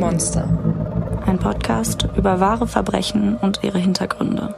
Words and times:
Monster. 0.00 0.48
Ein 1.26 1.38
Podcast 1.38 2.08
über 2.16 2.40
wahre 2.40 2.66
Verbrechen 2.66 3.36
und 3.36 3.60
ihre 3.62 3.76
Hintergründe. 3.78 4.54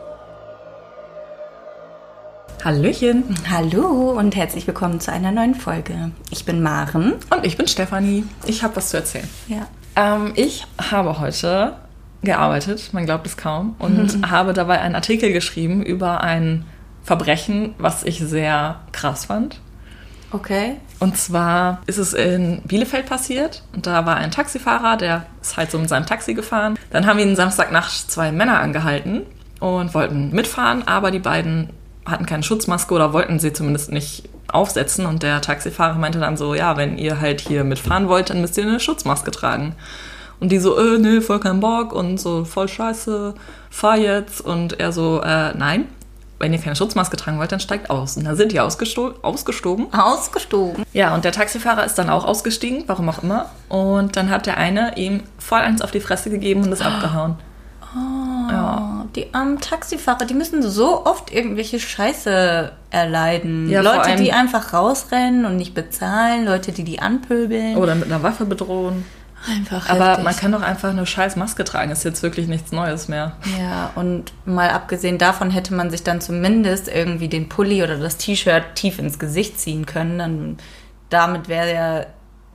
Hallöchen. 2.64 3.24
Hallo 3.50 4.12
und 4.16 4.36
herzlich 4.36 4.68
willkommen 4.68 5.00
zu 5.00 5.10
einer 5.10 5.32
neuen 5.32 5.56
Folge. 5.56 6.12
Ich 6.30 6.44
bin 6.44 6.62
Maren. 6.62 7.14
Und 7.30 7.44
ich 7.44 7.56
bin 7.56 7.66
Stefanie. 7.66 8.24
Ich 8.46 8.62
habe 8.62 8.76
was 8.76 8.90
zu 8.90 8.98
erzählen. 8.98 9.28
Ja. 9.48 9.66
Ähm, 9.96 10.32
ich 10.36 10.64
habe 10.92 11.18
heute 11.18 11.72
gearbeitet, 12.22 12.90
man 12.92 13.04
glaubt 13.04 13.26
es 13.26 13.36
kaum, 13.36 13.74
und 13.80 14.18
Mhm. 14.18 14.30
habe 14.30 14.52
dabei 14.52 14.80
einen 14.80 14.94
Artikel 14.94 15.32
geschrieben 15.32 15.82
über 15.82 16.20
ein 16.20 16.64
Verbrechen, 17.02 17.74
was 17.78 18.04
ich 18.04 18.20
sehr 18.20 18.76
krass 18.92 19.24
fand. 19.24 19.60
Okay. 20.32 20.76
Und 20.98 21.16
zwar 21.16 21.82
ist 21.86 21.98
es 21.98 22.14
in 22.14 22.62
Bielefeld 22.64 23.06
passiert 23.06 23.62
und 23.74 23.86
da 23.86 24.06
war 24.06 24.16
ein 24.16 24.30
Taxifahrer, 24.30 24.96
der 24.96 25.26
ist 25.42 25.56
halt 25.56 25.70
so 25.70 25.78
mit 25.78 25.88
seinem 25.88 26.06
Taxi 26.06 26.32
gefahren. 26.34 26.78
Dann 26.90 27.06
haben 27.06 27.18
ihn 27.18 27.36
Samstagnacht 27.36 28.10
zwei 28.10 28.32
Männer 28.32 28.60
angehalten 28.60 29.22
und 29.60 29.94
wollten 29.94 30.30
mitfahren, 30.30 30.86
aber 30.88 31.10
die 31.10 31.18
beiden 31.18 31.70
hatten 32.06 32.26
keine 32.26 32.42
Schutzmaske 32.42 32.94
oder 32.94 33.12
wollten 33.12 33.38
sie 33.38 33.52
zumindest 33.52 33.92
nicht 33.92 34.28
aufsetzen. 34.48 35.06
Und 35.06 35.22
der 35.22 35.40
Taxifahrer 35.40 35.96
meinte 35.96 36.18
dann 36.18 36.36
so, 36.36 36.54
ja, 36.54 36.76
wenn 36.76 36.98
ihr 36.98 37.20
halt 37.20 37.40
hier 37.40 37.64
mitfahren 37.64 38.08
wollt, 38.08 38.30
dann 38.30 38.40
müsst 38.40 38.56
ihr 38.56 38.64
eine 38.64 38.80
Schutzmaske 38.80 39.30
tragen. 39.30 39.74
Und 40.40 40.50
die 40.50 40.58
so, 40.58 40.76
äh, 40.78 40.98
nee, 40.98 41.20
voll 41.20 41.38
kein 41.38 41.60
Bock 41.60 41.92
und 41.92 42.18
so 42.18 42.44
voll 42.44 42.68
scheiße, 42.68 43.34
fahr 43.70 43.96
jetzt. 43.96 44.40
Und 44.40 44.80
er 44.80 44.92
so, 44.92 45.20
äh, 45.22 45.56
nein, 45.56 45.86
wenn 46.42 46.52
ihr 46.52 46.58
keine 46.58 46.76
Schutzmaske 46.76 47.16
tragen 47.16 47.38
wollt, 47.38 47.52
dann 47.52 47.60
steigt 47.60 47.88
aus. 47.88 48.16
Und 48.16 48.24
da 48.24 48.34
sind 48.34 48.52
die 48.52 48.60
ausgesto 48.60 49.14
ausgestoben. 49.22 49.86
Ausgestoben. 49.94 50.84
Ja, 50.92 51.14
und 51.14 51.24
der 51.24 51.32
Taxifahrer 51.32 51.84
ist 51.84 51.94
dann 51.94 52.10
auch 52.10 52.24
ausgestiegen, 52.24 52.84
warum 52.88 53.08
auch 53.08 53.22
immer. 53.22 53.46
Und 53.68 54.16
dann 54.16 54.28
hat 54.28 54.46
der 54.46 54.58
eine 54.58 54.98
ihm 54.98 55.22
voll 55.38 55.60
eins 55.60 55.80
auf 55.80 55.92
die 55.92 56.00
Fresse 56.00 56.30
gegeben 56.30 56.64
und 56.64 56.72
ist 56.72 56.82
abgehauen. 56.82 57.36
Ja. 58.50 59.02
Oh, 59.02 59.08
die 59.14 59.32
armen 59.34 59.60
Taxifahrer, 59.60 60.24
die 60.24 60.34
müssen 60.34 60.62
so 60.62 61.04
oft 61.04 61.32
irgendwelche 61.32 61.78
Scheiße 61.78 62.72
erleiden. 62.90 63.68
Ja, 63.68 63.82
Leute, 63.82 64.16
die 64.16 64.32
einfach 64.32 64.72
rausrennen 64.72 65.44
und 65.44 65.56
nicht 65.56 65.74
bezahlen, 65.74 66.44
Leute, 66.44 66.72
die 66.72 66.84
die 66.84 67.00
anpöbeln. 67.00 67.76
Oder 67.76 67.94
mit 67.94 68.06
einer 68.06 68.22
Waffe 68.22 68.46
bedrohen. 68.46 69.04
Einfach 69.48 69.88
Aber 69.88 70.10
heftig. 70.10 70.24
man 70.24 70.36
kann 70.36 70.52
doch 70.52 70.62
einfach 70.62 70.90
eine 70.90 71.04
scheiß 71.06 71.36
Maske 71.36 71.64
tragen. 71.64 71.90
Ist 71.90 72.04
jetzt 72.04 72.22
wirklich 72.22 72.46
nichts 72.46 72.70
Neues 72.72 73.08
mehr. 73.08 73.32
Ja, 73.58 73.90
und 73.96 74.32
mal 74.44 74.70
abgesehen 74.70 75.18
davon 75.18 75.50
hätte 75.50 75.74
man 75.74 75.90
sich 75.90 76.02
dann 76.04 76.20
zumindest 76.20 76.88
irgendwie 76.88 77.28
den 77.28 77.48
Pulli 77.48 77.82
oder 77.82 77.98
das 77.98 78.16
T-Shirt 78.18 78.62
tief 78.74 78.98
ins 78.98 79.18
Gesicht 79.18 79.58
ziehen 79.58 79.84
können. 79.86 80.18
Dann, 80.18 80.56
damit 81.10 81.48
wäre 81.48 81.74
ja 81.74 82.06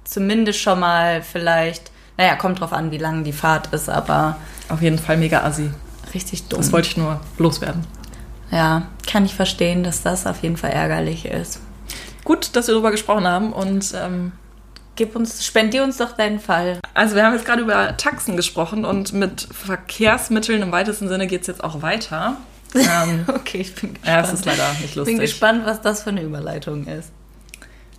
zumindest 0.06 0.60
schon 0.60 0.80
mal 0.80 1.22
vielleicht, 1.22 1.92
naja, 2.18 2.36
kommt 2.36 2.62
drauf 2.62 2.72
an, 2.72 2.92
wie 2.92 2.98
lang 2.98 3.24
die 3.26 3.34
Fahrt 3.34 3.74
ist, 3.74 3.90
aber 3.90 4.38
Auf 4.70 4.82
jeden 4.82 4.98
Fall 5.00 5.18
mega 5.18 5.44
assi. 5.44 5.70
richtig 6.14 6.48
dumm. 6.48 6.60
Das 6.60 6.72
wollte 6.72 6.88
ich 6.88 6.96
nur 6.98 7.20
loswerden. 7.38 7.86
ja, 8.50 8.84
kann 9.06 9.26
ich 9.26 9.36
verstehen, 9.36 9.84
dass 9.84 10.04
das 10.04 10.26
auf 10.26 10.42
jeden 10.42 10.56
Fall 10.58 10.72
ärgerlich 10.72 11.26
ist. 11.26 11.60
Gut, 12.24 12.56
dass 12.56 12.68
wir 12.68 12.74
darüber 12.76 12.92
gesprochen 12.92 13.28
haben. 13.28 13.52
Und 13.54 13.94
ähm, 13.96 14.32
Gib 14.98 15.16
uns, 15.16 15.46
spendier 15.46 15.84
uns 15.84 15.98
doch 15.98 16.12
deinen 16.12 16.40
Fall. 16.40 16.80
also 16.94 17.16
wir 17.16 17.24
haben 17.24 17.34
jetzt 17.34 17.46
gerade 17.46 17.62
über 17.62 17.96
Taxen 17.96 18.36
gesprochen 18.36 18.84
und 18.84 19.14
mit 19.14 19.48
Verkehrsmitteln 19.52 20.62
im 20.62 20.72
weitesten 20.74 21.08
Sinne 21.08 21.28
geht 21.28 21.42
es 21.42 21.48
jetzt 21.48 21.64
auch 21.64 21.82
weiter. 21.82 22.36
Ähm, 22.76 23.24
Okay, 23.28 23.60
ich 23.60 23.74
bin 23.76 23.94
gespannt. 23.94 24.06
ja, 24.06 24.22
es 24.22 24.34
ist 24.34 24.46
leider 24.46 24.70
nicht 24.74 24.86
ich 24.86 24.96
lustig. 24.96 25.16
bin 25.16 25.22
gespannt, 25.22 25.66
was 25.66 25.82
das 25.82 26.04
für 26.04 26.10
eine 26.10 26.22
Überleitung 26.24 26.86
ist. 26.88 27.12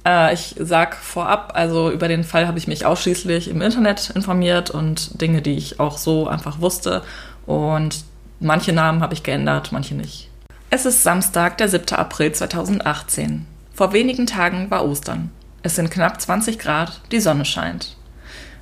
Äh, 0.06 0.34
ich 0.34 0.54
sag 0.58 0.96
vorab, 0.96 1.52
also 1.54 1.90
über 1.90 2.08
den 2.08 2.24
Fall 2.24 2.46
habe 2.46 2.58
ich 2.58 2.66
mich 2.68 2.84
ausschließlich 2.84 3.48
im 3.48 3.62
Internet 3.62 4.10
informiert 4.10 4.70
und 4.70 5.20
Dinge, 5.20 5.40
die 5.40 5.56
ich 5.56 5.80
auch 5.80 5.98
so 5.98 6.26
einfach 6.28 6.60
wusste. 6.60 7.02
Und 7.46 8.04
manche 8.40 8.72
Namen 8.72 9.00
habe 9.02 9.14
ich 9.14 9.22
geändert, 9.22 9.70
manche 9.72 9.94
nicht. 9.94 10.28
Es 10.70 10.84
ist 10.84 11.02
Samstag, 11.02 11.58
der 11.58 11.68
7. 11.68 11.94
April 11.96 12.32
2018. 12.32 13.46
Vor 13.72 13.92
wenigen 13.92 14.26
Tagen 14.26 14.70
war 14.70 14.84
Ostern. 14.84 15.30
Es 15.62 15.74
sind 15.74 15.90
knapp 15.90 16.20
20 16.20 16.58
Grad, 16.58 17.00
die 17.10 17.20
Sonne 17.20 17.44
scheint. 17.44 17.96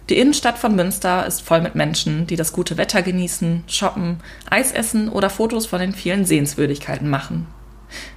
Die 0.09 0.19
Innenstadt 0.19 0.57
von 0.57 0.75
Münster 0.77 1.27
ist 1.27 1.43
voll 1.43 1.61
mit 1.61 1.75
Menschen, 1.75 2.27
die 2.27 2.37
das 2.37 2.53
gute 2.53 2.77
Wetter 2.77 3.03
genießen, 3.03 3.65
shoppen, 3.67 4.21
Eis 4.49 4.73
essen 4.73 5.09
oder 5.09 5.29
Fotos 5.29 5.67
von 5.67 5.81
den 5.81 5.93
vielen 5.93 6.25
Sehenswürdigkeiten 6.25 7.11
machen. 7.11 7.49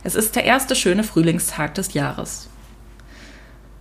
Es 0.03 0.15
ist 0.15 0.35
der 0.35 0.45
erste 0.45 0.75
schöne 0.75 1.03
Frühlingstag 1.03 1.73
des 1.73 1.93
Jahres. 1.93 2.49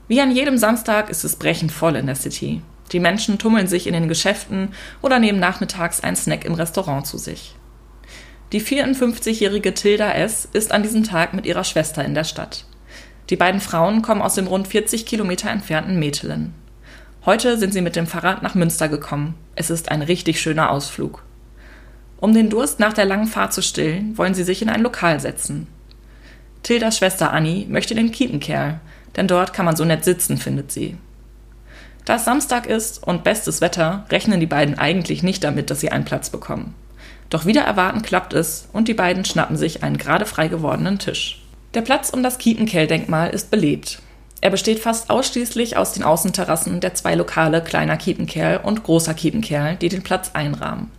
Wie 0.08 0.20
an 0.20 0.34
jedem 0.34 0.56
Samstag 0.56 1.10
ist 1.10 1.24
es 1.24 1.36
brechend 1.36 1.70
voll 1.70 1.96
in 1.96 2.06
der 2.06 2.14
City. 2.14 2.62
Die 2.92 3.00
Menschen 3.00 3.38
tummeln 3.38 3.68
sich 3.68 3.86
in 3.86 3.92
den 3.92 4.08
Geschäften 4.08 4.72
oder 5.02 5.18
nehmen 5.18 5.38
nachmittags 5.38 6.00
einen 6.00 6.16
Snack 6.16 6.44
im 6.46 6.54
Restaurant 6.54 7.06
zu 7.06 7.18
sich. 7.18 7.54
Die 8.52 8.62
54-jährige 8.62 9.74
Tilda 9.74 10.10
S. 10.12 10.48
ist 10.50 10.72
an 10.72 10.82
diesem 10.82 11.04
Tag 11.04 11.34
mit 11.34 11.44
ihrer 11.44 11.64
Schwester 11.64 12.02
in 12.02 12.14
der 12.14 12.24
Stadt. 12.24 12.64
Die 13.30 13.36
beiden 13.36 13.60
Frauen 13.60 14.02
kommen 14.02 14.22
aus 14.22 14.34
dem 14.34 14.46
rund 14.46 14.68
40 14.68 15.04
Kilometer 15.04 15.50
entfernten 15.50 15.98
Metelen. 15.98 16.54
Heute 17.26 17.58
sind 17.58 17.74
sie 17.74 17.82
mit 17.82 17.94
dem 17.94 18.06
Fahrrad 18.06 18.42
nach 18.42 18.54
Münster 18.54 18.88
gekommen. 18.88 19.34
Es 19.54 19.68
ist 19.68 19.90
ein 19.90 20.02
richtig 20.02 20.40
schöner 20.40 20.70
Ausflug. 20.70 21.22
Um 22.16 22.32
den 22.32 22.48
Durst 22.48 22.80
nach 22.80 22.94
der 22.94 23.04
langen 23.04 23.26
Fahrt 23.26 23.52
zu 23.52 23.62
stillen, 23.62 24.16
wollen 24.16 24.34
sie 24.34 24.44
sich 24.44 24.62
in 24.62 24.70
ein 24.70 24.82
Lokal 24.82 25.20
setzen. 25.20 25.66
Tildas 26.62 26.98
Schwester 26.98 27.32
Annie 27.32 27.66
möchte 27.68 27.94
den 27.94 28.12
Kiepenkerl, 28.12 28.80
denn 29.16 29.28
dort 29.28 29.52
kann 29.52 29.66
man 29.66 29.76
so 29.76 29.84
nett 29.84 30.04
sitzen, 30.04 30.38
findet 30.38 30.72
sie. 30.72 30.96
Da 32.04 32.16
es 32.16 32.24
Samstag 32.24 32.66
ist 32.66 33.06
und 33.06 33.24
bestes 33.24 33.60
Wetter, 33.60 34.06
rechnen 34.10 34.40
die 34.40 34.46
beiden 34.46 34.78
eigentlich 34.78 35.22
nicht 35.22 35.44
damit, 35.44 35.70
dass 35.70 35.80
sie 35.80 35.92
einen 35.92 36.06
Platz 36.06 36.30
bekommen. 36.30 36.74
Doch 37.28 37.44
wieder 37.44 37.60
erwarten 37.60 38.00
klappt 38.00 38.32
es 38.32 38.68
und 38.72 38.88
die 38.88 38.94
beiden 38.94 39.26
schnappen 39.26 39.58
sich 39.58 39.82
einen 39.82 39.98
gerade 39.98 40.24
frei 40.24 40.48
gewordenen 40.48 40.98
Tisch. 40.98 41.37
Der 41.74 41.82
Platz 41.82 42.08
um 42.10 42.22
das 42.22 42.38
Kiepenkerl-Denkmal 42.38 43.30
ist 43.30 43.50
belebt. 43.50 44.00
Er 44.40 44.48
besteht 44.50 44.78
fast 44.78 45.10
ausschließlich 45.10 45.76
aus 45.76 45.92
den 45.92 46.02
Außenterrassen 46.02 46.80
der 46.80 46.94
zwei 46.94 47.14
Lokale 47.14 47.62
Kleiner 47.62 47.98
Kiepenkerl 47.98 48.60
und 48.62 48.84
Großer 48.84 49.12
Kiepenkerl, 49.12 49.76
die 49.76 49.90
den 49.90 50.02
Platz 50.02 50.30
einrahmen. 50.32 50.90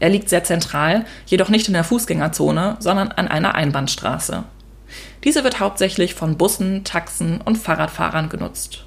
Er 0.00 0.10
liegt 0.10 0.28
sehr 0.28 0.44
zentral, 0.44 1.06
jedoch 1.26 1.48
nicht 1.48 1.68
in 1.68 1.74
der 1.74 1.84
Fußgängerzone, 1.84 2.76
sondern 2.78 3.08
an 3.08 3.28
einer 3.28 3.54
Einbahnstraße. 3.54 4.44
Diese 5.24 5.44
wird 5.44 5.60
hauptsächlich 5.60 6.14
von 6.14 6.36
Bussen, 6.36 6.84
Taxen 6.84 7.40
und 7.40 7.56
Fahrradfahrern 7.56 8.28
genutzt. 8.28 8.84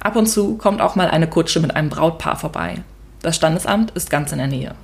Ab 0.00 0.16
und 0.16 0.26
zu 0.26 0.56
kommt 0.56 0.82
auch 0.82 0.94
mal 0.94 1.08
eine 1.08 1.28
Kutsche 1.28 1.60
mit 1.60 1.74
einem 1.74 1.88
Brautpaar 1.88 2.36
vorbei. 2.36 2.82
Das 3.22 3.34
Standesamt 3.34 3.92
ist 3.92 4.10
ganz 4.10 4.30
in 4.32 4.38
der 4.38 4.46
Nähe. 4.46 4.74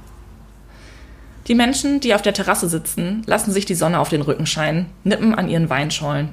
Die 1.49 1.55
Menschen, 1.57 1.99
die 2.01 2.15
auf 2.15 2.23
der 2.23 2.35
Terrasse 2.35 2.69
sitzen, 2.69 3.23
lassen 3.27 3.51
sich 3.51 3.67
die 3.67 3.75
Sonne 3.75 3.99
auf 3.99 4.09
den 4.09 4.23
Rücken 4.23 4.47
scheinen, 4.47 4.87
nippen 5.03 5.35
an 5.35 5.49
ihren 5.49 5.71
Weinschollen. 5.71 6.29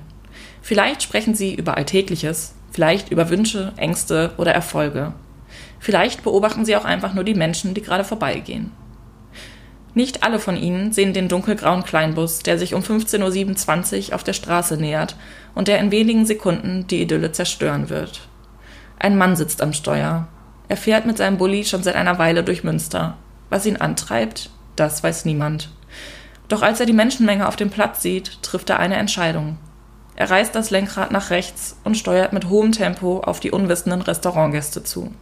Vielleicht 0.61 1.01
sprechen 1.01 1.33
sie 1.33 1.55
über 1.55 1.77
Alltägliches, 1.77 2.53
vielleicht 2.71 3.11
über 3.11 3.29
Wünsche, 3.29 3.73
Ängste 3.77 4.31
oder 4.37 4.53
Erfolge. 4.53 5.13
Vielleicht 5.79 6.23
beobachten 6.23 6.65
sie 6.65 6.75
auch 6.75 6.85
einfach 6.85 7.13
nur 7.13 7.23
die 7.23 7.33
Menschen, 7.33 7.73
die 7.73 7.81
gerade 7.81 8.03
vorbeigehen. 8.03 8.71
Nicht 9.95 10.21
alle 10.21 10.37
von 10.37 10.55
ihnen 10.55 10.91
sehen 10.91 11.13
den 11.13 11.27
dunkelgrauen 11.27 11.83
Kleinbus, 11.83 12.39
der 12.39 12.59
sich 12.59 12.75
um 12.75 12.81
15.27 12.81 14.09
Uhr 14.09 14.15
auf 14.15 14.23
der 14.23 14.33
Straße 14.33 14.77
nähert 14.77 15.15
und 15.55 15.67
der 15.67 15.79
in 15.79 15.91
wenigen 15.91 16.27
Sekunden 16.27 16.85
die 16.87 17.01
Idylle 17.01 17.31
zerstören 17.31 17.89
wird. 17.89 18.27
Ein 18.99 19.17
Mann 19.17 19.35
sitzt 19.35 19.61
am 19.61 19.73
Steuer. 19.73 20.27
Er 20.67 20.77
fährt 20.77 21.07
mit 21.07 21.17
seinem 21.17 21.37
Bulli 21.37 21.65
schon 21.65 21.81
seit 21.81 21.95
einer 21.95 22.19
Weile 22.19 22.43
durch 22.43 22.63
Münster. 22.63 23.17
Was 23.49 23.65
ihn 23.65 23.77
antreibt, 23.77 24.51
das 24.79 25.03
weiß 25.03 25.25
niemand. 25.25 25.69
Doch 26.47 26.61
als 26.61 26.79
er 26.79 26.85
die 26.85 26.93
Menschenmenge 26.93 27.47
auf 27.47 27.55
dem 27.55 27.69
Platz 27.69 28.01
sieht, 28.01 28.41
trifft 28.41 28.69
er 28.69 28.79
eine 28.79 28.95
Entscheidung. 28.95 29.57
Er 30.15 30.29
reißt 30.29 30.53
das 30.53 30.69
Lenkrad 30.69 31.11
nach 31.11 31.29
rechts 31.29 31.77
und 31.83 31.95
steuert 31.95 32.33
mit 32.33 32.49
hohem 32.49 32.71
Tempo 32.71 33.19
auf 33.19 33.39
die 33.39 33.51
unwissenden 33.51 34.01
Restaurantgäste 34.01 34.83
zu. 34.83 35.13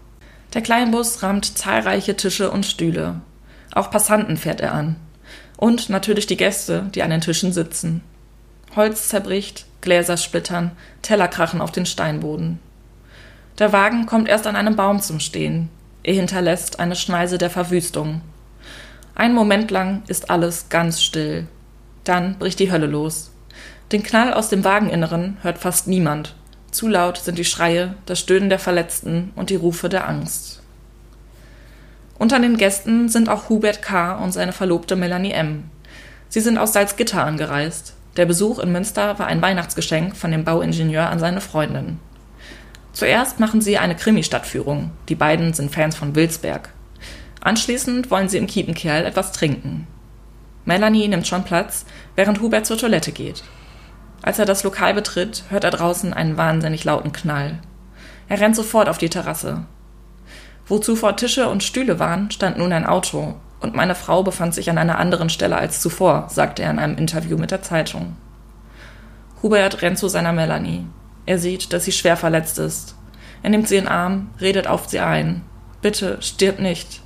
Der 0.54 0.62
Kleinbus 0.62 1.22
rammt 1.22 1.58
zahlreiche 1.58 2.16
Tische 2.16 2.50
und 2.50 2.66
Stühle. 2.66 3.22
Auch 3.74 3.92
Passanten 3.92 4.38
fährt 4.38 4.62
er 4.62 4.74
an. 4.74 4.96
Und 5.58 5.90
natürlich 5.90 6.26
die 6.26 6.38
Gäste, 6.38 6.90
die 6.96 7.04
an 7.04 7.10
den 7.10 7.22
Tischen 7.22 7.52
sitzen. 7.52 8.02
Holz 8.76 9.10
zerbricht, 9.10 9.66
Gläser 9.82 10.18
splittern, 10.18 10.72
Teller 11.02 11.28
krachen 11.28 11.62
auf 11.62 11.72
den 11.72 11.86
Steinboden. 11.86 12.60
Der 13.60 13.74
Wagen 13.74 14.06
kommt 14.06 14.30
erst 14.30 14.48
an 14.48 14.56
einem 14.56 14.76
Baum 14.76 15.02
zum 15.02 15.20
Stehen. 15.20 15.70
Er 16.04 16.14
hinterlässt 16.14 16.80
eine 16.80 16.96
Schneise 16.96 17.38
der 17.38 17.50
Verwüstung. 17.50 18.22
Einen 19.18 19.34
Moment 19.34 19.72
lang 19.72 20.04
ist 20.06 20.30
alles 20.30 20.70
ganz 20.70 21.02
still. 21.02 21.48
Dann 22.04 22.38
bricht 22.38 22.60
die 22.60 22.72
Hölle 22.72 22.86
los. 22.86 23.32
Den 23.92 24.04
Knall 24.04 24.32
aus 24.32 24.50
dem 24.50 24.64
Wageninneren 24.64 25.38
hört 25.42 25.58
fast 25.58 25.88
niemand. 25.88 26.36
Zu 26.70 26.88
laut 26.88 27.18
sind 27.18 27.40
die 27.40 27.44
Schreie, 27.44 27.96
das 28.06 28.20
Stöhnen 28.20 28.50
der 28.50 28.60
Verletzten 28.60 29.32
und 29.36 29.50
die 29.50 29.56
Rufe 29.56 29.90
der 29.90 30.08
Angst. 30.08 30.62
Unter 32.20 32.40
den 32.40 32.58
Gästen 32.58 33.10
sind 33.10 33.28
auch 33.28 33.50
Hubert 33.50 33.82
K. 33.82 34.14
und 34.18 34.34
seine 34.34 34.54
Verlobte 34.54 34.96
Melanie 34.96 35.32
M. 35.32 35.64
Sie 36.30 36.42
sind 36.42 36.60
aus 36.60 36.74
Salzgitter 36.74 37.26
angereist. 37.26 37.96
Der 38.18 38.28
Besuch 38.28 38.60
in 38.60 38.72
Münster 38.72 39.18
war 39.18 39.26
ein 39.26 39.42
Weihnachtsgeschenk 39.42 40.16
von 40.16 40.30
dem 40.30 40.44
Bauingenieur 40.44 41.10
an 41.10 41.18
seine 41.18 41.42
Freundin. 41.42 41.98
Zuerst 42.94 43.40
machen 43.40 43.62
sie 43.62 43.80
eine 43.80 43.96
Krimi-Stadtführung. 43.96 44.92
Die 45.10 45.16
beiden 45.16 45.54
sind 45.54 45.74
Fans 45.74 45.96
von 45.96 46.14
Wilsberg. 46.14 46.70
Anschließend 47.42 48.12
wollen 48.12 48.30
sie 48.30 48.38
im 48.38 48.48
Kiepenkerl 48.48 49.06
etwas 49.06 49.32
trinken. 49.32 49.88
Melanie 50.66 51.08
nimmt 51.08 51.28
schon 51.28 51.44
Platz, 51.44 51.86
während 52.16 52.42
Hubert 52.42 52.66
zur 52.66 52.78
Toilette 52.78 53.12
geht. 53.12 53.44
Als 54.22 54.40
er 54.40 54.46
das 54.46 54.64
Lokal 54.64 54.94
betritt, 54.94 55.44
hört 55.50 55.64
er 55.64 55.72
draußen 55.72 56.14
einen 56.14 56.38
wahnsinnig 56.38 56.84
lauten 56.84 57.14
Knall. 57.14 57.60
Er 58.28 58.42
rennt 58.42 58.56
sofort 58.56 58.90
auf 58.90 58.98
die 58.98 59.10
Terrasse. 59.10 59.66
Wo 60.66 60.80
zuvor 60.80 61.16
Tische 61.16 61.48
und 61.48 61.64
Stühle 61.64 62.00
waren, 62.00 62.30
stand 62.32 62.58
nun 62.58 62.74
ein 62.74 62.86
Auto, 62.86 63.36
und 63.62 63.76
meine 63.76 63.96
Frau 63.96 64.24
befand 64.24 64.54
sich 64.54 64.70
an 64.70 64.78
einer 64.78 65.00
anderen 65.00 65.30
Stelle 65.30 65.58
als 65.58 65.82
zuvor, 65.82 66.28
sagte 66.30 66.64
er 66.64 66.72
in 66.72 66.80
einem 66.80 66.98
Interview 66.98 67.38
mit 67.38 67.52
der 67.52 67.62
Zeitung. 67.62 68.18
Hubert 69.42 69.82
rennt 69.82 69.98
zu 69.98 70.10
seiner 70.10 70.34
Melanie. 70.34 70.86
Er 71.26 71.40
sieht, 71.40 71.72
dass 71.72 71.86
sie 71.86 71.92
schwer 71.92 72.18
verletzt 72.18 72.60
ist. 72.60 72.96
Er 73.44 73.50
nimmt 73.50 73.68
sie 73.68 73.78
in 73.78 73.86
den 73.86 73.92
Arm, 73.92 74.32
redet 74.42 74.68
auf 74.68 74.88
sie 74.88 75.00
ein. 75.00 75.44
Bitte, 75.82 76.18
stirb 76.22 76.60
nicht. 76.60 77.02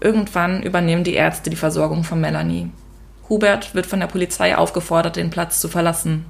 Irgendwann 0.00 0.62
übernehmen 0.62 1.04
die 1.04 1.14
Ärzte 1.14 1.50
die 1.50 1.56
Versorgung 1.56 2.04
von 2.04 2.20
Melanie. 2.20 2.70
Hubert 3.28 3.74
wird 3.74 3.86
von 3.86 4.00
der 4.00 4.06
Polizei 4.06 4.56
aufgefordert, 4.56 5.16
den 5.16 5.30
Platz 5.30 5.60
zu 5.60 5.68
verlassen. 5.68 6.24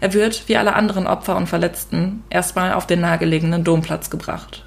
Er 0.00 0.12
wird, 0.12 0.48
wie 0.48 0.56
alle 0.56 0.74
anderen 0.74 1.06
Opfer 1.06 1.36
und 1.36 1.48
Verletzten, 1.48 2.22
erstmal 2.30 2.72
auf 2.72 2.86
den 2.86 3.00
nahegelegenen 3.00 3.64
Domplatz 3.64 4.10
gebracht. 4.10 4.64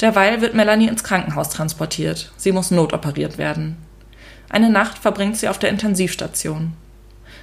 Derweil 0.00 0.40
wird 0.40 0.54
Melanie 0.54 0.88
ins 0.88 1.04
Krankenhaus 1.04 1.50
transportiert. 1.50 2.32
Sie 2.36 2.52
muss 2.52 2.70
notoperiert 2.70 3.38
werden. 3.38 3.76
Eine 4.48 4.70
Nacht 4.70 4.98
verbringt 4.98 5.36
sie 5.36 5.48
auf 5.48 5.58
der 5.58 5.70
Intensivstation. 5.70 6.74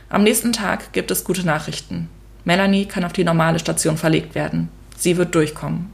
Am 0.09 0.23
nächsten 0.23 0.53
Tag 0.53 0.91
gibt 0.91 1.09
es 1.11 1.23
gute 1.23 1.45
Nachrichten. 1.45 2.09
Melanie 2.43 2.85
kann 2.85 3.03
auf 3.03 3.13
die 3.13 3.23
normale 3.23 3.59
Station 3.59 3.97
verlegt 3.97 4.35
werden. 4.35 4.69
Sie 4.97 5.17
wird 5.17 5.33
durchkommen. 5.33 5.91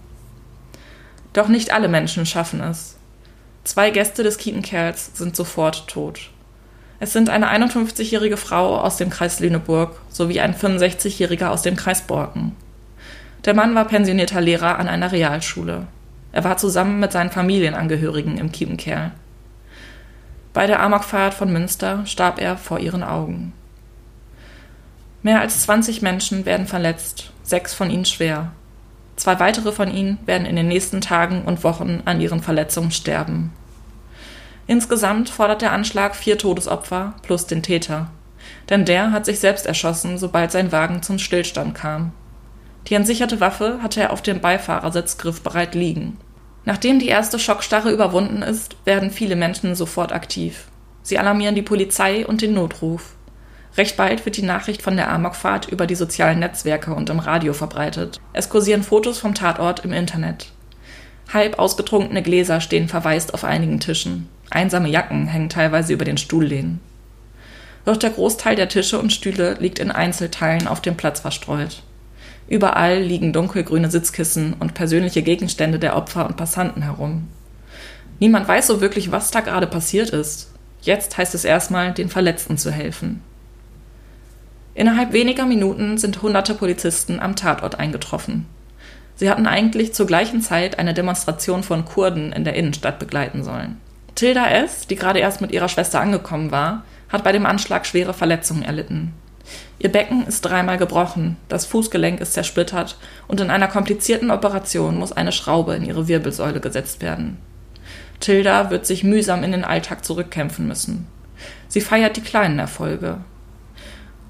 Doch 1.34 1.48
nicht 1.48 1.72
alle 1.72 1.88
Menschen 1.88 2.26
schaffen 2.26 2.62
es. 2.62 2.98
Zwei 3.68 3.90
Gäste 3.90 4.24
des 4.24 4.38
Kietenkerls 4.38 5.12
sind 5.14 5.36
sofort 5.36 5.90
tot. 5.90 6.30
Es 7.02 7.12
sind 7.12 7.30
eine 7.30 7.52
51-jährige 7.52 8.38
Frau 8.38 8.80
aus 8.80 8.96
dem 8.96 9.10
Kreis 9.10 9.42
Lüneburg 9.42 10.00
sowie 10.08 10.40
ein 10.40 10.56
65-jähriger 10.56 11.50
aus 11.50 11.64
dem 11.64 11.76
Kreis 11.76 12.02
Borken. 12.02 12.56
Der 13.44 13.54
Mann 13.54 13.76
war 13.76 13.84
pensionierter 13.84 14.40
Lehrer 14.40 14.80
an 14.80 14.88
einer 14.88 15.12
Realschule. 15.12 15.86
Er 16.32 16.46
war 16.46 16.56
zusammen 16.56 17.02
mit 17.02 17.12
seinen 17.12 17.30
Familienangehörigen 17.30 18.38
im 18.38 18.54
Kiepenkerl. 18.54 19.12
Bei 20.54 20.66
der 20.66 20.80
Amokfahrt 20.80 21.34
von 21.34 21.52
Münster 21.52 22.06
starb 22.06 22.40
er 22.40 22.56
vor 22.56 22.80
ihren 22.80 23.04
Augen. 23.04 23.52
Mehr 25.24 25.42
als 25.42 25.64
20 25.64 26.02
Menschen 26.02 26.46
werden 26.46 26.68
verletzt, 26.68 27.34
sechs 27.44 27.74
von 27.74 27.92
ihnen 27.92 28.06
schwer. 28.06 28.54
Zwei 29.18 29.40
weitere 29.40 29.72
von 29.72 29.94
ihnen 29.94 30.20
werden 30.26 30.46
in 30.46 30.56
den 30.56 30.68
nächsten 30.68 31.02
Tagen 31.02 31.42
und 31.42 31.64
Wochen 31.64 32.04
an 32.06 32.22
ihren 32.22 32.42
Verletzungen 32.42 32.92
sterben. 32.92 33.52
Insgesamt 34.68 35.30
fordert 35.30 35.62
der 35.62 35.72
Anschlag 35.72 36.16
vier 36.16 36.38
Todesopfer 36.38 37.16
plus 37.24 37.48
den 37.48 37.64
Täter. 37.64 38.10
Denn 38.70 38.86
der 38.86 39.12
hat 39.12 39.26
sich 39.26 39.40
selbst 39.40 39.66
erschossen, 39.66 40.18
sobald 40.18 40.52
sein 40.52 40.72
Wagen 40.72 41.02
zum 41.02 41.20
Stillstand 41.20 41.74
kam. 41.74 42.12
Die 42.88 42.94
entsicherte 42.94 43.40
Waffe 43.42 43.80
hatte 43.82 44.02
er 44.02 44.14
auf 44.14 44.22
dem 44.22 44.40
Beifahrersitz 44.40 45.18
griffbereit 45.18 45.74
liegen. 45.74 46.18
Nachdem 46.64 47.00
die 47.00 47.08
erste 47.08 47.40
Schockstarre 47.40 47.92
überwunden 47.92 48.42
ist, 48.42 48.76
werden 48.86 49.10
viele 49.10 49.36
Menschen 49.36 49.74
sofort 49.76 50.12
aktiv. 50.12 50.68
Sie 51.02 51.18
alarmieren 51.18 51.56
die 51.56 51.62
Polizei 51.62 52.26
und 52.26 52.42
den 52.42 52.54
Notruf. 52.54 53.17
Recht 53.78 53.96
bald 53.96 54.26
wird 54.26 54.38
die 54.38 54.44
Nachricht 54.44 54.82
von 54.82 54.96
der 54.98 55.12
Amokfahrt 55.12 55.70
über 55.70 55.86
die 55.86 55.96
sozialen 55.96 56.40
Netzwerke 56.40 56.96
und 56.96 57.12
im 57.12 57.20
Radio 57.20 57.54
verbreitet. 57.54 58.20
Es 58.34 58.50
kursieren 58.50 58.82
Fotos 58.82 59.20
vom 59.20 59.36
Tatort 59.36 59.86
im 59.86 59.94
Internet. 59.94 60.48
Halb 61.32 61.60
ausgetrunkene 61.60 62.24
Gläser 62.24 62.60
stehen 62.60 62.88
verwaist 62.88 63.36
auf 63.36 63.44
einigen 63.44 63.80
Tischen. 63.80 64.30
Einsame 64.50 64.90
Jacken 64.90 65.28
hängen 65.28 65.50
teilweise 65.50 65.94
über 65.94 66.06
den 66.06 66.18
Stuhllehnen. 66.18 66.80
Doch 67.86 67.98
der 67.98 68.10
Großteil 68.10 68.56
der 68.56 68.68
Tische 68.68 68.98
und 68.98 69.14
Stühle 69.14 69.56
liegt 69.60 69.78
in 69.78 69.92
Einzelteilen 69.92 70.68
auf 70.68 70.82
dem 70.82 70.98
Platz 70.98 71.20
verstreut. 71.20 71.84
Überall 72.48 73.00
liegen 73.00 73.32
dunkelgrüne 73.32 73.92
Sitzkissen 73.92 74.54
und 74.60 74.74
persönliche 74.74 75.22
Gegenstände 75.22 75.78
der 75.78 75.96
Opfer 75.96 76.26
und 76.26 76.38
Passanten 76.38 76.82
herum. 76.82 77.28
Niemand 78.20 78.48
weiß 78.48 78.68
so 78.68 78.82
wirklich, 78.82 79.12
was 79.12 79.30
da 79.30 79.42
gerade 79.42 79.68
passiert 79.68 80.10
ist. 80.10 80.52
Jetzt 80.82 81.18
heißt 81.18 81.36
es 81.36 81.46
erstmal, 81.46 81.94
den 81.94 82.10
Verletzten 82.10 82.58
zu 82.58 82.72
helfen. 82.72 83.22
Innerhalb 84.78 85.12
weniger 85.12 85.48
Minuten 85.48 85.98
sind 85.98 86.22
hunderte 86.22 86.54
Polizisten 86.54 87.20
am 87.20 87.36
Tatort 87.36 87.80
eingetroffen. 87.80 88.46
Sie 89.16 89.28
hatten 89.28 89.48
eigentlich 89.48 89.96
zur 89.96 90.06
gleichen 90.06 90.40
Zeit 90.40 90.78
eine 90.78 90.94
Demonstration 90.94 91.64
von 91.64 91.84
Kurden 91.84 92.32
in 92.32 92.44
der 92.44 92.54
Innenstadt 92.54 93.00
begleiten 93.00 93.44
sollen. 93.44 93.82
Tilda 94.14 94.48
S., 94.48 94.86
die 94.86 94.96
gerade 94.96 95.18
erst 95.18 95.42
mit 95.42 95.52
ihrer 95.52 95.68
Schwester 95.68 96.00
angekommen 96.00 96.52
war, 96.52 96.84
hat 97.10 97.24
bei 97.24 97.32
dem 97.32 97.48
Anschlag 97.48 97.88
schwere 97.88 98.14
Verletzungen 98.14 98.62
erlitten. 98.62 99.14
Ihr 99.80 99.92
Becken 99.92 100.28
ist 100.28 100.42
dreimal 100.42 100.78
gebrochen, 100.78 101.38
das 101.50 101.66
Fußgelenk 101.66 102.22
ist 102.22 102.34
zersplittert 102.34 103.00
und 103.28 103.42
in 103.42 103.50
einer 103.50 103.70
komplizierten 103.70 104.30
Operation 104.30 105.00
muss 105.00 105.12
eine 105.12 105.32
Schraube 105.32 105.74
in 105.74 105.86
ihre 105.86 106.08
Wirbelsäule 106.08 106.60
gesetzt 106.60 107.02
werden. 107.02 107.40
Tilda 108.20 108.70
wird 108.70 108.86
sich 108.86 109.04
mühsam 109.04 109.44
in 109.44 109.54
den 109.54 109.64
Alltag 109.64 110.06
zurückkämpfen 110.06 110.68
müssen. 110.68 111.08
Sie 111.68 111.82
feiert 111.82 112.16
die 112.16 112.22
kleinen 112.22 112.60
Erfolge. 112.60 113.22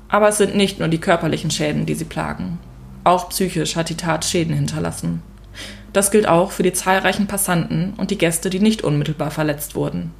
Aber 0.09 0.30
es 0.30 0.38
sind 0.38 0.56
nicht 0.56 0.80
nur 0.80 0.88
die 0.88 1.00
körperlichen 1.00 1.51
Schäden, 1.51 1.86
die 1.86 1.95
sie 1.95 2.06
plagen. 2.06 2.59
Auch 3.04 3.30
psychisch 3.30 3.75
hat 3.75 3.89
die 3.89 3.98
Tat 3.98 4.25
Schäden 4.25 4.56
hinterlassen. 4.56 5.21
Das 5.94 6.12
gilt 6.12 6.27
auch 6.27 6.51
für 6.51 6.63
die 6.63 6.74
zahlreichen 6.74 7.27
Passanten 7.27 7.94
und 7.98 8.12
die 8.12 8.18
Gäste, 8.18 8.50
die 8.50 8.59
nicht 8.59 8.83
unmittelbar 8.83 9.31
verletzt 9.31 9.75
wurden. 9.75 10.12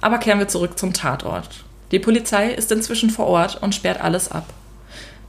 Aber 0.00 0.18
kehren 0.18 0.38
wir 0.38 0.48
zurück 0.48 0.78
zum 0.78 0.92
Tatort. 0.92 1.64
Die 1.92 1.98
Polizei 1.98 2.50
ist 2.50 2.70
inzwischen 2.70 3.10
vor 3.10 3.26
Ort 3.26 3.62
und 3.62 3.74
sperrt 3.74 4.00
alles 4.00 4.30
ab. 4.30 4.52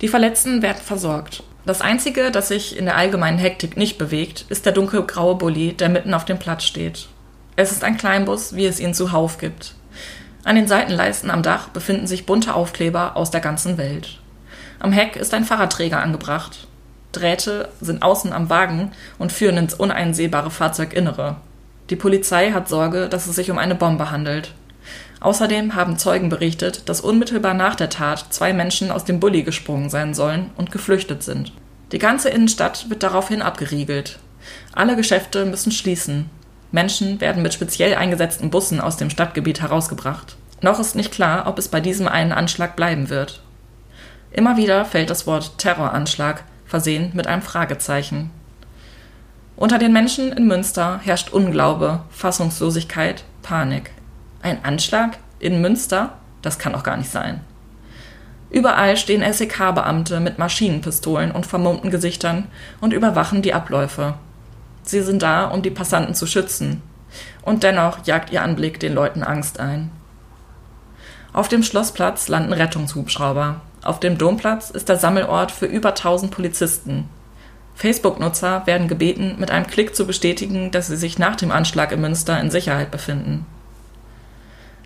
Die 0.02 0.08
Verletzten 0.08 0.62
werden 0.62 0.82
versorgt. 0.84 1.44
Das 1.66 1.82
Einzige, 1.82 2.32
das 2.32 2.50
sich 2.50 2.78
in 2.78 2.86
der 2.86 2.96
allgemeinen 2.96 3.38
Hektik 3.38 3.78
nicht 3.78 3.98
bewegt, 3.98 4.46
ist 4.50 4.66
der 4.66 4.74
dunkelgraue 4.74 5.36
Bulli, 5.36 5.74
der 5.74 5.90
mitten 5.90 6.14
auf 6.14 6.26
dem 6.26 6.40
Platz 6.40 6.64
steht. 6.64 7.08
Es 7.56 7.72
ist 7.72 7.84
ein 7.84 7.98
Kleinbus, 7.98 8.56
wie 8.56 8.66
es 8.66 8.80
ihn 8.80 8.94
zuhauf 8.94 9.38
gibt. 9.38 9.76
An 10.48 10.56
den 10.56 10.66
Seitenleisten 10.70 11.30
am 11.30 11.44
Dach 11.44 11.68
befinden 11.68 12.08
sich 12.08 12.26
bunte 12.26 12.54
Aufkleber 12.54 13.18
aus 13.18 13.32
der 13.32 13.42
ganzen 13.42 13.78
Welt. 13.78 14.18
Am 14.80 14.94
Heck 14.94 15.18
ist 15.18 15.34
ein 15.34 15.44
Fahrradträger 15.44 16.02
angebracht. 16.02 16.68
Drähte 17.12 17.68
sind 17.82 18.02
außen 18.02 18.32
am 18.32 18.50
Wagen 18.50 18.94
und 19.20 19.34
führen 19.34 19.58
ins 19.58 19.74
uneinsehbare 19.74 20.50
Fahrzeuginnere. 20.50 21.36
Die 21.90 21.98
Polizei 21.98 22.52
hat 22.52 22.70
Sorge, 22.70 23.10
dass 23.10 23.28
es 23.28 23.36
sich 23.36 23.52
um 23.52 23.58
eine 23.58 23.76
Bombe 23.76 24.10
handelt. 24.10 24.54
Außerdem 25.20 25.76
haben 25.76 25.98
Zeugen 25.98 26.30
berichtet, 26.30 26.88
dass 26.88 27.02
unmittelbar 27.02 27.54
nach 27.54 27.76
der 27.76 27.90
Tat 27.90 28.28
zwei 28.30 28.54
Menschen 28.54 28.90
aus 28.90 29.04
dem 29.04 29.20
Bulli 29.20 29.44
gesprungen 29.44 29.90
sein 29.90 30.14
sollen 30.14 30.52
und 30.56 30.72
geflüchtet 30.72 31.24
sind. 31.24 31.52
Die 31.92 32.00
ganze 32.00 32.30
Innenstadt 32.30 32.90
wird 32.90 33.04
daraufhin 33.04 33.42
abgeriegelt. 33.42 34.18
Alle 34.72 34.96
Geschäfte 34.96 35.44
müssen 35.44 35.74
schließen. 35.74 36.30
Menschen 36.72 37.22
werden 37.22 37.44
mit 37.44 37.54
speziell 37.54 37.96
eingesetzten 37.96 38.50
Bussen 38.50 38.82
aus 38.82 38.98
dem 38.98 39.10
Stadtgebiet 39.10 39.62
herausgebracht. 39.62 40.36
Noch 40.62 40.80
ist 40.80 40.96
nicht 40.96 41.12
klar, 41.12 41.48
ob 41.48 41.60
es 41.60 41.68
bei 41.68 41.80
diesem 41.80 42.08
einen 42.08 42.32
Anschlag 42.32 42.76
bleiben 42.76 43.10
wird. 43.10 43.42
Immer 44.32 44.58
wieder 44.58 44.86
fällt 44.86 45.10
das 45.10 45.26
Wort 45.28 45.58
Terroranschlag, 45.58 46.44
versehen 46.66 47.12
mit 47.14 47.28
einem 47.28 47.42
Fragezeichen. 47.42 48.32
Unter 49.56 49.80
den 49.80 49.94
Menschen 49.94 50.32
in 50.32 50.48
Münster 50.48 51.00
herrscht 51.04 51.32
Unglaube, 51.32 52.02
Fassungslosigkeit, 52.10 53.24
Panik. 53.42 53.92
Ein 54.42 54.64
Anschlag 54.64 55.18
in 55.40 55.62
Münster? 55.62 56.14
Das 56.42 56.60
kann 56.60 56.74
doch 56.74 56.84
gar 56.84 56.98
nicht 56.98 57.10
sein. 57.10 57.42
Überall 58.50 58.96
stehen 58.98 59.24
SEK-Beamte 59.34 60.20
mit 60.20 60.38
Maschinenpistolen 60.38 61.32
und 61.32 61.46
vermummten 61.46 61.92
Gesichtern 61.92 62.48
und 62.80 62.94
überwachen 62.94 63.42
die 63.42 63.54
Abläufe. 63.54 64.14
Sie 64.88 65.02
sind 65.02 65.22
da, 65.22 65.46
um 65.48 65.62
die 65.62 65.70
Passanten 65.70 66.16
zu 66.16 66.26
schützen. 66.26 66.82
Und 67.42 67.64
dennoch 67.64 68.06
jagt 68.06 68.32
ihr 68.32 68.42
Anblick 68.42 68.80
den 68.80 68.94
Leuten 68.94 69.24
Angst 69.24 69.60
ein. 69.60 69.92
Auf 71.34 71.50
dem 71.50 71.64
Schlossplatz 71.64 72.30
landen 72.30 72.54
Rettungshubschrauber. 72.54 73.62
Auf 73.84 74.00
dem 74.00 74.18
Domplatz 74.18 74.70
ist 74.70 74.90
der 74.90 74.98
Sammelort 74.98 75.52
für 75.52 75.66
über 75.66 75.90
1000 75.90 76.32
Polizisten. 76.32 77.10
Facebook-Nutzer 77.76 78.66
werden 78.66 78.88
gebeten, 78.88 79.36
mit 79.38 79.52
einem 79.52 79.68
Klick 79.68 79.96
zu 79.96 80.08
bestätigen, 80.08 80.72
dass 80.72 80.88
sie 80.88 80.98
sich 80.98 81.20
nach 81.20 81.36
dem 81.36 81.52
Anschlag 81.52 81.92
in 81.92 82.02
Münster 82.02 82.40
in 82.40 82.50
Sicherheit 82.50 82.90
befinden. 82.90 83.46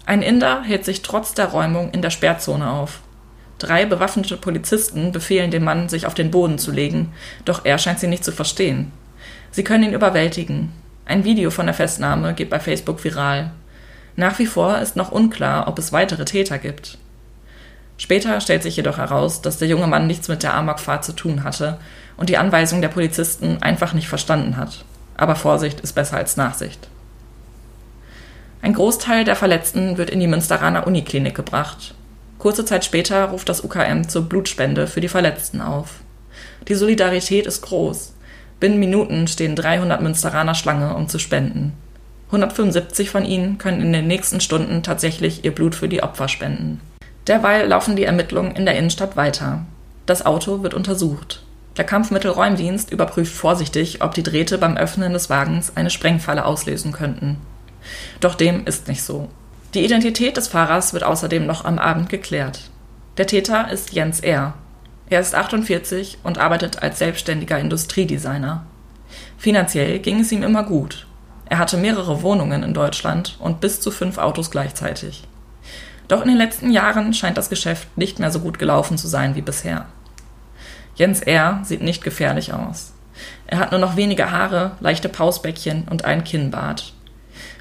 Ein 0.06 0.22
Inder 0.22 0.64
hält 0.64 0.84
sich 0.84 1.04
trotz 1.04 1.34
der 1.34 1.48
Räumung 1.48 1.92
in 1.92 2.02
der 2.02 2.10
Sperrzone 2.10 2.70
auf. 2.70 3.00
Drei 3.60 3.86
bewaffnete 3.86 4.36
Polizisten 4.36 5.12
befehlen 5.12 5.52
dem 5.52 5.64
Mann, 5.64 5.88
sich 5.88 6.06
auf 6.06 6.16
den 6.16 6.32
Boden 6.32 6.58
zu 6.58 6.72
legen, 6.72 7.14
doch 7.46 7.64
er 7.64 7.78
scheint 7.78 8.00
sie 8.00 8.08
nicht 8.08 8.26
zu 8.26 8.32
verstehen. 8.32 8.92
Sie 9.52 9.64
können 9.64 9.84
ihn 9.84 9.94
überwältigen. 9.94 10.72
Ein 11.06 11.26
Video 11.26 11.52
von 11.52 11.66
der 11.66 11.76
Festnahme 11.76 12.34
geht 12.34 12.50
bei 12.50 12.60
Facebook 12.60 13.04
viral. 13.04 13.52
Nach 14.16 14.40
wie 14.40 14.46
vor 14.46 14.78
ist 14.80 14.96
noch 14.96 15.12
unklar, 15.12 15.68
ob 15.68 15.78
es 15.78 15.92
weitere 15.92 16.26
Täter 16.26 16.58
gibt. 16.58 16.98
Später 17.98 18.40
stellt 18.42 18.64
sich 18.64 18.78
jedoch 18.78 18.98
heraus, 18.98 19.42
dass 19.42 19.58
der 19.58 19.68
junge 19.68 19.88
Mann 19.88 20.08
nichts 20.08 20.28
mit 20.28 20.42
der 20.42 20.54
Amokfahrt 20.54 21.04
zu 21.04 21.14
tun 21.14 21.44
hatte 21.44 21.78
und 22.18 22.30
die 22.30 22.38
Anweisung 22.38 22.82
der 22.82 22.88
Polizisten 22.88 23.62
einfach 23.62 23.94
nicht 23.94 24.08
verstanden 24.08 24.58
hat. 24.58 24.86
Aber 25.18 25.36
Vorsicht 25.36 25.82
ist 25.82 25.94
besser 25.94 26.18
als 26.18 26.38
Nachsicht. 26.38 26.88
Ein 28.62 28.74
Großteil 28.74 29.24
der 29.24 29.36
Verletzten 29.36 29.98
wird 29.98 30.10
in 30.10 30.20
die 30.20 30.28
Münsteraner 30.28 30.88
Uniklinik 30.88 31.36
gebracht. 31.36 31.94
Kurze 32.40 32.64
Zeit 32.64 32.86
später 32.86 33.26
ruft 33.26 33.50
das 33.50 33.64
UKM 33.64 34.08
zur 34.08 34.24
Blutspende 34.24 34.88
für 34.88 35.02
die 35.02 35.08
Verletzten 35.08 35.62
auf. 35.62 36.00
Die 36.68 36.76
Solidarität 36.76 37.46
ist 37.46 37.62
groß. 37.62 38.14
Binnen 38.62 38.80
Minuten 38.80 39.28
stehen 39.28 39.56
300 39.56 40.02
Münsteraner 40.02 40.54
Schlange, 40.54 40.96
um 40.96 41.10
zu 41.10 41.18
spenden. 41.18 41.74
175 42.28 43.10
von 43.10 43.26
ihnen 43.26 43.58
können 43.58 43.82
in 43.82 43.92
den 43.92 44.06
nächsten 44.06 44.40
Stunden 44.40 44.84
tatsächlich 44.84 45.44
ihr 45.44 45.54
Blut 45.54 45.74
für 45.74 45.90
die 45.90 46.04
Opfer 46.04 46.28
spenden. 46.28 46.80
Derweil 47.26 47.68
laufen 47.68 47.96
die 47.96 48.04
Ermittlungen 48.04 48.56
in 48.56 48.66
der 48.66 48.78
Innenstadt 48.78 49.18
weiter. 49.18 49.66
Das 50.06 50.28
Auto 50.28 50.62
wird 50.62 50.76
untersucht. 50.76 51.44
Der 51.78 51.86
Kampfmittelräumdienst 51.86 52.92
überprüft 52.92 53.34
vorsichtig, 53.34 54.04
ob 54.04 54.14
die 54.14 54.24
Drähte 54.24 54.60
beim 54.60 54.78
Öffnen 54.78 55.14
des 55.14 55.32
Wagens 55.32 55.76
eine 55.76 55.90
Sprengfalle 55.90 56.46
auslösen 56.46 56.92
könnten. 56.92 57.38
Doch 58.20 58.36
dem 58.36 58.68
ist 58.68 58.88
nicht 58.88 59.02
so. 59.02 59.30
Die 59.74 59.84
Identität 59.84 60.38
des 60.38 60.48
Fahrers 60.48 60.94
wird 60.94 61.04
außerdem 61.04 61.48
noch 61.48 61.66
am 61.66 61.80
Abend 61.80 62.10
geklärt. 62.10 62.70
Der 63.18 63.26
Täter 63.26 63.72
ist 63.72 63.92
Jens 63.92 64.20
R. 64.20 64.54
Er 65.12 65.20
ist 65.20 65.36
48 65.36 66.20
und 66.24 66.38
arbeitet 66.38 66.82
als 66.82 67.00
selbstständiger 67.00 67.60
Industriedesigner. 67.60 68.66
Finanziell 69.38 70.00
ging 70.00 70.22
es 70.22 70.32
ihm 70.32 70.42
immer 70.42 70.64
gut. 70.64 71.06
Er 71.50 71.60
hatte 71.60 71.76
mehrere 71.76 72.22
Wohnungen 72.22 72.64
in 72.64 72.74
Deutschland 72.74 73.36
und 73.40 73.60
bis 73.60 73.82
zu 73.82 73.92
fünf 73.92 74.18
Autos 74.18 74.52
gleichzeitig. 74.52 75.28
Doch 76.08 76.22
in 76.22 76.30
den 76.30 76.38
letzten 76.38 76.72
Jahren 76.72 77.14
scheint 77.14 77.38
das 77.38 77.50
Geschäft 77.50 77.90
nicht 77.98 78.20
mehr 78.20 78.32
so 78.32 78.40
gut 78.40 78.58
gelaufen 78.58 78.98
zu 78.98 79.10
sein 79.10 79.36
wie 79.36 79.42
bisher. 79.42 79.86
Jens 80.96 81.20
R. 81.20 81.60
sieht 81.66 81.82
nicht 81.82 82.06
gefährlich 82.06 82.54
aus. 82.54 82.94
Er 83.48 83.60
hat 83.60 83.72
nur 83.72 83.82
noch 83.82 83.98
wenige 83.98 84.32
Haare, 84.32 84.78
leichte 84.80 85.10
Pausbäckchen 85.10 85.90
und 85.90 86.06
ein 86.06 86.24
Kinnbart. 86.24 86.94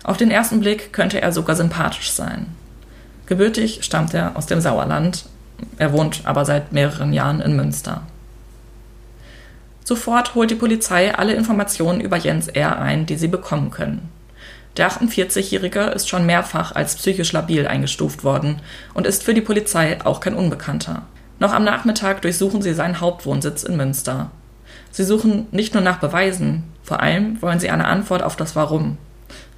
Auf 0.05 0.17
den 0.17 0.31
ersten 0.31 0.61
Blick 0.61 0.93
könnte 0.93 1.21
er 1.21 1.33
sogar 1.33 1.57
sympathisch 1.57 2.13
sein. 2.13 2.55
Gebürtig 3.27 3.81
stammt 3.83 4.15
er 4.15 4.37
aus 4.37 4.47
dem 4.47 4.61
Sauerland, 4.61 5.25
er 5.79 5.93
wohnt 5.93 6.23
aber 6.25 6.45
seit 6.45 6.73
mehreren 6.73 7.13
Jahren 7.13 7.41
in 7.41 7.57
Münster. 7.57 8.03
Sofort 9.85 10.35
holt 10.35 10.51
die 10.51 10.57
Polizei 10.57 11.15
alle 11.15 11.35
Informationen 11.35 12.01
über 12.01 12.17
Jens 12.17 12.49
R. 12.49 12.79
ein, 12.79 13.07
die 13.07 13.17
sie 13.17 13.29
bekommen 13.29 13.71
können. 13.71 14.09
Der 14.77 14.91
48-Jährige 14.91 15.81
ist 15.81 16.09
schon 16.09 16.27
mehrfach 16.27 16.75
als 16.75 16.95
psychisch 16.95 17.33
labil 17.33 17.67
eingestuft 17.67 18.23
worden 18.23 18.61
und 18.95 19.07
ist 19.07 19.25
für 19.25 19.35
die 19.35 19.41
Polizei 19.41 19.99
auch 20.05 20.21
kein 20.21 20.35
Unbekannter. 20.35 21.03
Noch 21.41 21.53
am 21.53 21.65
Nachmittag 21.65 22.23
durchsuchen 22.23 22.63
sie 22.63 22.75
seinen 22.75 23.01
Hauptwohnsitz 23.01 23.65
in 23.65 23.77
Münster. 23.77 24.31
Sie 24.93 25.05
suchen 25.05 25.47
nicht 25.51 25.75
nur 25.75 25.83
nach 25.83 25.99
Beweisen, 25.99 26.65
vor 26.83 27.01
allem 27.01 27.41
wollen 27.43 27.59
sie 27.59 27.71
eine 27.71 27.87
Antwort 27.87 28.23
auf 28.23 28.37
das 28.37 28.55
Warum. 28.55 28.97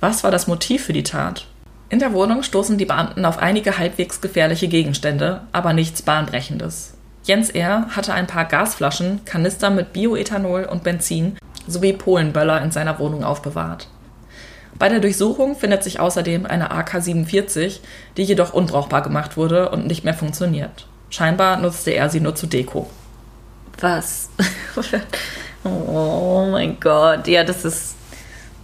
Was 0.00 0.24
war 0.24 0.30
das 0.30 0.46
Motiv 0.46 0.84
für 0.84 0.92
die 0.92 1.02
Tat? 1.02 1.46
In 1.92 1.98
der 1.98 2.14
Wohnung 2.14 2.42
stoßen 2.42 2.78
die 2.78 2.86
Beamten 2.86 3.26
auf 3.26 3.36
einige 3.36 3.76
halbwegs 3.76 4.22
gefährliche 4.22 4.66
Gegenstände, 4.66 5.42
aber 5.52 5.74
nichts 5.74 6.00
Bahnbrechendes. 6.00 6.94
Jens 7.24 7.50
R. 7.50 7.86
hatte 7.90 8.14
ein 8.14 8.26
paar 8.26 8.46
Gasflaschen, 8.46 9.26
Kanister 9.26 9.68
mit 9.68 9.92
Bioethanol 9.92 10.64
und 10.64 10.84
Benzin 10.84 11.36
sowie 11.66 11.92
Polenböller 11.92 12.62
in 12.62 12.70
seiner 12.70 12.98
Wohnung 12.98 13.24
aufbewahrt. 13.24 13.88
Bei 14.78 14.88
der 14.88 15.00
Durchsuchung 15.00 15.54
findet 15.54 15.84
sich 15.84 16.00
außerdem 16.00 16.46
eine 16.46 16.70
AK-47, 16.70 17.80
die 18.16 18.22
jedoch 18.22 18.54
unbrauchbar 18.54 19.02
gemacht 19.02 19.36
wurde 19.36 19.68
und 19.68 19.86
nicht 19.86 20.02
mehr 20.02 20.14
funktioniert. 20.14 20.86
Scheinbar 21.10 21.58
nutzte 21.58 21.90
er 21.90 22.08
sie 22.08 22.20
nur 22.20 22.34
zu 22.34 22.46
Deko. 22.46 22.88
Was? 23.78 24.30
oh 25.64 26.48
mein 26.50 26.80
Gott, 26.80 27.28
ja, 27.28 27.44
das 27.44 27.66
ist. 27.66 27.96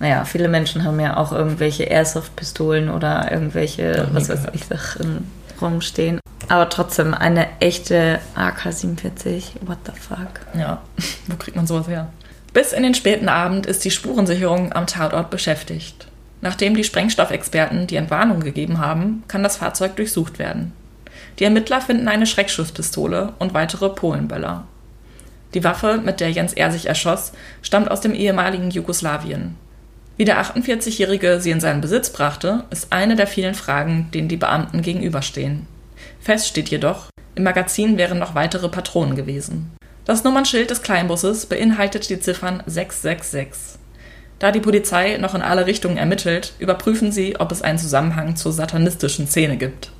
Naja, 0.00 0.24
viele 0.24 0.48
Menschen 0.48 0.84
haben 0.84 1.00
ja 1.00 1.16
auch 1.16 1.32
irgendwelche 1.32 1.84
Airsoft-Pistolen 1.84 2.88
oder 2.88 3.32
irgendwelche, 3.32 4.08
was 4.12 4.28
weiß 4.28 4.46
ich, 4.52 4.64
Sachen 4.64 5.30
rumstehen. 5.60 6.20
Aber 6.48 6.68
trotzdem 6.68 7.14
eine 7.14 7.46
echte 7.60 8.20
AK-47. 8.36 9.66
What 9.66 9.78
the 9.84 9.92
fuck? 10.00 10.40
Ja, 10.56 10.80
wo 11.26 11.36
kriegt 11.36 11.56
man 11.56 11.66
sowas 11.66 11.88
her? 11.88 12.08
Bis 12.52 12.72
in 12.72 12.82
den 12.82 12.94
späten 12.94 13.28
Abend 13.28 13.66
ist 13.66 13.84
die 13.84 13.90
Spurensicherung 13.90 14.72
am 14.72 14.86
Tatort 14.86 15.30
beschäftigt. 15.30 16.08
Nachdem 16.40 16.76
die 16.76 16.84
Sprengstoffexperten 16.84 17.86
die 17.86 17.96
Entwarnung 17.96 18.40
gegeben 18.40 18.78
haben, 18.78 19.24
kann 19.28 19.42
das 19.42 19.56
Fahrzeug 19.56 19.96
durchsucht 19.96 20.38
werden. 20.38 20.72
Die 21.38 21.44
Ermittler 21.44 21.80
finden 21.80 22.08
eine 22.08 22.26
Schreckschusspistole 22.26 23.34
und 23.38 23.54
weitere 23.54 23.88
Polenböller. 23.90 24.64
Die 25.54 25.64
Waffe, 25.64 25.98
mit 25.98 26.20
der 26.20 26.30
Jens 26.30 26.52
R. 26.52 26.70
sich 26.70 26.86
erschoss, 26.86 27.32
stammt 27.62 27.90
aus 27.90 28.00
dem 28.00 28.14
ehemaligen 28.14 28.70
Jugoslawien. 28.70 29.56
Wie 30.18 30.24
der 30.24 30.42
48-Jährige 30.42 31.40
sie 31.40 31.52
in 31.52 31.60
seinen 31.60 31.80
Besitz 31.80 32.10
brachte, 32.10 32.64
ist 32.70 32.92
eine 32.92 33.14
der 33.14 33.28
vielen 33.28 33.54
Fragen, 33.54 34.08
denen 34.12 34.26
die 34.26 34.36
Beamten 34.36 34.82
gegenüberstehen. 34.82 35.68
Fest 36.20 36.48
steht 36.48 36.70
jedoch, 36.70 37.06
im 37.36 37.44
Magazin 37.44 37.96
wären 37.98 38.18
noch 38.18 38.34
weitere 38.34 38.68
Patronen 38.68 39.14
gewesen. 39.14 39.70
Das 40.04 40.24
Nummernschild 40.24 40.70
des 40.70 40.82
Kleinbusses 40.82 41.46
beinhaltet 41.46 42.10
die 42.10 42.18
Ziffern 42.18 42.64
666. 42.66 43.78
Da 44.40 44.50
die 44.50 44.58
Polizei 44.58 45.18
noch 45.18 45.36
in 45.36 45.42
alle 45.42 45.66
Richtungen 45.66 45.98
ermittelt, 45.98 46.52
überprüfen 46.58 47.12
sie, 47.12 47.38
ob 47.38 47.52
es 47.52 47.62
einen 47.62 47.78
Zusammenhang 47.78 48.34
zur 48.34 48.52
satanistischen 48.52 49.28
Szene 49.28 49.56
gibt. 49.56 49.92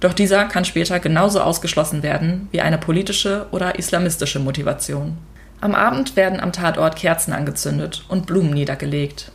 Doch 0.00 0.14
dieser 0.14 0.46
kann 0.46 0.64
später 0.64 1.00
genauso 1.00 1.42
ausgeschlossen 1.42 2.02
werden 2.02 2.48
wie 2.50 2.62
eine 2.62 2.78
politische 2.78 3.46
oder 3.50 3.78
islamistische 3.78 4.38
Motivation. 4.38 5.18
Am 5.60 5.74
Abend 5.74 6.16
werden 6.16 6.40
am 6.40 6.52
Tatort 6.52 6.96
Kerzen 6.96 7.34
angezündet 7.34 8.04
und 8.08 8.24
Blumen 8.24 8.54
niedergelegt. 8.54 9.30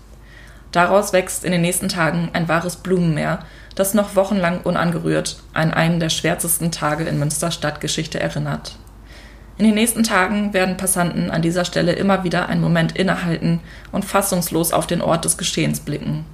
Daraus 0.76 1.14
wächst 1.14 1.46
in 1.46 1.54
den 1.54 1.62
nächsten 1.62 1.88
Tagen 1.88 2.32
ein 2.34 2.50
wahres 2.50 2.76
Blumenmeer, 2.76 3.40
das 3.76 3.94
noch 3.94 4.18
wochenlang 4.18 4.60
unangerührt 4.60 5.38
an 5.54 5.74
einen 5.74 6.02
der 6.02 6.10
schwärzesten 6.10 6.70
Tage 6.70 7.06
in 7.06 7.18
Münster 7.18 7.50
Stadtgeschichte 7.50 8.20
erinnert. 8.20 8.76
In 9.58 9.64
den 9.64 9.76
nächsten 9.76 10.04
Tagen 10.04 10.54
werden 10.54 10.76
Passanten 10.76 11.32
an 11.32 11.42
dieser 11.42 11.64
Stelle 11.64 11.94
immer 11.94 12.26
wieder 12.26 12.50
einen 12.50 12.60
Moment 12.60 12.98
innehalten 12.98 13.62
und 13.94 14.04
fassungslos 14.04 14.74
auf 14.74 14.86
den 14.86 15.02
Ort 15.02 15.24
des 15.24 15.38
Geschehens 15.38 15.80
blicken. 15.80 16.26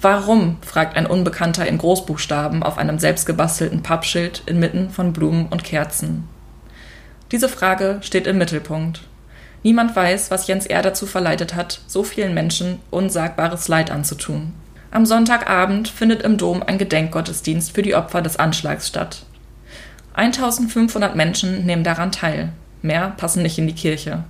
Warum? 0.00 0.58
fragt 0.60 0.96
ein 0.96 1.06
Unbekannter 1.06 1.66
in 1.66 1.78
Großbuchstaben 1.78 2.62
auf 2.62 2.78
einem 2.78 3.00
selbstgebastelten 3.00 3.82
Pappschild 3.82 4.44
inmitten 4.46 4.90
von 4.90 5.12
Blumen 5.12 5.46
und 5.46 5.64
Kerzen. 5.64 6.28
Diese 7.32 7.48
Frage 7.48 7.98
steht 8.02 8.28
im 8.28 8.38
Mittelpunkt. 8.38 9.00
Niemand 9.62 9.94
weiß, 9.94 10.30
was 10.30 10.46
Jens 10.46 10.66
R. 10.66 10.82
dazu 10.82 11.06
verleitet 11.06 11.54
hat, 11.54 11.80
so 11.86 12.04
vielen 12.04 12.34
Menschen 12.34 12.78
unsagbares 12.90 13.68
Leid 13.68 13.90
anzutun. 13.90 14.54
Am 14.90 15.04
Sonntagabend 15.04 15.88
findet 15.88 16.22
im 16.22 16.38
Dom 16.38 16.62
ein 16.62 16.78
Gedenkgottesdienst 16.78 17.74
für 17.74 17.82
die 17.82 17.94
Opfer 17.94 18.22
des 18.22 18.38
Anschlags 18.38 18.88
statt. 18.88 19.24
1500 20.14 21.14
Menschen 21.14 21.66
nehmen 21.66 21.84
daran 21.84 22.10
teil. 22.10 22.50
Mehr 22.82 23.12
passen 23.16 23.42
nicht 23.42 23.58
in 23.58 23.66
die 23.66 23.74
Kirche. 23.74 24.24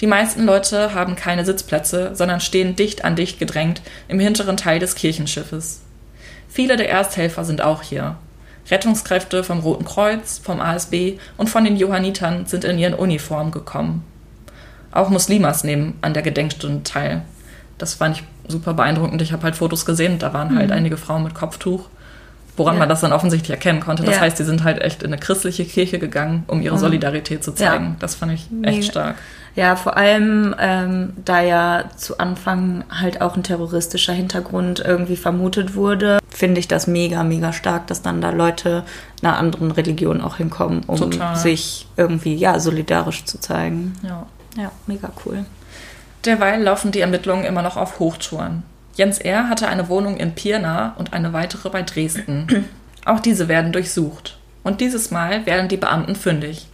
Die 0.00 0.06
meisten 0.06 0.44
Leute 0.44 0.94
haben 0.94 1.16
keine 1.16 1.44
Sitzplätze, 1.44 2.10
sondern 2.14 2.40
stehen 2.40 2.76
dicht 2.76 3.04
an 3.04 3.16
dicht 3.16 3.38
gedrängt 3.38 3.82
im 4.08 4.20
hinteren 4.20 4.56
Teil 4.56 4.78
des 4.78 4.94
Kirchenschiffes. 4.94 5.82
Viele 6.48 6.76
der 6.76 6.88
Ersthelfer 6.88 7.44
sind 7.44 7.62
auch 7.62 7.82
hier. 7.82 8.16
Rettungskräfte 8.70 9.44
vom 9.44 9.60
Roten 9.60 9.84
Kreuz, 9.84 10.38
vom 10.42 10.60
ASB 10.60 11.18
und 11.36 11.48
von 11.48 11.64
den 11.64 11.76
Johannitern 11.76 12.46
sind 12.46 12.64
in 12.64 12.78
ihren 12.78 12.94
Uniformen 12.94 13.50
gekommen. 13.50 14.04
Auch 14.90 15.10
Muslimas 15.10 15.64
nehmen 15.64 15.94
an 16.00 16.14
der 16.14 16.22
Gedenkstunde 16.22 16.82
teil. 16.82 17.22
Das 17.76 17.94
fand 17.94 18.16
ich 18.16 18.24
super 18.48 18.74
beeindruckend. 18.74 19.22
Ich 19.22 19.32
habe 19.32 19.44
halt 19.44 19.56
Fotos 19.56 19.86
gesehen, 19.86 20.18
da 20.18 20.32
waren 20.32 20.56
halt 20.56 20.68
mhm. 20.68 20.76
einige 20.76 20.96
Frauen 20.96 21.22
mit 21.22 21.34
Kopftuch, 21.34 21.88
woran 22.56 22.74
ja. 22.74 22.80
man 22.80 22.88
das 22.88 23.02
dann 23.02 23.12
offensichtlich 23.12 23.50
erkennen 23.50 23.80
konnte. 23.80 24.02
Das 24.02 24.16
ja. 24.16 24.20
heißt, 24.22 24.38
sie 24.38 24.44
sind 24.44 24.64
halt 24.64 24.80
echt 24.80 25.02
in 25.02 25.12
eine 25.12 25.20
christliche 25.20 25.64
Kirche 25.64 25.98
gegangen, 25.98 26.44
um 26.48 26.60
ihre 26.60 26.74
mhm. 26.74 26.80
Solidarität 26.80 27.44
zu 27.44 27.52
zeigen. 27.52 27.84
Ja. 27.84 27.96
Das 28.00 28.14
fand 28.14 28.32
ich 28.32 28.48
echt 28.62 28.84
stark. 28.90 29.16
Ja, 29.54 29.74
vor 29.74 29.96
allem, 29.96 30.54
ähm, 30.60 31.14
da 31.24 31.40
ja 31.40 31.84
zu 31.96 32.18
Anfang 32.18 32.84
halt 32.90 33.20
auch 33.20 33.36
ein 33.36 33.42
terroristischer 33.42 34.12
Hintergrund 34.12 34.78
irgendwie 34.78 35.16
vermutet 35.16 35.74
wurde, 35.74 36.18
finde 36.28 36.60
ich 36.60 36.68
das 36.68 36.86
mega, 36.86 37.24
mega 37.24 37.52
stark, 37.52 37.88
dass 37.88 38.00
dann 38.00 38.20
da 38.20 38.30
Leute 38.30 38.84
einer 39.20 39.36
anderen 39.36 39.72
Religion 39.72 40.20
auch 40.20 40.36
hinkommen, 40.36 40.82
um 40.86 40.96
Total. 40.96 41.34
sich 41.34 41.88
irgendwie, 41.96 42.36
ja, 42.36 42.60
solidarisch 42.60 43.24
zu 43.24 43.40
zeigen. 43.40 43.94
Ja. 44.04 44.26
Ja, 44.58 44.72
mega 44.88 45.12
cool. 45.24 45.44
Derweil 46.24 46.60
laufen 46.60 46.90
die 46.90 47.00
Ermittlungen 47.00 47.44
immer 47.44 47.62
noch 47.62 47.76
auf 47.76 48.00
Hochtouren. 48.00 48.64
Jens 48.96 49.18
R. 49.18 49.48
hatte 49.48 49.68
eine 49.68 49.88
Wohnung 49.88 50.16
in 50.16 50.34
Pirna 50.34 50.96
und 50.98 51.12
eine 51.12 51.32
weitere 51.32 51.70
bei 51.70 51.82
Dresden. 51.82 52.66
Auch 53.04 53.20
diese 53.20 53.46
werden 53.46 53.72
durchsucht. 53.72 54.36
Und 54.64 54.80
dieses 54.80 55.12
Mal 55.12 55.46
werden 55.46 55.68
die 55.68 55.76
Beamten 55.76 56.16
fündig. 56.16 56.66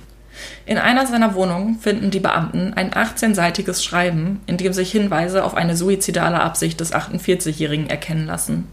In 0.64 0.78
einer 0.78 1.06
seiner 1.06 1.34
Wohnungen 1.34 1.78
finden 1.78 2.10
die 2.10 2.20
Beamten 2.20 2.72
ein 2.72 2.90
18-seitiges 2.90 3.84
Schreiben, 3.84 4.40
in 4.46 4.56
dem 4.56 4.72
sich 4.72 4.90
Hinweise 4.90 5.44
auf 5.44 5.54
eine 5.54 5.76
suizidale 5.76 6.40
Absicht 6.40 6.80
des 6.80 6.94
48-Jährigen 6.94 7.90
erkennen 7.90 8.26
lassen. 8.26 8.66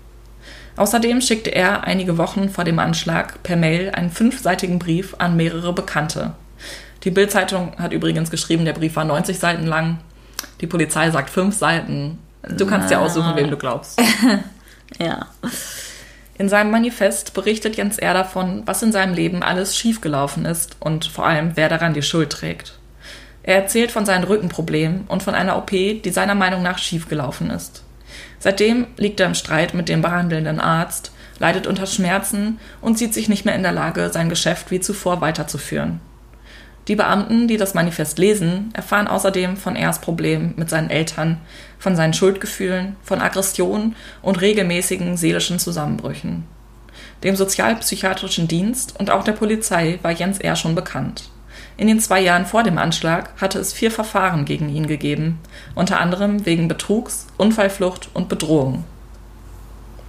Außerdem 0.77 1.19
schickte 1.19 1.53
er 1.53 1.83
einige 1.83 2.17
Wochen 2.17 2.49
vor 2.49 2.63
dem 2.63 2.79
Anschlag 2.79 3.43
per 3.43 3.57
Mail 3.57 3.91
einen 3.91 4.09
fünfseitigen 4.09 4.79
Brief 4.79 5.15
an 5.19 5.35
mehrere 5.35 5.73
Bekannte. 5.73 6.31
Die 7.03 7.11
Bildzeitung 7.11 7.73
hat 7.77 7.93
übrigens 7.93 8.29
geschrieben, 8.29 8.65
der 8.65 8.73
Brief 8.73 8.95
war 8.95 9.05
90 9.05 9.39
Seiten 9.39 9.65
lang. 9.65 9.97
Die 10.61 10.67
Polizei 10.67 11.09
sagt 11.09 11.29
fünf 11.29 11.57
Seiten. 11.57 12.19
Du 12.47 12.65
kannst 12.65 12.89
dir 12.89 12.99
aussuchen, 12.99 13.35
wem 13.35 13.49
du 13.49 13.57
glaubst. 13.57 13.99
Ja. 14.99 15.27
In 16.37 16.49
seinem 16.49 16.69
Manifest 16.69 17.33
berichtet 17.33 17.77
Jens 17.77 17.97
R. 17.97 18.13
davon, 18.13 18.63
was 18.65 18.83
in 18.83 18.91
seinem 18.91 19.13
Leben 19.13 19.41
alles 19.41 19.77
schiefgelaufen 19.77 20.45
ist 20.45 20.75
und 20.79 21.05
vor 21.05 21.25
allem, 21.25 21.51
wer 21.55 21.69
daran 21.69 21.93
die 21.93 22.01
Schuld 22.01 22.29
trägt. 22.29 22.77
Er 23.43 23.55
erzählt 23.55 23.91
von 23.91 24.05
seinen 24.05 24.25
Rückenproblemen 24.25 25.05
und 25.07 25.23
von 25.23 25.33
einer 25.33 25.57
OP, 25.57 25.71
die 25.71 26.09
seiner 26.11 26.35
Meinung 26.35 26.61
nach 26.61 26.77
schiefgelaufen 26.77 27.49
ist. 27.49 27.83
Seitdem 28.39 28.87
liegt 28.97 29.19
er 29.19 29.27
im 29.27 29.35
Streit 29.35 29.73
mit 29.73 29.87
dem 29.87 30.01
behandelnden 30.01 30.59
Arzt, 30.59 31.11
leidet 31.39 31.67
unter 31.67 31.85
Schmerzen 31.85 32.59
und 32.81 32.97
sieht 32.97 33.13
sich 33.13 33.29
nicht 33.29 33.45
mehr 33.45 33.55
in 33.55 33.63
der 33.63 33.71
Lage, 33.71 34.09
sein 34.11 34.29
Geschäft 34.29 34.71
wie 34.71 34.79
zuvor 34.79 35.21
weiterzuführen. 35.21 36.01
Die 36.91 36.97
Beamten, 36.97 37.47
die 37.47 37.55
das 37.55 37.73
Manifest 37.73 38.19
lesen, 38.19 38.69
erfahren 38.73 39.07
außerdem 39.07 39.55
von 39.55 39.77
Ers 39.77 40.01
Problemen 40.01 40.53
mit 40.57 40.69
seinen 40.69 40.89
Eltern, 40.89 41.39
von 41.79 41.95
seinen 41.95 42.13
Schuldgefühlen, 42.13 42.97
von 43.01 43.21
Aggressionen 43.21 43.95
und 44.21 44.41
regelmäßigen 44.41 45.15
seelischen 45.15 45.57
Zusammenbrüchen. 45.57 46.43
Dem 47.23 47.37
sozialpsychiatrischen 47.37 48.49
Dienst 48.49 48.99
und 48.99 49.09
auch 49.09 49.23
der 49.23 49.31
Polizei 49.31 49.99
war 50.01 50.11
Jens 50.11 50.39
R. 50.39 50.57
schon 50.57 50.75
bekannt. 50.75 51.29
In 51.77 51.87
den 51.87 52.01
zwei 52.01 52.19
Jahren 52.19 52.45
vor 52.45 52.63
dem 52.63 52.77
Anschlag 52.77 53.29
hatte 53.39 53.59
es 53.59 53.71
vier 53.71 53.89
Verfahren 53.89 54.43
gegen 54.43 54.67
ihn 54.67 54.87
gegeben, 54.87 55.39
unter 55.75 56.01
anderem 56.01 56.45
wegen 56.45 56.67
Betrugs, 56.67 57.25
Unfallflucht 57.37 58.09
und 58.13 58.27
Bedrohung. 58.27 58.83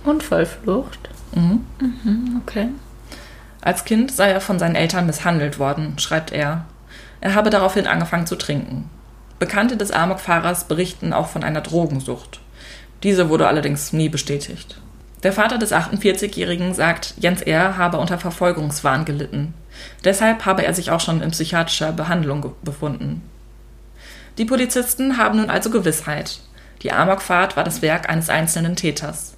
Unfallflucht? 0.03 1.11
Mhm. 1.33 1.65
Mhm, 1.79 2.43
okay. 2.43 2.71
Als 3.61 3.85
Kind 3.85 4.11
sei 4.11 4.33
er 4.33 4.41
von 4.41 4.59
seinen 4.59 4.75
Eltern 4.75 5.07
misshandelt 5.07 5.61
worden, 5.61 5.97
schreibt 6.01 6.33
er. 6.33 6.65
Er 7.23 7.37
habe 7.37 7.51
daraufhin 7.51 7.87
angefangen 7.87 8.27
zu 8.27 8.35
trinken. 8.37 8.91
Bekannte 9.39 9.77
des 9.77 9.93
Amok-Fahrers 9.93 10.65
berichten 10.65 11.13
auch 11.13 11.29
von 11.29 11.45
einer 11.45 11.61
Drogensucht. 11.61 12.41
Diese 13.05 13.29
wurde 13.29 13.47
allerdings 13.47 13.93
nie 13.93 14.09
bestätigt. 14.09 14.77
Der 15.23 15.33
Vater 15.33 15.57
des 15.57 15.73
48-Jährigen 15.73 16.75
sagt, 16.75 17.15
Jens 17.19 17.41
R. 17.41 17.77
habe 17.79 17.99
unter 17.99 18.19
Verfolgungswahn 18.19 19.05
gelitten. 19.05 19.55
Deshalb 20.05 20.45
habe 20.47 20.65
er 20.65 20.75
sich 20.75 20.91
auch 20.91 20.99
schon 20.99 21.23
in 21.23 21.31
psychiatrischer 21.31 21.93
Behandlung 21.93 22.55
befunden. 22.63 23.23
Die 24.37 24.45
Polizisten 24.45 25.17
haben 25.17 25.39
nun 25.39 25.49
also 25.49 25.71
Gewissheit. 25.71 26.41
Die 26.83 26.91
Amokfahrt 26.91 27.57
war 27.57 27.63
das 27.63 27.83
Werk 27.83 28.11
eines 28.11 28.31
einzelnen 28.31 28.75
Täters. 28.75 29.35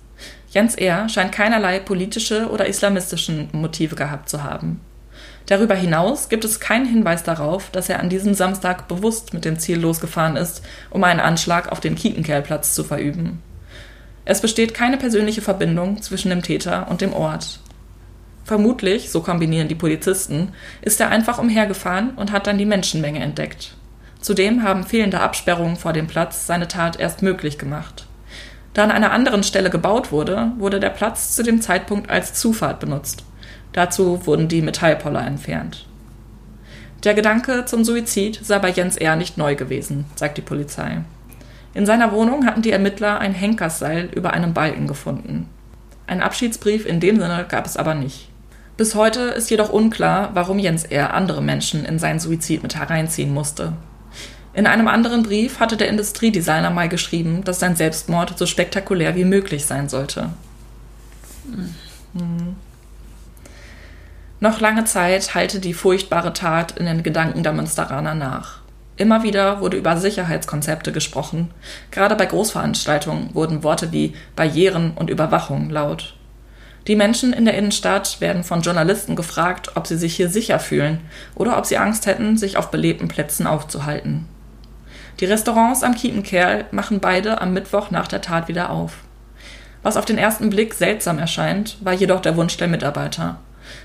Jens 0.49 0.75
R. 0.75 1.11
scheint 1.11 1.33
keinerlei 1.33 1.81
politische 1.81 2.49
oder 2.49 2.65
islamistischen 2.67 3.51
Motive 3.53 3.95
gehabt 3.95 4.31
zu 4.31 4.43
haben. 4.43 4.81
Darüber 5.47 5.75
hinaus 5.75 6.29
gibt 6.29 6.45
es 6.45 6.59
keinen 6.59 6.87
Hinweis 6.87 7.23
darauf, 7.23 7.71
dass 7.71 7.89
er 7.89 8.01
an 8.01 8.09
diesem 8.09 8.35
Samstag 8.35 8.89
bewusst 8.89 9.35
mit 9.35 9.45
dem 9.45 9.59
Ziel 9.59 9.79
losgefahren 9.79 10.37
ist, 10.37 10.63
um 10.91 11.05
einen 11.05 11.21
Anschlag 11.21 11.71
auf 11.71 11.81
den 11.81 11.97
Kietenkerlplatz 11.97 12.75
zu 12.75 12.83
verüben. 12.83 13.43
Es 14.25 14.41
besteht 14.41 14.73
keine 14.73 14.97
persönliche 14.97 15.43
Verbindung 15.43 16.01
zwischen 16.01 16.31
dem 16.31 16.43
Täter 16.43 16.89
und 16.89 17.03
dem 17.03 17.13
Ort. 17.13 17.61
Vermutlich, 18.45 19.11
so 19.11 19.21
kombinieren 19.21 19.69
die 19.69 19.75
Polizisten, 19.75 20.53
ist 20.81 21.01
er 21.01 21.11
einfach 21.11 21.39
umhergefahren 21.39 22.11
und 22.17 22.33
hat 22.33 22.47
dann 22.47 22.59
die 22.59 22.67
Menschenmenge 22.67 23.21
entdeckt. 23.21 23.75
Zudem 24.21 24.63
haben 24.63 24.85
fehlende 24.85 25.21
Absperrungen 25.21 25.77
vor 25.77 25.93
dem 25.93 26.07
Platz 26.07 26.47
seine 26.47 26.69
Tat 26.69 26.99
erst 26.99 27.21
möglich 27.21 27.59
gemacht. 27.59 28.07
Da 28.73 28.83
an 28.83 28.91
einer 28.91 29.13
anderen 29.13 29.43
Stelle 29.43 29.69
gebaut 29.69 30.11
wurde, 30.11 30.53
wurde 30.59 30.81
der 30.81 30.91
Platz 30.91 31.37
zu 31.37 31.43
dem 31.43 31.61
Zeitpunkt 31.61 32.11
als 32.11 32.35
Zufahrt 32.35 32.81
benutzt. 32.81 33.25
Dazu 33.75 34.25
wurden 34.25 34.49
die 34.49 34.63
Metallpoller 34.63 35.27
entfernt. 35.27 35.85
Der 37.03 37.13
Gedanke 37.13 37.67
zum 37.67 37.85
Suizid 37.85 38.41
sei 38.43 38.59
bei 38.61 38.71
Jens 38.71 38.97
R. 38.97 39.17
nicht 39.17 39.37
neu 39.37 39.57
gewesen, 39.57 40.07
sagt 40.15 40.39
die 40.39 40.43
Polizei. 40.43 41.03
In 41.75 41.85
seiner 41.85 42.13
Wohnung 42.13 42.47
hatten 42.47 42.63
die 42.63 42.71
Ermittler 42.71 43.19
ein 43.19 43.35
Henkersseil 43.35 44.09
über 44.15 44.33
einem 44.33 44.55
Balken 44.55 44.87
gefunden. 44.87 45.51
Ein 46.07 46.23
Abschiedsbrief 46.23 46.87
in 46.87 47.01
dem 47.01 47.19
Sinne 47.19 47.47
gab 47.49 47.67
es 47.67 47.77
aber 47.77 47.95
nicht. 47.95 48.31
Bis 48.77 48.95
heute 48.95 49.21
ist 49.21 49.51
jedoch 49.51 49.71
unklar, 49.71 50.31
warum 50.35 50.61
Jens 50.61 50.85
R. 50.85 51.13
andere 51.13 51.43
Menschen 51.43 51.85
in 51.85 51.99
seinen 51.99 52.21
Suizid 52.21 52.63
mit 52.63 52.77
hereinziehen 52.77 53.35
musste. 53.35 53.73
In 54.53 54.69
einem 54.69 54.87
anderen 54.87 55.25
Brief 55.25 55.59
hatte 55.59 55.77
der 55.77 55.89
Industriedesigner 55.89 56.71
mal 56.71 56.89
geschrieben, 56.89 57.43
dass 57.43 57.59
sein 57.59 57.75
Selbstmord 57.75 58.39
so 58.39 58.47
spektakulär 58.47 59.17
wie 59.17 59.25
möglich 59.25 59.67
sein 59.67 59.89
sollte. 59.89 60.31
Mhm. 62.15 62.55
Noch 64.45 64.61
lange 64.61 64.85
Zeit 64.85 65.35
halte 65.35 65.59
die 65.59 65.73
furchtbare 65.73 66.35
Tat 66.35 66.73
in 66.73 66.85
den 66.85 67.03
Gedanken 67.03 67.43
der 67.43 67.55
Münsteraner 67.55 68.15
nach. 68.15 68.59
Immer 68.99 69.23
wieder 69.23 69.63
wurde 69.63 69.79
über 69.79 69.97
Sicherheitskonzepte 69.97 70.93
gesprochen. 70.93 71.51
Gerade 71.91 72.15
bei 72.15 72.27
Großveranstaltungen 72.27 73.35
wurden 73.35 73.63
Worte 73.63 73.91
wie 73.91 74.15
Barrieren 74.37 74.93
und 74.97 75.09
Überwachung 75.09 75.71
laut. 75.71 76.15
Die 76.89 76.95
Menschen 76.95 77.33
in 77.33 77.47
der 77.47 77.57
Innenstadt 77.57 78.21
werden 78.21 78.45
von 78.45 78.61
Journalisten 78.61 79.17
gefragt, 79.17 79.77
ob 79.77 79.87
sie 79.87 79.97
sich 79.97 80.15
hier 80.15 80.29
sicher 80.29 80.59
fühlen 80.59 81.01
oder 81.35 81.57
ob 81.57 81.65
sie 81.65 81.79
Angst 81.79 82.05
hätten, 82.05 82.37
sich 82.37 82.59
auf 82.59 82.71
belebten 82.71 83.09
Plätzen 83.09 83.47
aufzuhalten. 83.47 84.27
Die 85.21 85.25
Restaurants 85.25 85.83
am 85.83 85.95
Kietenkerl 85.95 86.67
machen 86.71 87.01
beide 87.01 87.41
am 87.41 87.55
Mittwoch 87.55 87.91
nach 87.91 88.09
der 88.09 88.21
Tat 88.21 88.49
wieder 88.49 88.69
auf. 88.69 88.93
Was 89.83 89.97
auf 89.97 90.05
den 90.05 90.19
ersten 90.19 90.51
Blick 90.51 90.75
seltsam 90.75 91.19
erscheint, 91.19 91.79
war 91.81 91.95
jedoch 91.95 92.21
der 92.21 92.37
Wunsch 92.37 92.59
der 92.59 92.69
Mitarbeiter. 92.69 93.39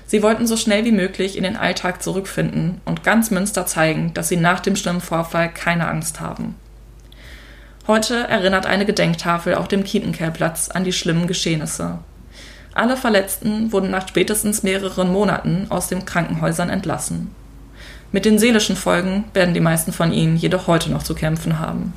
Sie 0.06 0.22
wollten 0.22 0.46
so 0.46 0.56
schnell 0.56 0.84
wie 0.84 0.92
möglich 0.92 1.36
in 1.36 1.44
den 1.44 1.56
Alltag 1.56 2.02
zurückfinden 2.02 2.80
und 2.84 3.04
ganz 3.04 3.30
Münster 3.30 3.66
zeigen, 3.66 4.12
dass 4.14 4.28
sie 4.28 4.36
nach 4.36 4.60
dem 4.60 4.76
schlimmen 4.76 5.00
Vorfall 5.00 5.48
keine 5.48 5.88
Angst 5.88 6.20
haben. 6.20 6.56
Heute 7.86 8.14
erinnert 8.28 8.66
eine 8.66 8.86
Gedenktafel 8.86 9.54
auf 9.54 9.68
dem 9.68 9.84
Kietenkerlplatz 9.84 10.68
an 10.68 10.84
die 10.84 10.92
schlimmen 10.92 11.26
Geschehnisse. 11.26 11.98
Alle 12.72 12.96
Verletzten 12.96 13.72
wurden 13.72 13.90
nach 13.90 14.06
spätestens 14.06 14.62
mehreren 14.62 15.12
Monaten 15.12 15.66
aus 15.70 15.88
den 15.88 16.04
Krankenhäusern 16.04 16.70
entlassen. 16.70 17.34
Mit 18.12 18.24
den 18.24 18.38
seelischen 18.38 18.76
Folgen 18.76 19.24
werden 19.34 19.54
die 19.54 19.60
meisten 19.60 19.92
von 19.92 20.12
ihnen 20.12 20.36
jedoch 20.36 20.66
heute 20.66 20.90
noch 20.90 21.02
zu 21.02 21.14
kämpfen 21.14 21.58
haben. 21.58 21.92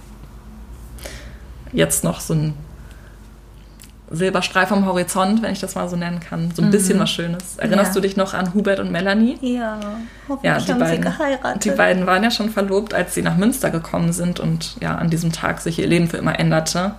Jetzt 1.72 2.04
noch 2.04 2.20
so 2.20 2.34
ein 2.34 2.54
Silberstreif 4.14 4.72
am 4.72 4.86
Horizont, 4.86 5.42
wenn 5.42 5.52
ich 5.52 5.60
das 5.60 5.76
mal 5.76 5.90
so 5.90 5.96
nennen 5.96 6.20
kann. 6.20 6.52
So 6.56 6.62
ein 6.62 6.68
mhm. 6.68 6.72
bisschen 6.72 7.00
was 7.00 7.10
Schönes. 7.10 7.58
Erinnerst 7.58 7.90
ja. 7.90 7.94
du 7.96 8.02
dich 8.02 8.16
noch 8.16 8.34
an 8.34 8.54
Hubert 8.54 8.80
und 8.80 8.92
Melanie? 8.92 9.38
Ja, 9.42 9.80
hoffentlich 10.30 10.44
ja, 10.44 10.60
die 10.60 10.72
haben 10.72 10.80
beiden, 10.80 10.96
sie 10.96 11.10
geheiratet. 11.10 11.66
Die 11.66 11.72
beiden 11.72 12.06
waren 12.06 12.24
ja 12.24 12.32
schon 12.32 12.50
verlobt, 12.50 12.94
als 12.94 13.16
sie 13.16 13.24
nach 13.24 13.38
Münster 13.38 13.72
gekommen 13.72 14.14
sind 14.14 14.40
und 14.40 14.78
ja, 14.82 14.96
an 14.96 15.10
diesem 15.10 15.32
Tag 15.32 15.62
sich 15.62 15.80
ihr 15.80 15.88
Leben 15.88 16.08
für 16.08 16.18
immer 16.18 16.40
änderte. 16.40 16.94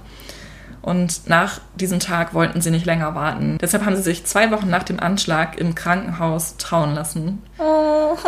Und 0.83 1.31
nach 1.31 1.61
diesem 1.77 1.99
Tag 1.99 2.35
wollten 2.35 2.61
sie 2.61 2.71
nicht 2.71 2.85
länger 2.85 3.15
warten. 3.15 3.57
Deshalb 3.59 3.87
haben 3.87 3.97
sie 3.97 4.03
sich 4.03 4.27
zwei 4.27 4.51
Wochen 4.51 4.69
nach 4.69 4.83
dem 4.83 5.01
Anschlag 5.01 5.57
im 5.59 5.75
Krankenhaus 5.75 6.59
trauen 6.59 6.95
lassen. 6.95 7.43
Oh. 7.59 8.19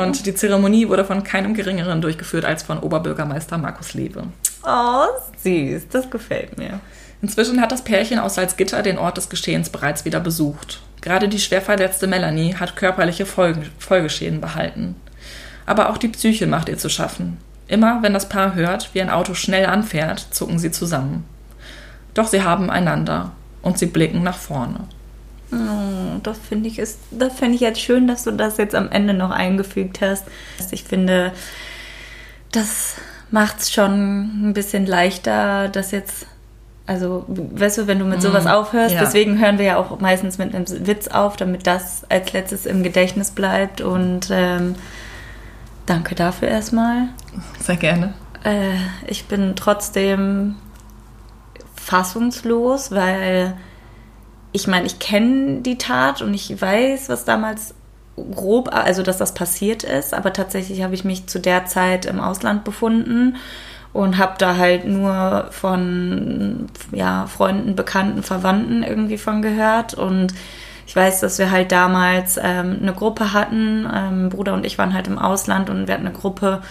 Und 0.00 0.24
die 0.24 0.34
Zeremonie 0.34 0.88
wurde 0.88 1.04
von 1.04 1.22
keinem 1.22 1.52
Geringeren 1.52 2.00
durchgeführt 2.00 2.46
als 2.46 2.62
von 2.62 2.78
Oberbürgermeister 2.78 3.58
Markus 3.58 3.92
Lewe. 3.92 4.24
Oh, 4.64 5.04
süß, 5.42 5.88
das 5.90 6.08
gefällt 6.08 6.56
mir. 6.56 6.80
Inzwischen 7.20 7.60
hat 7.60 7.72
das 7.72 7.82
Pärchen 7.82 8.18
aus 8.18 8.36
Salzgitter 8.36 8.82
den 8.82 8.98
Ort 8.98 9.16
des 9.16 9.28
Geschehens 9.28 9.70
bereits 9.70 10.04
wieder 10.04 10.20
besucht. 10.20 10.80
Gerade 11.00 11.28
die 11.28 11.40
schwer 11.40 11.62
verletzte 11.62 12.06
Melanie 12.06 12.54
hat 12.54 12.76
körperliche 12.76 13.26
Folgen, 13.26 13.68
Folgeschäden 13.78 14.40
behalten. 14.40 14.96
Aber 15.66 15.90
auch 15.90 15.98
die 15.98 16.08
Psyche 16.08 16.46
macht 16.46 16.68
ihr 16.68 16.78
zu 16.78 16.88
schaffen. 16.88 17.38
Immer 17.66 18.02
wenn 18.02 18.14
das 18.14 18.28
Paar 18.28 18.54
hört, 18.54 18.94
wie 18.94 19.02
ein 19.02 19.10
Auto 19.10 19.34
schnell 19.34 19.66
anfährt, 19.66 20.26
zucken 20.30 20.58
sie 20.58 20.70
zusammen. 20.70 21.24
Doch 22.14 22.26
sie 22.26 22.42
haben 22.42 22.70
einander 22.70 23.32
und 23.62 23.78
sie 23.78 23.86
blicken 23.86 24.22
nach 24.22 24.38
vorne. 24.38 24.80
Oh, 25.52 26.18
das 26.22 26.38
finde 26.38 26.68
ich 26.68 26.78
ist, 26.78 26.98
das 27.10 27.40
ich 27.40 27.60
jetzt 27.60 27.80
schön, 27.80 28.06
dass 28.06 28.24
du 28.24 28.32
das 28.32 28.58
jetzt 28.58 28.74
am 28.74 28.90
Ende 28.90 29.14
noch 29.14 29.30
eingefügt 29.30 30.00
hast. 30.00 30.24
Ich 30.70 30.84
finde, 30.84 31.32
das 32.52 32.96
macht 33.30 33.60
es 33.60 33.72
schon 33.72 34.48
ein 34.48 34.52
bisschen 34.54 34.86
leichter, 34.86 35.68
dass 35.68 35.90
jetzt, 35.90 36.26
also, 36.88 37.26
weißt 37.28 37.78
du, 37.78 37.86
wenn 37.86 37.98
du 37.98 38.06
mit 38.06 38.22
sowas 38.22 38.44
mm, 38.44 38.48
aufhörst, 38.48 38.94
ja. 38.94 39.00
deswegen 39.00 39.38
hören 39.38 39.58
wir 39.58 39.66
ja 39.66 39.76
auch 39.76 40.00
meistens 40.00 40.38
mit 40.38 40.54
einem 40.54 40.64
Witz 40.86 41.06
auf, 41.08 41.36
damit 41.36 41.66
das 41.66 42.04
als 42.08 42.32
letztes 42.32 42.64
im 42.64 42.82
Gedächtnis 42.82 43.30
bleibt. 43.30 43.82
Und 43.82 44.28
ähm, 44.30 44.74
danke 45.84 46.14
dafür 46.14 46.48
erstmal. 46.48 47.08
Sehr 47.60 47.76
gerne. 47.76 48.14
Äh, 48.42 48.78
ich 49.06 49.26
bin 49.26 49.52
trotzdem 49.54 50.56
fassungslos, 51.76 52.90
weil 52.90 53.54
ich 54.52 54.66
meine, 54.66 54.86
ich 54.86 54.98
kenne 54.98 55.60
die 55.60 55.76
Tat 55.76 56.22
und 56.22 56.32
ich 56.32 56.58
weiß, 56.58 57.10
was 57.10 57.26
damals 57.26 57.74
grob, 58.16 58.74
also 58.74 59.02
dass 59.02 59.18
das 59.18 59.34
passiert 59.34 59.84
ist, 59.84 60.14
aber 60.14 60.32
tatsächlich 60.32 60.82
habe 60.82 60.94
ich 60.94 61.04
mich 61.04 61.26
zu 61.26 61.38
der 61.38 61.66
Zeit 61.66 62.06
im 62.06 62.18
Ausland 62.18 62.64
befunden 62.64 63.36
und 63.92 64.18
habe 64.18 64.34
da 64.38 64.56
halt 64.56 64.86
nur 64.86 65.48
von 65.50 66.66
ja, 66.92 67.26
Freunden, 67.26 67.74
Bekannten, 67.74 68.22
Verwandten 68.22 68.82
irgendwie 68.82 69.18
von 69.18 69.42
gehört 69.42 69.94
und 69.94 70.34
ich 70.86 70.96
weiß, 70.96 71.20
dass 71.20 71.38
wir 71.38 71.50
halt 71.50 71.70
damals 71.70 72.38
ähm, 72.42 72.78
eine 72.80 72.94
Gruppe 72.94 73.34
hatten. 73.34 73.86
Ähm, 73.94 74.30
Bruder 74.30 74.54
und 74.54 74.64
ich 74.64 74.78
waren 74.78 74.94
halt 74.94 75.06
im 75.06 75.18
Ausland 75.18 75.68
und 75.68 75.86
wir 75.86 75.92
hatten 75.92 76.06
eine 76.06 76.16
Gruppe 76.16 76.62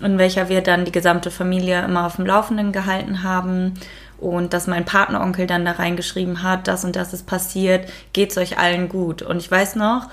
in 0.00 0.18
welcher 0.18 0.48
wir 0.48 0.62
dann 0.62 0.84
die 0.84 0.92
gesamte 0.92 1.30
Familie 1.30 1.84
immer 1.84 2.06
auf 2.06 2.16
dem 2.16 2.26
Laufenden 2.26 2.72
gehalten 2.72 3.22
haben 3.22 3.74
und 4.18 4.52
dass 4.52 4.66
mein 4.66 4.84
Partneronkel 4.84 5.46
dann 5.46 5.64
da 5.64 5.72
reingeschrieben 5.72 6.42
hat, 6.42 6.68
das 6.68 6.84
und 6.84 6.96
das 6.96 7.12
ist 7.12 7.26
passiert, 7.26 7.90
geht's 8.12 8.38
euch 8.38 8.58
allen 8.58 8.88
gut. 8.88 9.22
Und 9.22 9.38
ich 9.38 9.50
weiß 9.50 9.76
noch, 9.76 10.08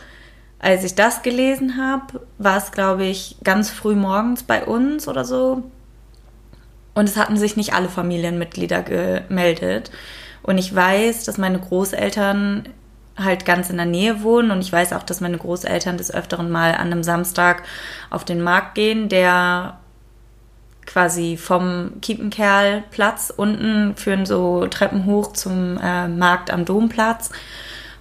als 0.58 0.84
ich 0.84 0.96
das 0.96 1.22
gelesen 1.22 1.78
habe, 1.78 2.22
war 2.38 2.58
es, 2.58 2.72
glaube 2.72 3.06
ich, 3.06 3.38
ganz 3.44 3.70
früh 3.70 3.96
morgens 3.96 4.44
bei 4.44 4.66
uns 4.66 5.08
oder 5.08 5.24
so. 5.24 5.64
Und 6.94 7.08
es 7.08 7.18
hatten 7.18 7.38
sich 7.38 7.56
nicht 7.56 7.74
alle 7.74 7.90
Familienmitglieder 7.90 8.84
gemeldet. 8.84 9.92
Und 10.44 10.58
ich 10.58 10.74
weiß, 10.74 11.24
dass 11.26 11.38
meine 11.38 11.60
Großeltern 11.60 12.70
halt 13.18 13.46
ganz 13.46 13.70
in 13.70 13.78
der 13.78 13.86
Nähe 13.86 14.24
wohnen 14.24 14.50
und 14.52 14.62
ich 14.62 14.72
weiß 14.72 14.94
auch, 14.94 15.04
dass 15.04 15.20
meine 15.20 15.38
Großeltern 15.38 15.98
des 15.98 16.14
Öfteren 16.14 16.50
mal 16.50 16.72
an 16.72 16.92
einem 16.92 17.04
Samstag 17.04 17.64
auf 18.10 18.24
den 18.24 18.42
Markt 18.42 18.76
gehen, 18.76 19.10
der 19.10 19.78
quasi 20.86 21.36
vom 21.36 22.00
Kiepenkerlplatz 22.02 23.34
unten 23.36 23.96
führen 23.98 24.26
so 24.26 24.66
Treppen 24.68 25.06
hoch 25.06 25.34
zum 25.34 25.78
äh, 25.84 26.08
Markt 26.08 26.50
am 26.50 26.64
Domplatz 26.64 27.32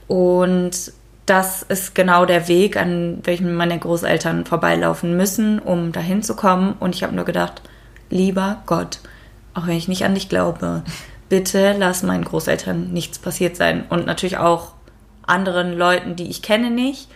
und 0.06 0.92
das 1.26 1.62
ist 1.62 1.94
genau 1.94 2.24
der 2.24 2.48
Weg, 2.48 2.76
an 2.78 3.18
welchem 3.22 3.54
meine 3.54 3.78
Großeltern 3.78 4.46
vorbeilaufen 4.46 5.16
müssen, 5.16 5.58
um 5.58 5.92
dahin 5.92 6.22
zu 6.22 6.34
kommen. 6.34 6.74
Und 6.80 6.94
ich 6.94 7.02
habe 7.02 7.14
nur 7.14 7.26
gedacht, 7.26 7.60
lieber 8.10 8.62
Gott, 8.66 8.98
auch 9.54 9.66
wenn 9.66 9.76
ich 9.76 9.88
nicht 9.88 10.04
an 10.04 10.14
dich 10.14 10.28
glaube, 10.28 10.82
bitte 11.28 11.74
lass 11.78 12.02
meinen 12.02 12.24
Großeltern 12.24 12.92
nichts 12.92 13.18
passiert 13.18 13.56
sein. 13.56 13.84
Und 13.88 14.06
natürlich 14.06 14.38
auch 14.38 14.72
anderen 15.26 15.76
Leuten, 15.76 16.16
die 16.16 16.28
ich 16.28 16.42
kenne, 16.42 16.70
nicht. 16.70 17.08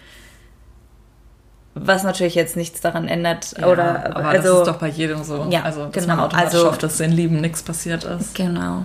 Was 1.75 2.03
natürlich 2.03 2.35
jetzt 2.35 2.57
nichts 2.57 2.83
daran 2.83 3.09
ändert. 3.09 3.55
Ja, 3.59 3.67
oder, 3.67 4.15
aber 4.15 4.27
also, 4.27 4.49
das 4.51 4.59
ist 4.59 4.75
doch 4.75 4.79
bei 4.79 4.89
jedem 4.89 5.25
so. 5.25 5.47
Ja, 5.49 5.63
also, 5.63 5.87
dass 5.87 6.05
genau. 6.05 6.17
man 6.17 6.27
automatisch 6.27 6.55
also, 6.55 6.67
hofft, 6.67 6.83
dass 6.83 6.99
den 6.99 7.13
Lieben 7.13 7.41
nichts 7.41 7.63
passiert 7.63 8.05
ist. 8.05 8.35
Genau. 8.35 8.85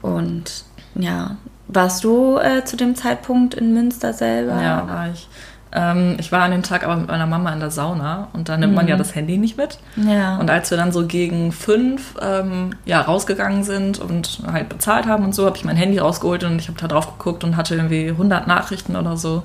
Und 0.00 0.64
ja, 0.94 1.36
warst 1.66 2.04
du 2.04 2.38
äh, 2.38 2.64
zu 2.64 2.76
dem 2.76 2.94
Zeitpunkt 2.94 3.54
in 3.54 3.74
Münster 3.74 4.14
selber? 4.14 4.60
Ja, 4.60 4.88
war 4.88 5.10
ich. 5.10 5.28
Ähm, 5.74 6.16
ich 6.20 6.30
war 6.30 6.42
an 6.42 6.52
dem 6.52 6.62
Tag 6.62 6.84
aber 6.84 6.96
mit 6.96 7.08
meiner 7.08 7.26
Mama 7.26 7.52
in 7.52 7.58
der 7.58 7.72
Sauna 7.72 8.28
und 8.32 8.48
da 8.48 8.56
nimmt 8.56 8.72
mhm. 8.72 8.76
man 8.76 8.88
ja 8.88 8.96
das 8.96 9.14
Handy 9.14 9.38
nicht 9.38 9.56
mit. 9.56 9.78
Ja. 9.96 10.38
Und 10.38 10.48
als 10.48 10.70
wir 10.70 10.78
dann 10.78 10.92
so 10.92 11.06
gegen 11.06 11.50
fünf 11.50 12.14
ähm, 12.22 12.70
ja, 12.84 13.00
rausgegangen 13.00 13.64
sind 13.64 13.98
und 13.98 14.40
halt 14.46 14.68
bezahlt 14.68 15.06
haben 15.06 15.24
und 15.24 15.34
so, 15.34 15.46
habe 15.46 15.56
ich 15.56 15.64
mein 15.64 15.76
Handy 15.76 15.98
rausgeholt 15.98 16.44
und 16.44 16.60
ich 16.60 16.68
habe 16.68 16.78
da 16.78 16.86
drauf 16.86 17.18
geguckt 17.18 17.42
und 17.42 17.56
hatte 17.56 17.74
irgendwie 17.74 18.08
100 18.08 18.46
Nachrichten 18.46 18.94
oder 18.94 19.16
so. 19.16 19.42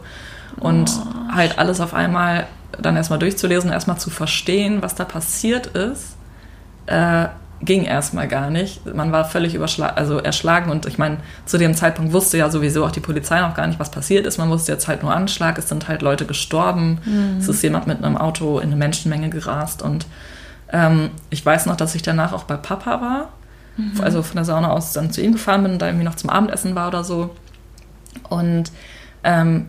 Und 0.58 0.92
oh. 0.92 1.34
halt 1.34 1.58
alles 1.58 1.82
auf 1.82 1.96
einmal 1.96 2.46
dann 2.80 2.96
erstmal 2.96 3.20
durchzulesen, 3.20 3.72
erstmal 3.72 3.98
zu 3.98 4.12
verstehen, 4.12 4.82
was 4.82 4.94
da 4.94 5.06
passiert 5.06 5.68
ist. 5.68 6.16
Äh, 6.86 7.26
ging 7.62 7.84
erstmal 7.84 8.28
gar 8.28 8.50
nicht. 8.50 8.86
Man 8.94 9.12
war 9.12 9.26
völlig 9.26 9.60
also 9.60 10.18
erschlagen 10.20 10.72
und 10.72 10.86
ich 10.86 10.98
meine, 10.98 11.18
zu 11.46 11.58
dem 11.58 11.76
Zeitpunkt 11.76 12.14
wusste 12.14 12.38
ja 12.38 12.50
sowieso 12.50 12.86
auch 12.86 12.92
die 12.92 13.02
Polizei 13.02 13.42
noch 13.42 13.54
gar 13.54 13.68
nicht, 13.68 13.80
was 13.80 13.92
passiert 13.92 14.26
ist. 14.26 14.38
Man 14.38 14.50
wusste 14.50 14.72
jetzt 14.72 14.88
halt 14.88 15.04
nur 15.04 15.14
Anschlag, 15.14 15.58
es 15.58 15.68
sind 15.68 15.88
halt 15.88 16.02
Leute 16.02 16.26
gestorben, 16.26 17.00
mhm. 17.04 17.38
es 17.40 17.50
ist 17.50 17.62
jemand 17.62 17.88
mit 17.88 18.04
einem 18.04 18.18
Auto 18.18 18.60
in 18.60 18.68
eine 18.68 18.78
Menschenmenge 18.78 19.30
gerast 19.30 19.82
und 19.82 20.06
ähm, 20.72 21.10
ich 21.30 21.46
weiß 21.46 21.66
noch, 21.66 21.76
dass 21.76 21.96
ich 21.96 22.02
danach 22.02 22.32
auch 22.32 22.44
bei 22.44 22.56
Papa 22.56 23.02
war, 23.02 23.30
mhm. 23.76 24.02
also 24.02 24.24
von 24.24 24.36
der 24.36 24.46
Sauna 24.46 24.70
aus 24.70 24.94
dann 24.94 25.12
zu 25.12 25.22
ihm 25.22 25.34
gefahren 25.34 25.64
bin 25.64 25.74
und 25.74 25.82
da 25.82 25.88
irgendwie 25.88 26.06
noch 26.06 26.16
zum 26.16 26.30
Abendessen 26.30 26.76
war 26.76 26.88
oder 26.88 27.04
so. 27.04 27.36
Und 28.30 28.72
ähm, 29.24 29.68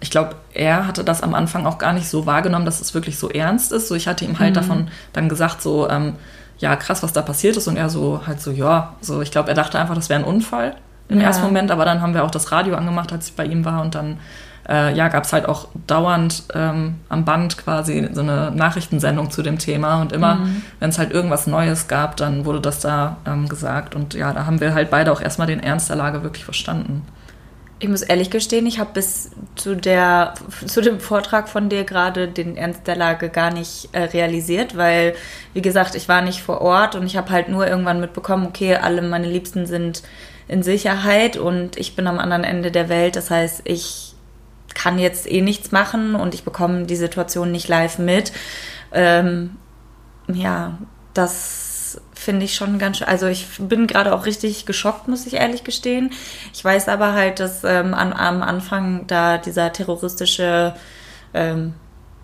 ich 0.00 0.10
glaube, 0.10 0.36
er 0.54 0.86
hatte 0.86 1.04
das 1.04 1.22
am 1.22 1.34
Anfang 1.34 1.66
auch 1.66 1.78
gar 1.78 1.92
nicht 1.92 2.08
so 2.08 2.26
wahrgenommen, 2.26 2.64
dass 2.64 2.80
es 2.80 2.94
wirklich 2.94 3.18
so 3.18 3.28
ernst 3.28 3.72
ist. 3.72 3.88
So, 3.88 3.94
ich 3.94 4.08
hatte 4.08 4.24
ihm 4.24 4.38
halt 4.38 4.50
mhm. 4.50 4.54
davon 4.54 4.88
dann 5.12 5.28
gesagt, 5.28 5.62
so, 5.62 5.88
ähm, 5.88 6.14
ja, 6.58 6.76
krass, 6.76 7.02
was 7.02 7.12
da 7.12 7.22
passiert 7.22 7.56
ist. 7.56 7.68
Und 7.68 7.76
er 7.76 7.88
so 7.88 8.22
halt 8.26 8.40
so, 8.40 8.50
ja, 8.50 8.94
so, 9.00 9.22
ich 9.22 9.30
glaube, 9.30 9.48
er 9.48 9.54
dachte 9.54 9.78
einfach, 9.78 9.94
das 9.94 10.08
wäre 10.08 10.20
ein 10.20 10.26
Unfall 10.26 10.76
im 11.08 11.20
ja. 11.20 11.26
ersten 11.26 11.44
Moment, 11.44 11.70
aber 11.70 11.84
dann 11.84 12.00
haben 12.00 12.14
wir 12.14 12.24
auch 12.24 12.30
das 12.30 12.50
Radio 12.52 12.74
angemacht, 12.74 13.12
als 13.12 13.28
ich 13.28 13.34
bei 13.34 13.44
ihm 13.44 13.64
war 13.64 13.80
und 13.82 13.94
dann 13.94 14.18
äh, 14.68 14.94
ja, 14.94 15.08
gab 15.08 15.24
es 15.24 15.32
halt 15.32 15.46
auch 15.46 15.68
dauernd 15.86 16.44
ähm, 16.54 16.96
am 17.08 17.24
Band 17.24 17.56
quasi 17.58 18.08
so 18.12 18.22
eine 18.22 18.50
Nachrichtensendung 18.50 19.30
zu 19.30 19.42
dem 19.42 19.58
Thema 19.58 20.00
und 20.00 20.12
immer, 20.12 20.36
mhm. 20.36 20.62
wenn 20.80 20.90
es 20.90 20.98
halt 20.98 21.12
irgendwas 21.12 21.46
Neues 21.46 21.86
gab, 21.88 22.16
dann 22.16 22.44
wurde 22.44 22.60
das 22.60 22.80
da 22.80 23.18
ähm, 23.26 23.48
gesagt 23.48 23.94
und 23.94 24.14
ja, 24.14 24.32
da 24.32 24.46
haben 24.46 24.60
wir 24.60 24.74
halt 24.74 24.90
beide 24.90 25.12
auch 25.12 25.20
erstmal 25.20 25.46
den 25.46 25.60
Ernst 25.62 25.88
der 25.88 25.96
Lage 25.96 26.22
wirklich 26.22 26.44
verstanden. 26.44 27.02
Ich 27.78 27.88
muss 27.88 28.00
ehrlich 28.00 28.30
gestehen, 28.30 28.64
ich 28.66 28.78
habe 28.78 28.94
bis 28.94 29.32
zu, 29.54 29.76
der, 29.76 30.32
zu 30.66 30.80
dem 30.80 30.98
Vortrag 30.98 31.48
von 31.48 31.68
dir 31.68 31.84
gerade 31.84 32.26
den 32.26 32.56
Ernst 32.56 32.86
der 32.86 32.96
Lage 32.96 33.28
gar 33.28 33.52
nicht 33.52 33.90
äh, 33.92 34.04
realisiert, 34.04 34.78
weil, 34.78 35.14
wie 35.52 35.60
gesagt, 35.60 35.94
ich 35.94 36.08
war 36.08 36.22
nicht 36.22 36.40
vor 36.40 36.62
Ort 36.62 36.94
und 36.94 37.04
ich 37.04 37.18
habe 37.18 37.30
halt 37.30 37.50
nur 37.50 37.66
irgendwann 37.66 38.00
mitbekommen, 38.00 38.46
okay, 38.46 38.76
alle 38.76 39.02
meine 39.02 39.28
Liebsten 39.28 39.66
sind 39.66 40.02
in 40.48 40.62
Sicherheit 40.62 41.36
und 41.36 41.76
ich 41.76 41.96
bin 41.96 42.06
am 42.06 42.18
anderen 42.18 42.44
Ende 42.44 42.70
der 42.70 42.88
Welt. 42.88 43.14
Das 43.14 43.30
heißt, 43.30 43.62
ich 43.64 44.14
kann 44.74 44.98
jetzt 44.98 45.30
eh 45.30 45.42
nichts 45.42 45.70
machen 45.70 46.14
und 46.14 46.34
ich 46.34 46.44
bekomme 46.44 46.86
die 46.86 46.96
Situation 46.96 47.52
nicht 47.52 47.68
live 47.68 47.98
mit. 47.98 48.32
Ähm, 48.92 49.56
ja, 50.32 50.78
das 51.12 51.75
finde 52.26 52.44
ich 52.44 52.56
schon 52.56 52.78
ganz 52.78 52.98
schön. 52.98 53.08
Also 53.08 53.26
ich 53.26 53.46
bin 53.58 53.86
gerade 53.86 54.12
auch 54.12 54.26
richtig 54.26 54.66
geschockt, 54.66 55.08
muss 55.08 55.26
ich 55.26 55.34
ehrlich 55.34 55.64
gestehen. 55.64 56.10
Ich 56.52 56.62
weiß 56.62 56.88
aber 56.88 57.14
halt, 57.14 57.40
dass 57.40 57.64
ähm, 57.64 57.94
an, 57.94 58.12
am 58.12 58.42
Anfang 58.42 59.06
da 59.06 59.38
dieser 59.38 59.72
terroristische 59.72 60.74
ähm, 61.32 61.74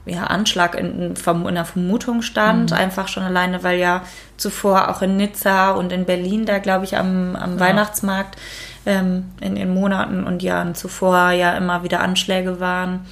ja, 0.04 0.24
Anschlag 0.24 0.74
in, 0.74 1.14
in 1.14 1.54
der 1.54 1.64
Vermutung 1.64 2.22
stand. 2.22 2.72
Mhm. 2.72 2.76
Einfach 2.76 3.06
schon 3.06 3.22
alleine, 3.22 3.62
weil 3.62 3.78
ja 3.78 4.02
zuvor 4.36 4.90
auch 4.90 5.02
in 5.02 5.16
Nizza 5.16 5.70
und 5.70 5.92
in 5.92 6.04
Berlin, 6.04 6.46
da 6.46 6.58
glaube 6.58 6.84
ich 6.84 6.96
am, 6.96 7.36
am 7.36 7.54
ja. 7.54 7.60
Weihnachtsmarkt 7.60 8.36
ähm, 8.84 9.30
in 9.40 9.54
den 9.54 9.72
Monaten 9.72 10.24
und 10.24 10.42
Jahren 10.42 10.74
zuvor 10.74 11.30
ja 11.30 11.56
immer 11.56 11.84
wieder 11.84 12.00
Anschläge 12.00 12.58
waren. 12.58 13.06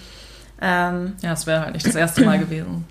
Ähm, 0.61 1.15
ja, 1.23 1.33
es 1.33 1.47
wäre 1.47 1.61
halt 1.61 1.75
nicht 1.75 1.87
das 1.87 1.95
erste 1.95 2.25
Mal 2.25 2.39
gewesen. 2.41 2.85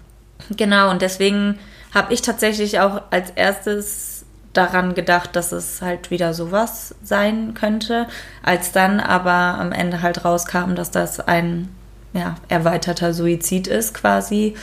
Genau, 0.56 0.90
und 0.90 1.02
deswegen 1.02 1.60
habe 1.94 2.14
ich 2.14 2.22
tatsächlich 2.22 2.80
auch 2.80 3.02
als 3.10 3.32
erstes 3.32 4.26
daran 4.54 4.96
gedacht, 4.96 5.36
dass 5.36 5.52
es 5.52 5.82
halt 5.82 6.12
wieder 6.12 6.34
sowas 6.34 6.96
sein 7.04 7.54
könnte, 7.54 8.08
als 8.44 8.72
dann 8.72 9.00
aber 9.00 9.60
am 9.60 9.72
Ende 9.72 10.02
halt 10.02 10.26
rauskam, 10.26 10.76
dass 10.76 10.92
das 10.92 11.20
ein 11.20 11.70
ja, 12.14 12.36
erweiterter 12.48 13.14
Suizid 13.14 13.68
ist 13.68 13.94
quasi, 13.94 14.56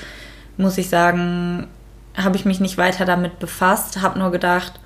muss 0.57 0.79
ich 0.79 0.89
sagen, 0.89 1.69
habe 2.17 2.37
ich 2.37 2.45
mich 2.45 2.61
nicht 2.61 2.79
weiter 2.79 3.05
damit 3.05 3.39
befasst, 3.39 4.01
habe 4.03 4.19
nur 4.19 4.33
gedacht, 4.33 4.81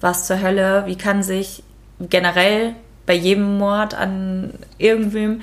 was 0.00 0.26
zur 0.26 0.40
Hölle, 0.40 0.84
wie 0.86 0.96
kann 0.96 1.22
sich 1.22 1.62
generell 1.98 2.74
bei 3.06 3.14
jedem 3.14 3.58
Mord 3.58 3.94
an 3.94 4.52
irgendwem, 4.76 5.40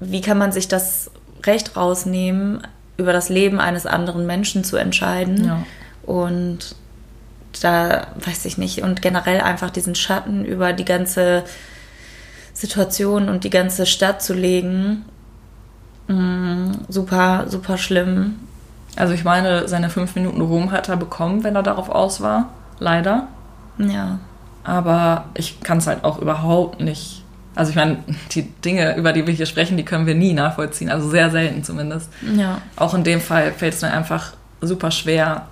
wie 0.00 0.20
kann 0.20 0.38
man 0.38 0.52
sich 0.52 0.68
das 0.68 1.10
Recht 1.44 1.76
rausnehmen, 1.76 2.66
über 3.00 3.12
das 3.12 3.28
Leben 3.28 3.58
eines 3.58 3.86
anderen 3.86 4.26
Menschen 4.26 4.62
zu 4.62 4.76
entscheiden. 4.76 5.44
Ja. 5.44 5.62
Und 6.02 6.76
da 7.60 8.06
weiß 8.24 8.44
ich 8.44 8.58
nicht, 8.58 8.82
und 8.82 9.02
generell 9.02 9.40
einfach 9.40 9.70
diesen 9.70 9.94
Schatten 9.94 10.44
über 10.44 10.72
die 10.72 10.84
ganze 10.84 11.44
Situation 12.52 13.28
und 13.28 13.44
die 13.44 13.50
ganze 13.50 13.86
Stadt 13.86 14.22
zu 14.22 14.34
legen. 14.34 15.04
Mm, 16.08 16.72
super, 16.88 17.46
super 17.48 17.78
schlimm. 17.78 18.36
Also 18.96 19.14
ich 19.14 19.24
meine, 19.24 19.68
seine 19.68 19.90
fünf 19.90 20.14
Minuten 20.14 20.40
Ruhm 20.40 20.72
hat 20.72 20.88
er 20.88 20.96
bekommen, 20.96 21.42
wenn 21.42 21.56
er 21.56 21.62
darauf 21.62 21.88
aus 21.88 22.20
war. 22.20 22.50
Leider. 22.78 23.28
Ja. 23.78 24.18
Aber 24.62 25.26
ich 25.34 25.60
kann 25.60 25.78
es 25.78 25.86
halt 25.86 26.04
auch 26.04 26.18
überhaupt 26.18 26.80
nicht 26.80 27.19
also 27.54 27.70
ich 27.70 27.76
meine, 27.76 27.98
die 28.32 28.42
Dinge, 28.42 28.96
über 28.96 29.12
die 29.12 29.26
wir 29.26 29.34
hier 29.34 29.46
sprechen, 29.46 29.76
die 29.76 29.84
können 29.84 30.06
wir 30.06 30.14
nie 30.14 30.32
nachvollziehen, 30.32 30.90
also 30.90 31.08
sehr 31.10 31.30
selten 31.30 31.64
zumindest. 31.64 32.10
Ja. 32.36 32.60
Auch 32.76 32.94
in 32.94 33.04
dem 33.04 33.20
Fall 33.20 33.52
fällt 33.52 33.74
es 33.74 33.82
mir 33.82 33.92
einfach 33.92 34.32
super 34.60 34.90
schwer, 34.90 35.48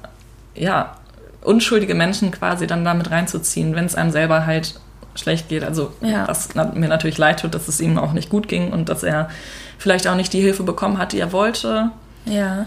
ja, 0.54 0.96
unschuldige 1.42 1.94
Menschen 1.94 2.30
quasi 2.30 2.66
dann 2.66 2.84
damit 2.84 3.10
reinzuziehen, 3.10 3.74
wenn 3.74 3.84
es 3.84 3.94
einem 3.94 4.10
selber 4.10 4.46
halt 4.46 4.80
schlecht 5.14 5.48
geht. 5.48 5.64
Also 5.64 5.92
ja. 6.00 6.28
was 6.28 6.54
mir 6.54 6.88
natürlich 6.88 7.18
leid 7.18 7.40
tut, 7.40 7.54
dass 7.54 7.68
es 7.68 7.80
ihm 7.80 7.98
auch 7.98 8.12
nicht 8.12 8.30
gut 8.30 8.48
ging 8.48 8.72
und 8.72 8.88
dass 8.88 9.02
er 9.02 9.28
vielleicht 9.78 10.06
auch 10.06 10.14
nicht 10.14 10.32
die 10.32 10.40
Hilfe 10.40 10.62
bekommen 10.62 10.98
hat, 10.98 11.12
die 11.12 11.20
er 11.20 11.32
wollte. 11.32 11.90
Ja. 12.24 12.66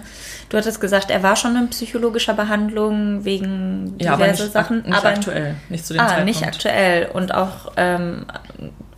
Du 0.50 0.58
hattest 0.58 0.82
gesagt, 0.82 1.12
er 1.12 1.24
war 1.24 1.38
schon 1.38 1.56
in 1.56 1.70
psychologischer 1.70 2.34
Behandlung 2.34 3.24
wegen 3.24 3.98
diverse 3.98 4.04
ja, 4.04 4.14
aber 4.14 4.28
nicht, 4.28 4.52
Sachen. 4.52 4.84
Nicht 4.84 4.98
aber 4.98 5.10
aktuell, 5.10 5.56
nicht 5.70 5.86
zu 5.86 5.94
dem 5.94 6.02
ah, 6.02 6.08
Zeitpunkt. 6.08 6.26
nicht 6.26 6.46
aktuell. 6.46 7.10
Und 7.14 7.34
auch 7.34 7.72
ähm, 7.78 8.26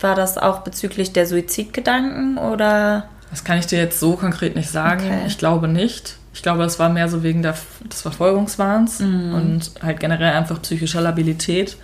war 0.03 0.15
das 0.15 0.37
auch 0.37 0.59
bezüglich 0.59 1.13
der 1.13 1.25
Suizidgedanken 1.25 2.37
oder? 2.37 3.05
Das 3.29 3.43
kann 3.43 3.57
ich 3.57 3.65
dir 3.65 3.79
jetzt 3.79 3.99
so 3.99 4.15
konkret 4.15 4.55
nicht 4.55 4.69
sagen. 4.69 5.05
Okay. 5.05 5.23
Ich 5.25 5.37
glaube 5.37 5.67
nicht. 5.67 6.17
Ich 6.33 6.41
glaube, 6.41 6.63
das 6.63 6.79
war 6.79 6.89
mehr 6.89 7.09
so 7.09 7.23
wegen 7.23 7.41
der, 7.41 7.55
des 7.91 8.01
Verfolgungswahns 8.01 8.99
mhm. 8.99 9.33
und 9.33 9.71
halt 9.81 9.99
generell 9.99 10.33
einfach 10.33 10.61
psychischer 10.61 11.01
Labilität. 11.01 11.77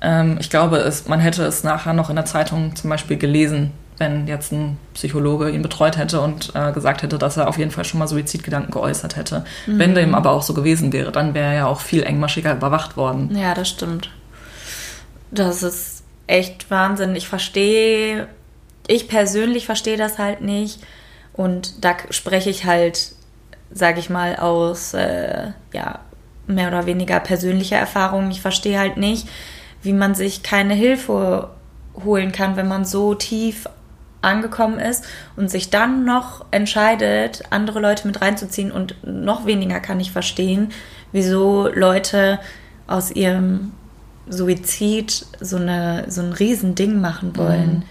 Ähm, 0.00 0.38
ich 0.40 0.50
glaube, 0.50 0.78
es, 0.78 1.08
man 1.08 1.20
hätte 1.20 1.44
es 1.44 1.64
nachher 1.64 1.92
noch 1.92 2.08
in 2.08 2.16
der 2.16 2.24
Zeitung 2.24 2.74
zum 2.76 2.90
Beispiel 2.90 3.16
gelesen, 3.16 3.72
wenn 3.98 4.26
jetzt 4.26 4.52
ein 4.52 4.78
Psychologe 4.94 5.50
ihn 5.50 5.62
betreut 5.62 5.96
hätte 5.96 6.20
und 6.20 6.52
äh, 6.54 6.72
gesagt 6.72 7.02
hätte, 7.02 7.18
dass 7.18 7.36
er 7.36 7.48
auf 7.48 7.58
jeden 7.58 7.70
Fall 7.70 7.84
schon 7.84 7.98
mal 7.98 8.08
Suizidgedanken 8.08 8.72
geäußert 8.72 9.16
hätte. 9.16 9.44
Mhm. 9.66 9.78
Wenn 9.78 9.94
dem 9.94 10.14
aber 10.14 10.30
auch 10.30 10.42
so 10.42 10.54
gewesen 10.54 10.92
wäre, 10.92 11.12
dann 11.12 11.34
wäre 11.34 11.46
er 11.46 11.54
ja 11.54 11.66
auch 11.66 11.80
viel 11.80 12.02
engmaschiger 12.02 12.54
überwacht 12.54 12.96
worden. 12.96 13.36
Ja, 13.36 13.54
das 13.54 13.68
stimmt. 13.68 14.10
Das 15.30 15.62
ist 15.62 16.01
echt 16.26 16.70
Wahnsinn. 16.70 17.16
Ich 17.16 17.28
verstehe, 17.28 18.28
ich 18.86 19.08
persönlich 19.08 19.66
verstehe 19.66 19.96
das 19.96 20.18
halt 20.18 20.40
nicht. 20.40 20.80
Und 21.32 21.84
da 21.84 21.96
spreche 22.10 22.50
ich 22.50 22.64
halt, 22.64 23.12
sage 23.70 24.00
ich 24.00 24.10
mal, 24.10 24.36
aus 24.36 24.94
äh, 24.94 25.52
ja, 25.72 26.00
mehr 26.46 26.68
oder 26.68 26.86
weniger 26.86 27.20
persönlicher 27.20 27.78
Erfahrung. 27.78 28.30
Ich 28.30 28.40
verstehe 28.40 28.78
halt 28.78 28.96
nicht, 28.96 29.28
wie 29.82 29.92
man 29.92 30.14
sich 30.14 30.42
keine 30.42 30.74
Hilfe 30.74 31.50
holen 32.04 32.32
kann, 32.32 32.56
wenn 32.56 32.68
man 32.68 32.84
so 32.84 33.14
tief 33.14 33.66
angekommen 34.22 34.78
ist 34.78 35.04
und 35.36 35.50
sich 35.50 35.70
dann 35.70 36.04
noch 36.04 36.46
entscheidet, 36.52 37.42
andere 37.50 37.80
Leute 37.80 38.06
mit 38.06 38.20
reinzuziehen 38.20 38.70
und 38.70 38.96
noch 39.02 39.46
weniger 39.46 39.80
kann 39.80 39.98
ich 39.98 40.12
verstehen, 40.12 40.70
wieso 41.10 41.68
Leute 41.68 42.38
aus 42.86 43.10
ihrem 43.10 43.72
Suizid 44.28 45.26
so, 45.40 45.56
eine, 45.56 46.04
so 46.08 46.20
ein 46.20 46.32
Riesending 46.32 47.00
machen 47.00 47.36
wollen. 47.36 47.70
Mhm. 47.70 47.82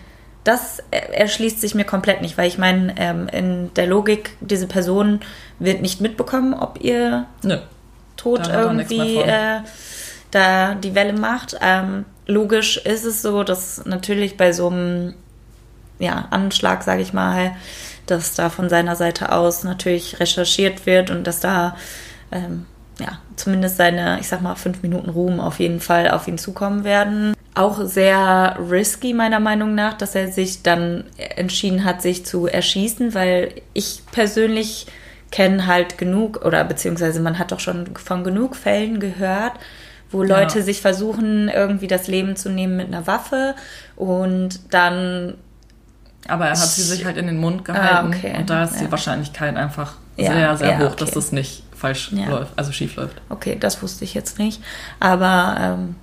Das 0.44 0.82
erschließt 0.90 1.62
sich 1.62 1.76
mir 1.76 1.84
komplett 1.84 2.22
nicht, 2.22 2.38
weil 2.38 2.48
ich 2.48 2.58
meine, 2.58 2.96
ähm, 2.98 3.28
in 3.28 3.74
der 3.76 3.86
Logik, 3.86 4.32
diese 4.40 4.66
Person 4.66 5.20
wird 5.60 5.82
nicht 5.82 6.02
mitbekommen, 6.02 6.56
ob 6.56 6.82
ihr 6.82 7.28
Nö. 7.44 7.58
Tod 8.18 8.48
irgendwie 8.48 9.18
äh, 9.18 9.60
da 10.32 10.74
die 10.74 10.96
Welle 10.96 11.14
macht. 11.14 11.58
Ähm, 11.62 12.06
logisch 12.26 12.78
ist 12.78 13.06
es 13.06 13.22
so, 13.22 13.44
dass 13.44 13.86
natürlich 13.86 14.38
bei 14.38 14.52
so 14.52 14.70
einem 14.70 15.14
ja, 16.00 16.28
Anschlag, 16.32 16.82
sage 16.82 17.02
ich 17.02 17.14
mal, 17.14 17.56
dass 18.08 18.34
da 18.34 18.50
von 18.50 18.70
seiner 18.70 18.96
Seite 18.96 19.32
aus 19.32 19.64
natürlich 19.64 20.20
recherchiert 20.20 20.86
wird 20.88 21.12
und 21.12 21.26
dass 21.26 21.40
da 21.40 21.76
ähm, 22.32 22.66
ja, 23.02 23.20
zumindest 23.36 23.78
seine, 23.78 24.20
ich 24.20 24.28
sag 24.28 24.42
mal, 24.42 24.56
fünf 24.56 24.82
Minuten 24.84 25.10
Ruhm 25.10 25.40
auf 25.40 25.60
jeden 25.60 25.80
Fall 25.80 26.12
auf 26.12 26.28
ihn 26.28 26.38
zukommen 26.38 26.84
werden. 26.84 27.34
Auch 27.54 27.84
sehr 27.84 28.58
risky 28.70 29.14
meiner 29.14 29.40
Meinung 29.40 29.76
nach, 29.76 29.94
dass 29.94 30.16
er 30.16 30.32
sich 30.32 30.64
dann 30.64 31.06
entschieden 31.18 31.84
hat, 31.84 32.02
sich 32.02 32.26
zu 32.26 32.48
erschießen, 32.48 33.14
weil 33.14 33.54
ich 33.74 34.04
persönlich 34.12 34.88
kenne 35.32 35.66
halt 35.66 35.98
genug 35.98 36.46
oder 36.46 36.64
beziehungsweise 36.64 37.20
man 37.20 37.40
hat 37.40 37.52
doch 37.52 37.60
schon 37.60 37.96
von 37.96 38.24
genug 38.24 38.56
Fällen 38.56 39.00
gehört, 39.00 39.54
wo 40.12 40.24
Leute 40.24 40.60
ja. 40.60 40.66
sich 40.66 40.82
versuchen, 40.82 41.50
irgendwie 41.50 41.88
das 41.88 42.08
Leben 42.08 42.36
zu 42.36 42.50
nehmen 42.50 42.76
mit 42.76 42.88
einer 42.88 43.08
Waffe 43.08 43.56
und 43.96 44.74
dann. 44.74 45.36
Aber 46.28 46.46
er 46.46 46.52
hat 46.52 46.58
sie 46.58 46.84
sich 46.84 47.06
halt 47.06 47.18
in 47.18 47.26
den 47.26 47.38
Mund 47.38 47.66
gehalten 47.66 48.14
ah, 48.14 48.18
okay. 48.18 48.36
und 48.38 48.50
da 48.50 48.66
ist 48.66 48.76
ja. 48.76 48.86
die 48.86 48.92
Wahrscheinlichkeit 48.92 49.56
einfach 49.56 49.96
ja, 50.18 50.34
sehr, 50.34 50.58
sehr 50.58 50.80
hoch, 50.80 50.92
okay. 50.92 50.96
dass 51.00 51.12
das 51.12 51.32
nicht 51.32 51.64
falsch 51.82 52.12
läuft, 52.12 52.54
also 52.58 52.72
schief 52.72 52.96
läuft. 52.96 53.22
Okay, 53.30 53.58
das 53.60 53.82
wusste 53.82 54.06
ich 54.06 54.14
jetzt 54.14 54.40
nicht. 54.40 54.62
Aber 55.00 55.58
ähm, 55.60 55.96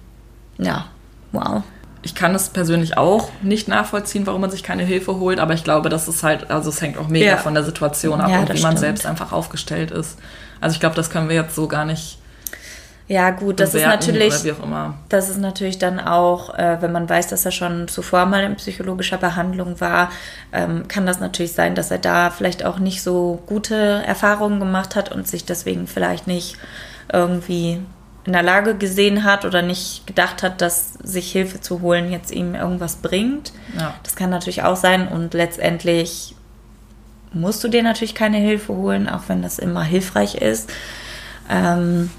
ja, 0.59 0.87
wow. 1.33 1.62
Ich 2.03 2.14
kann 2.14 2.35
es 2.35 2.49
persönlich 2.51 2.97
auch 2.97 3.31
nicht 3.43 3.67
nachvollziehen, 3.69 4.27
warum 4.27 4.41
man 4.41 4.51
sich 4.51 4.62
keine 4.62 4.85
Hilfe 4.85 5.17
holt, 5.17 5.41
aber 5.41 5.55
ich 5.55 5.64
glaube, 5.64 5.88
das 5.88 6.07
ist 6.07 6.23
halt, 6.23 6.51
also 6.51 6.71
es 6.71 6.81
hängt 6.81 6.97
auch 6.97 7.09
mega 7.09 7.37
von 7.38 7.55
der 7.55 7.64
Situation 7.64 8.21
ab 8.21 8.31
und 8.31 8.55
wie 8.55 8.62
man 8.62 8.77
selbst 8.77 9.05
einfach 9.05 9.33
aufgestellt 9.33 9.91
ist. 9.91 10.19
Also 10.61 10.75
ich 10.75 10.81
glaube, 10.81 10.97
das 10.97 11.11
können 11.11 11.29
wir 11.29 11.37
jetzt 11.37 11.55
so 11.55 11.67
gar 11.67 11.85
nicht 11.85 12.19
ja, 13.09 13.31
gut, 13.31 13.59
das 13.59 13.75
ist 13.75 13.87
natürlich. 13.87 14.35
Das 15.09 15.31
ist 15.31 15.38
natürlich 15.38 15.79
dann 15.79 15.99
auch, 15.99 16.55
äh, 16.55 16.77
wenn 16.83 16.92
man 16.92 17.09
weiß, 17.09 17.29
dass 17.29 17.44
er 17.47 17.53
schon 17.53 17.88
zuvor 17.88 18.27
mal 18.27 18.44
in 18.44 18.55
psychologischer 18.57 19.16
Behandlung 19.16 19.81
war, 19.81 20.11
ähm, 20.53 20.87
kann 20.88 21.07
das 21.07 21.18
natürlich 21.18 21.53
sein, 21.53 21.75
dass 21.75 21.90
er 21.90 21.99
da 21.99 22.31
vielleicht 22.31 22.66
auch 22.66 22.79
nicht 22.79 23.03
so 23.03 23.42
gute 23.47 23.75
Erfahrungen 24.07 24.61
gemacht 24.61 24.94
hat 24.94 25.11
und 25.11 25.27
sich 25.27 25.47
deswegen 25.47 25.87
vielleicht 25.87 26.27
nicht 26.27 26.59
irgendwie 27.11 27.81
in 28.27 28.33
der 28.35 28.42
Lage 28.42 28.75
gesehen 28.75 29.25
hat 29.25 29.47
oder 29.47 29.62
nicht 29.62 30.07
gedacht 30.07 30.42
hat, 30.42 30.61
dass 30.61 30.92
sich 31.03 31.33
Hilfe 31.33 31.62
zu 31.62 31.81
holen 31.81 32.12
jetzt 32.12 32.31
ihm 32.31 32.55
irgendwas 32.55 32.97
bringt. 32.97 33.53
Ja. 33.79 33.94
Das 34.03 34.16
kann 34.16 34.29
natürlich 34.29 34.64
auch 34.64 34.77
sein 34.77 35.09
und 35.09 35.33
letztendlich 35.33 36.37
musst 37.33 37.64
du 37.64 37.68
dir 37.68 37.83
natürlich 37.83 38.14
keine 38.14 38.37
Hilfe 38.37 38.75
holen, 38.75 39.09
auch 39.09 39.23
wenn 39.29 39.40
das 39.40 39.59
immer 39.59 39.83
hilfreich 39.83 40.35
ist. 40.35 40.71
Ähm, 41.49 42.11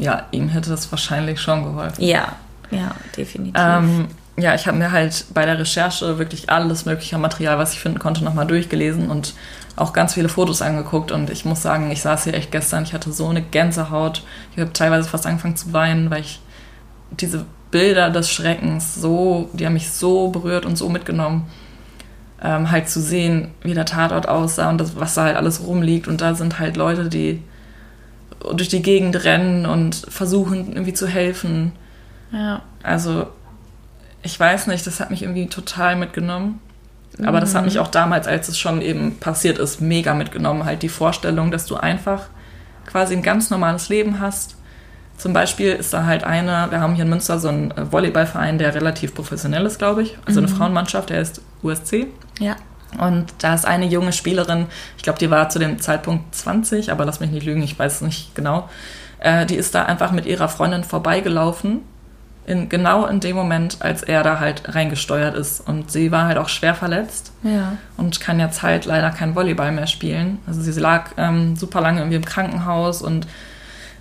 ja, 0.00 0.26
ihm 0.30 0.48
hätte 0.48 0.70
das 0.70 0.90
wahrscheinlich 0.90 1.40
schon 1.40 1.62
geholfen. 1.62 2.02
Ja, 2.02 2.36
ja, 2.70 2.94
definitiv. 3.16 3.54
Ähm, 3.56 4.08
ja, 4.38 4.54
ich 4.54 4.66
habe 4.66 4.78
mir 4.78 4.90
halt 4.90 5.26
bei 5.34 5.44
der 5.44 5.58
Recherche 5.58 6.18
wirklich 6.18 6.48
alles 6.48 6.86
mögliche 6.86 7.18
Material, 7.18 7.58
was 7.58 7.74
ich 7.74 7.80
finden 7.80 7.98
konnte, 7.98 8.24
nochmal 8.24 8.46
durchgelesen 8.46 9.10
und 9.10 9.34
auch 9.76 9.92
ganz 9.92 10.14
viele 10.14 10.30
Fotos 10.30 10.62
angeguckt. 10.62 11.12
Und 11.12 11.28
ich 11.28 11.44
muss 11.44 11.60
sagen, 11.60 11.90
ich 11.90 12.00
saß 12.00 12.24
hier 12.24 12.34
echt 12.34 12.50
gestern, 12.50 12.84
ich 12.84 12.94
hatte 12.94 13.12
so 13.12 13.28
eine 13.28 13.42
Gänsehaut. 13.42 14.22
Ich 14.54 14.60
habe 14.60 14.72
teilweise 14.72 15.08
fast 15.08 15.26
angefangen 15.26 15.56
zu 15.56 15.72
weinen, 15.74 16.10
weil 16.10 16.22
ich 16.22 16.40
diese 17.10 17.44
Bilder 17.70 18.08
des 18.10 18.30
Schreckens 18.30 18.94
so, 18.94 19.50
die 19.52 19.66
haben 19.66 19.74
mich 19.74 19.90
so 19.90 20.28
berührt 20.28 20.64
und 20.64 20.76
so 20.76 20.88
mitgenommen. 20.88 21.46
Ähm, 22.42 22.70
halt 22.70 22.88
zu 22.88 23.02
sehen, 23.02 23.48
wie 23.62 23.74
der 23.74 23.84
Tatort 23.84 24.26
aussah 24.26 24.70
und 24.70 24.78
das, 24.78 24.96
was 24.96 25.12
da 25.12 25.24
halt 25.24 25.36
alles 25.36 25.62
rumliegt. 25.62 26.08
Und 26.08 26.22
da 26.22 26.34
sind 26.34 26.58
halt 26.58 26.78
Leute, 26.78 27.10
die 27.10 27.42
durch 28.54 28.68
die 28.68 28.82
Gegend 28.82 29.24
rennen 29.24 29.66
und 29.66 29.94
versuchen 29.94 30.72
irgendwie 30.72 30.94
zu 30.94 31.06
helfen. 31.06 31.72
Ja. 32.32 32.62
Also, 32.82 33.26
ich 34.22 34.38
weiß 34.38 34.66
nicht, 34.66 34.86
das 34.86 35.00
hat 35.00 35.10
mich 35.10 35.22
irgendwie 35.22 35.46
total 35.46 35.96
mitgenommen. 35.96 36.60
Mhm. 37.18 37.26
Aber 37.26 37.40
das 37.40 37.54
hat 37.54 37.64
mich 37.64 37.74
mhm. 37.74 37.80
auch 37.80 37.88
damals, 37.88 38.26
als 38.26 38.48
es 38.48 38.58
schon 38.58 38.82
eben 38.82 39.16
passiert 39.18 39.58
ist, 39.58 39.80
mega 39.80 40.14
mitgenommen. 40.14 40.64
Halt 40.64 40.82
die 40.82 40.88
Vorstellung, 40.88 41.50
dass 41.50 41.66
du 41.66 41.76
einfach 41.76 42.26
quasi 42.86 43.14
ein 43.14 43.22
ganz 43.22 43.50
normales 43.50 43.88
Leben 43.88 44.20
hast. 44.20 44.56
Zum 45.16 45.32
Beispiel 45.34 45.72
ist 45.72 45.92
da 45.92 46.06
halt 46.06 46.24
eine, 46.24 46.68
wir 46.70 46.80
haben 46.80 46.94
hier 46.94 47.04
in 47.04 47.10
Münster 47.10 47.38
so 47.38 47.48
einen 47.48 47.74
Volleyballverein, 47.92 48.56
der 48.56 48.74
relativ 48.74 49.14
professionell 49.14 49.66
ist, 49.66 49.78
glaube 49.78 50.02
ich. 50.02 50.16
Also 50.24 50.40
mhm. 50.40 50.46
eine 50.46 50.56
Frauenmannschaft, 50.56 51.10
der 51.10 51.20
ist 51.20 51.42
USC. 51.62 52.06
Ja. 52.38 52.56
Und 52.98 53.26
da 53.38 53.54
ist 53.54 53.66
eine 53.66 53.86
junge 53.86 54.12
Spielerin, 54.12 54.66
ich 54.96 55.02
glaube, 55.02 55.18
die 55.18 55.30
war 55.30 55.48
zu 55.48 55.58
dem 55.58 55.78
Zeitpunkt 55.78 56.34
20, 56.34 56.90
aber 56.90 57.04
lass 57.04 57.20
mich 57.20 57.30
nicht 57.30 57.46
lügen, 57.46 57.62
ich 57.62 57.78
weiß 57.78 57.96
es 57.96 58.00
nicht 58.00 58.34
genau. 58.34 58.68
Äh, 59.20 59.46
die 59.46 59.56
ist 59.56 59.74
da 59.74 59.84
einfach 59.84 60.12
mit 60.12 60.26
ihrer 60.26 60.48
Freundin 60.48 60.82
vorbeigelaufen, 60.82 61.82
in, 62.46 62.68
genau 62.68 63.06
in 63.06 63.20
dem 63.20 63.36
Moment, 63.36 63.76
als 63.80 64.02
er 64.02 64.22
da 64.22 64.40
halt 64.40 64.74
reingesteuert 64.74 65.36
ist. 65.36 65.60
Und 65.66 65.90
sie 65.90 66.10
war 66.10 66.26
halt 66.26 66.38
auch 66.38 66.48
schwer 66.48 66.74
verletzt 66.74 67.32
ja. 67.42 67.76
und 67.96 68.20
kann 68.20 68.40
jetzt 68.40 68.62
halt 68.62 68.86
leider 68.86 69.10
kein 69.10 69.34
Volleyball 69.36 69.72
mehr 69.72 69.86
spielen. 69.86 70.38
Also 70.46 70.60
sie 70.60 70.78
lag 70.80 71.10
ähm, 71.16 71.54
super 71.56 71.80
lange 71.80 72.00
irgendwie 72.00 72.16
im 72.16 72.24
Krankenhaus 72.24 73.02
und 73.02 73.26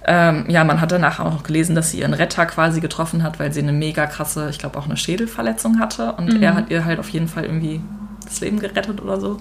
ähm, 0.05 0.45
ja, 0.47 0.63
man 0.63 0.81
hat 0.81 0.91
danach 0.91 1.19
auch 1.19 1.31
noch 1.31 1.43
gelesen, 1.43 1.75
dass 1.75 1.91
sie 1.91 1.99
ihren 1.99 2.13
Retter 2.13 2.45
quasi 2.45 2.79
getroffen 2.79 3.21
hat, 3.21 3.39
weil 3.39 3.51
sie 3.51 3.61
eine 3.61 3.73
mega 3.73 4.07
krasse, 4.07 4.49
ich 4.49 4.57
glaube 4.57 4.79
auch 4.79 4.85
eine 4.85 4.97
Schädelverletzung 4.97 5.79
hatte. 5.79 6.13
Und 6.13 6.33
mhm. 6.33 6.41
er 6.41 6.55
hat 6.55 6.71
ihr 6.71 6.85
halt 6.85 6.99
auf 6.99 7.09
jeden 7.09 7.27
Fall 7.27 7.43
irgendwie 7.43 7.81
das 8.29 8.39
Leben 8.41 8.59
gerettet 8.59 9.01
oder 9.01 9.19
so. 9.19 9.37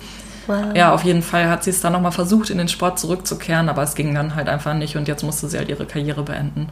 Wow. 0.46 0.74
Ja, 0.74 0.94
auf 0.94 1.04
jeden 1.04 1.22
Fall 1.22 1.48
hat 1.50 1.62
sie 1.62 1.70
es 1.70 1.80
dann 1.80 1.92
nochmal 1.92 2.12
versucht, 2.12 2.50
in 2.50 2.58
den 2.58 2.68
Sport 2.68 2.98
zurückzukehren, 2.98 3.68
aber 3.68 3.82
es 3.82 3.94
ging 3.94 4.14
dann 4.14 4.34
halt 4.34 4.48
einfach 4.48 4.74
nicht 4.74 4.96
und 4.96 5.06
jetzt 5.06 5.22
musste 5.22 5.48
sie 5.48 5.58
halt 5.58 5.68
ihre 5.68 5.84
Karriere 5.84 6.22
beenden. 6.22 6.70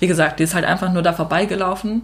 Wie 0.00 0.06
gesagt, 0.06 0.40
die 0.40 0.44
ist 0.44 0.54
halt 0.54 0.64
einfach 0.64 0.92
nur 0.92 1.02
da 1.02 1.12
vorbeigelaufen 1.12 2.02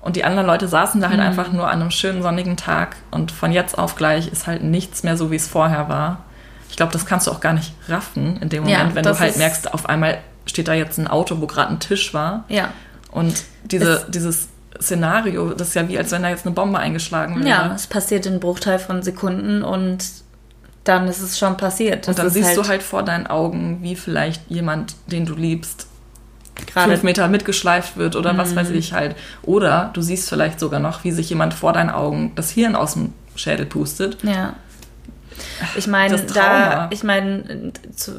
und 0.00 0.16
die 0.16 0.24
anderen 0.24 0.46
Leute 0.46 0.68
saßen 0.68 1.00
da 1.00 1.08
halt 1.08 1.18
mhm. 1.18 1.26
einfach 1.26 1.50
nur 1.50 1.68
an 1.68 1.80
einem 1.80 1.90
schönen 1.90 2.22
sonnigen 2.22 2.56
Tag 2.56 2.96
und 3.10 3.32
von 3.32 3.52
jetzt 3.52 3.78
auf 3.78 3.96
gleich 3.96 4.30
ist 4.30 4.46
halt 4.46 4.62
nichts 4.62 5.02
mehr 5.02 5.16
so, 5.16 5.30
wie 5.30 5.36
es 5.36 5.48
vorher 5.48 5.88
war. 5.88 6.24
Ich 6.68 6.76
glaube, 6.76 6.92
das 6.92 7.06
kannst 7.06 7.26
du 7.26 7.30
auch 7.30 7.40
gar 7.40 7.54
nicht 7.54 7.72
raffen 7.88 8.38
in 8.42 8.50
dem 8.50 8.64
Moment, 8.64 8.90
ja, 8.90 8.94
wenn 8.94 9.02
du 9.02 9.18
halt 9.18 9.38
merkst, 9.38 9.72
auf 9.72 9.88
einmal 9.88 10.18
steht 10.44 10.68
da 10.68 10.74
jetzt 10.74 10.98
ein 10.98 11.08
Auto, 11.08 11.40
wo 11.40 11.46
gerade 11.46 11.72
ein 11.72 11.80
Tisch 11.80 12.12
war. 12.12 12.44
Ja. 12.48 12.72
Und 13.10 13.44
diese, 13.64 14.06
dieses 14.08 14.48
Szenario. 14.80 15.54
Das 15.54 15.68
ist 15.68 15.74
ja 15.74 15.88
wie, 15.88 15.98
als 15.98 16.10
wenn 16.12 16.22
da 16.22 16.30
jetzt 16.30 16.46
eine 16.46 16.54
Bombe 16.54 16.78
eingeschlagen 16.78 17.38
wäre. 17.40 17.48
Ja, 17.48 17.72
es 17.74 17.86
passiert 17.86 18.26
in 18.26 18.40
Bruchteil 18.40 18.78
von 18.78 19.02
Sekunden 19.02 19.62
und 19.62 20.04
dann 20.84 21.06
ist 21.06 21.20
es 21.20 21.38
schon 21.38 21.56
passiert. 21.56 22.08
Das 22.08 22.16
und 22.16 22.24
dann 22.24 22.30
siehst 22.30 22.48
halt 22.48 22.56
du 22.56 22.68
halt 22.68 22.82
vor 22.82 23.02
deinen 23.02 23.26
Augen, 23.26 23.78
wie 23.82 23.94
vielleicht 23.94 24.50
jemand, 24.50 24.94
den 25.06 25.26
du 25.26 25.34
liebst, 25.34 25.86
gerade 26.66 26.90
fünf 26.92 27.02
Meter 27.02 27.28
mitgeschleift 27.28 27.96
wird 27.96 28.16
oder 28.16 28.32
mhm. 28.32 28.38
was 28.38 28.56
weiß 28.56 28.70
ich 28.70 28.92
halt. 28.92 29.16
Oder 29.42 29.90
du 29.92 30.00
siehst 30.00 30.28
vielleicht 30.28 30.58
sogar 30.58 30.80
noch, 30.80 31.04
wie 31.04 31.12
sich 31.12 31.28
jemand 31.28 31.54
vor 31.54 31.72
deinen 31.72 31.90
Augen 31.90 32.32
das 32.34 32.50
Hirn 32.50 32.74
aus 32.74 32.94
dem 32.94 33.12
Schädel 33.36 33.66
pustet. 33.66 34.22
Ja. 34.22 34.54
Ich 35.76 35.86
meine, 35.86 36.16
da, 36.34 36.88
ich 36.90 37.04
meine, 37.04 37.72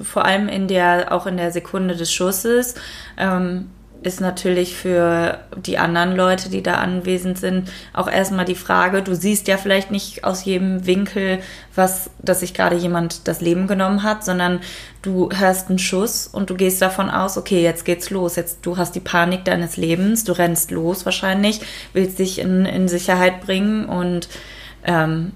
vor 0.04 0.24
allem 0.24 0.48
in 0.48 0.67
der, 0.67 1.12
auch 1.12 1.26
in 1.26 1.36
der 1.36 1.52
Sekunde 1.52 1.95
des 1.95 2.13
Schusses, 2.13 2.76
ähm, 3.17 3.69
ist 4.02 4.22
natürlich 4.22 4.76
für 4.76 5.40
die 5.58 5.78
anderen 5.78 6.16
Leute, 6.16 6.50
die 6.50 6.64
da 6.64 6.76
anwesend 6.76 7.38
sind, 7.38 7.70
auch 7.94 8.10
erstmal 8.10 8.46
die 8.46 8.56
Frage, 8.56 9.02
du 9.02 9.14
siehst 9.14 9.48
ja 9.48 9.58
vielleicht 9.58 9.92
nicht 9.92 10.24
aus 10.24 10.46
jedem 10.46 10.86
Winkel, 10.86 11.40
was, 11.76 12.10
dass 12.20 12.40
sich 12.40 12.54
gerade 12.54 12.78
jemand 12.78 13.28
das 13.28 13.42
Leben 13.42 13.68
genommen 13.68 14.04
hat, 14.04 14.24
sondern 14.24 14.62
du 15.02 15.30
hörst 15.34 15.70
einen 15.70 15.80
Schuss 15.80 16.28
und 16.28 16.50
du 16.50 16.56
gehst 16.56 16.82
davon 16.82 17.10
aus, 17.10 17.38
okay, 17.38 17.62
jetzt 17.62 17.84
geht's 17.84 18.10
los, 18.10 18.38
jetzt 18.38 18.66
du 18.66 18.78
hast 18.78 18.96
die 18.96 19.02
Panik 19.02 19.44
deines 19.44 19.76
Lebens, 19.76 20.24
du 20.24 20.32
rennst 20.32 20.72
los 20.72 21.06
wahrscheinlich, 21.06 21.62
willst 21.92 22.20
dich 22.20 22.40
in, 22.40 22.66
in 22.66 22.88
Sicherheit 22.88 23.42
bringen 23.42 23.86
und 23.86 24.30
ähm, 24.86 25.34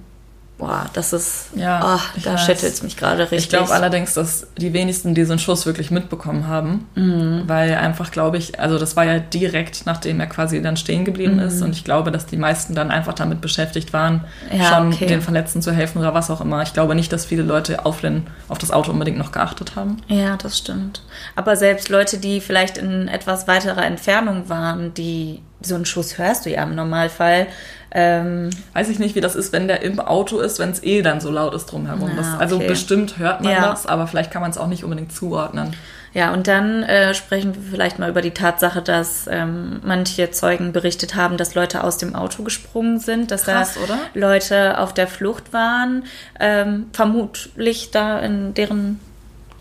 Boah, 0.60 0.86
das 0.94 1.14
ist. 1.14 1.48
Ja, 1.56 1.98
oh, 1.98 2.20
da 2.24 2.38
schüttelt 2.38 2.72
es 2.74 2.84
mich 2.84 2.96
gerade 2.96 3.24
richtig. 3.24 3.40
Ich 3.40 3.50
glaube 3.50 3.74
allerdings, 3.74 4.14
dass 4.14 4.48
die 4.58 4.72
wenigsten 4.72 5.16
diesen 5.16 5.40
Schuss 5.40 5.66
wirklich 5.66 5.90
mitbekommen 5.92 6.48
haben, 6.48 6.88
Mhm. 6.96 7.44
weil 7.48 7.74
einfach, 7.76 8.12
glaube 8.12 8.38
ich, 8.38 8.60
also 8.60 8.78
das 8.78 8.96
war 8.96 9.04
ja 9.04 9.20
direkt, 9.20 9.86
nachdem 9.88 10.20
er 10.20 10.28
quasi 10.28 10.62
dann 10.62 10.78
stehen 10.78 11.06
geblieben 11.06 11.40
ist 11.40 11.62
und 11.64 11.72
ich 11.72 11.84
glaube, 11.84 12.12
dass 12.12 12.28
die 12.28 12.38
meisten 12.38 12.76
dann 12.76 12.92
einfach 12.92 13.14
damit 13.14 13.42
beschäftigt 13.42 13.94
waren, 13.94 14.24
Mhm. 14.52 14.60
Ja, 14.62 14.66
schon 14.70 14.94
okay. 14.94 15.08
den 15.08 15.22
Verletzten 15.22 15.62
zu 15.62 15.72
helfen 15.72 15.98
oder 15.98 16.14
was 16.14 16.30
auch 16.30 16.40
immer. 16.40 16.62
Ich 16.62 16.74
glaube 16.74 16.94
nicht, 16.96 17.12
dass 17.12 17.26
viele 17.26 17.44
Leute 17.44 17.86
auf, 17.86 18.02
den, 18.02 18.28
auf 18.48 18.60
das 18.60 18.70
Auto 18.72 18.92
unbedingt 18.92 19.18
noch 19.18 19.32
geachtet 19.32 19.76
haben. 19.76 19.98
Ja, 20.08 20.38
das 20.38 20.58
stimmt. 20.60 21.02
Aber 21.36 21.56
selbst 21.56 21.90
Leute, 21.90 22.20
die 22.20 22.40
vielleicht 22.42 22.78
in 22.78 23.08
etwas 23.08 23.48
weiterer 23.48 23.84
Entfernung 23.86 24.48
waren, 24.50 24.94
die 24.94 25.42
so 25.66 25.76
einen 25.76 25.86
Schuss 25.86 26.18
hörst 26.18 26.46
du 26.46 26.50
ja 26.52 26.64
im 26.64 26.76
Normalfall. 26.76 27.48
Ähm, 27.96 28.50
Weiß 28.74 28.90
ich 28.90 28.98
nicht, 28.98 29.14
wie 29.14 29.22
das 29.22 29.36
ist, 29.36 29.54
wenn 29.54 29.68
der 29.68 29.84
im 29.84 30.00
Auto 30.00 30.40
ist, 30.40 30.58
wenn 30.58 30.72
es 30.72 30.82
eh 30.84 31.04
dann 31.04 31.22
so 31.22 31.30
laut 31.30 31.54
ist 31.54 31.68
drumherum. 31.68 32.10
Ah, 32.12 32.16
das, 32.18 32.40
also 32.40 32.56
okay. 32.56 32.68
bestimmt 32.68 33.20
hört 33.20 33.42
man 33.42 33.52
Ja. 33.54 33.70
das, 33.70 33.86
aber 33.86 34.08
vielleicht 34.08 34.32
kann 34.32 34.42
man 34.42 34.50
es 34.50 34.58
auch 34.58 34.66
nicht 34.68 34.84
unbedingt 34.84 35.12
zuordnen. 35.14 35.76
ja, 36.14 36.34
und 36.34 36.48
dann 36.48 36.82
äh, 36.84 37.14
sprechen 37.14 37.54
wir 37.54 37.62
vielleicht 37.72 38.00
mal 38.00 38.10
über 38.10 38.24
die 38.24 38.32
Tatsache, 38.32 38.82
dass 38.82 39.28
ähm, 39.30 39.80
manche 39.84 40.32
Zeugen 40.32 40.72
berichtet 40.74 41.14
haben, 41.16 41.38
dass 41.38 41.54
Leute 41.54 41.84
aus 41.84 41.98
dem 41.98 42.16
Auto 42.16 42.42
gesprungen 42.42 43.00
sind, 43.00 43.30
dass 43.30 43.44
Krass, 43.44 43.76
da 43.76 43.82
oder? 43.82 44.00
Leute 44.16 44.80
auf 44.80 44.94
der 44.96 45.08
Flucht 45.08 45.54
waren. 45.54 46.06
Ähm, 46.40 46.88
vermutlich 46.94 47.92
da 47.92 48.20
in 48.20 48.56
deren 48.56 49.00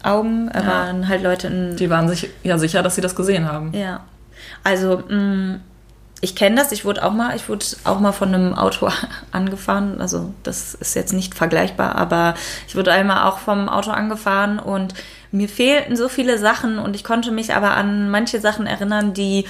Augen 0.03 0.51
Ja. 0.55 0.67
waren 0.67 1.09
halt 1.09 1.23
Leute 1.23 1.49
in 1.49 1.77
Die 1.77 1.91
waren 1.91 2.09
sich 2.09 2.29
ja 2.43 2.57
sicher, 2.57 2.83
dass 2.83 2.95
sie 2.95 3.03
das 3.03 3.15
gesehen 3.15 3.47
haben. 3.53 3.73
Ja. 3.75 4.01
Also, 4.65 5.03
mh, 5.09 5.61
ich 6.23 6.37
kenne 6.37 6.57
das. 6.57 6.73
Ich 6.73 6.85
wurde 6.85 7.05
auch 7.05 7.13
mal, 7.13 7.37
ich 7.37 7.49
wurde 7.49 7.67
auch 7.85 8.01
mal 8.01 8.13
von 8.13 8.35
einem 8.35 8.55
Auto 8.55 8.89
angefahren. 9.33 10.01
Also, 10.01 10.33
das 10.45 10.73
ist 10.75 10.95
jetzt 10.95 11.13
nicht 11.13 11.35
vergleichbar, 11.35 11.97
aber 11.97 12.35
ich 12.67 12.77
wurde 12.77 12.93
einmal 12.93 13.29
auch 13.29 13.39
vom 13.39 13.69
Auto 13.69 13.91
angefahren 13.91 14.59
und 14.59 14.95
mir 15.33 15.49
fehlten 15.49 15.97
so 15.97 16.09
viele 16.09 16.39
Sachen 16.39 16.79
und 16.79 16.95
ich 16.95 17.05
konnte 17.05 17.33
mich 17.33 17.55
aber 17.55 17.73
an 17.73 18.09
manche 18.09 18.41
Sachen 18.41 18.67
erinnern, 18.67 19.15
die 19.15 19.47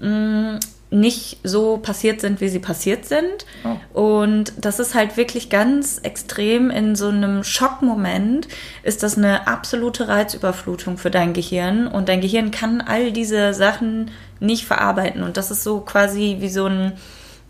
mh, 0.00 0.60
nicht 0.90 1.38
so 1.42 1.78
passiert 1.78 2.20
sind, 2.20 2.40
wie 2.40 2.48
sie 2.48 2.60
passiert 2.60 3.06
sind. 3.06 3.44
Und 3.92 4.52
das 4.56 4.78
ist 4.78 4.94
halt 4.94 5.16
wirklich 5.16 5.50
ganz 5.50 5.98
extrem 5.98 6.70
in 6.70 6.94
so 6.94 7.08
einem 7.08 7.42
Schockmoment 7.42 8.46
ist 8.84 9.02
das 9.02 9.18
eine 9.18 9.48
absolute 9.48 10.06
Reizüberflutung 10.06 10.96
für 10.96 11.10
dein 11.10 11.32
Gehirn 11.32 11.88
und 11.88 12.08
dein 12.08 12.20
Gehirn 12.20 12.52
kann 12.52 12.80
all 12.80 13.10
diese 13.10 13.54
Sachen 13.54 14.12
nicht 14.44 14.66
verarbeiten 14.66 15.22
und 15.22 15.36
das 15.36 15.50
ist 15.50 15.62
so 15.64 15.80
quasi 15.80 16.36
wie 16.40 16.48
so 16.48 16.66
ein 16.66 16.92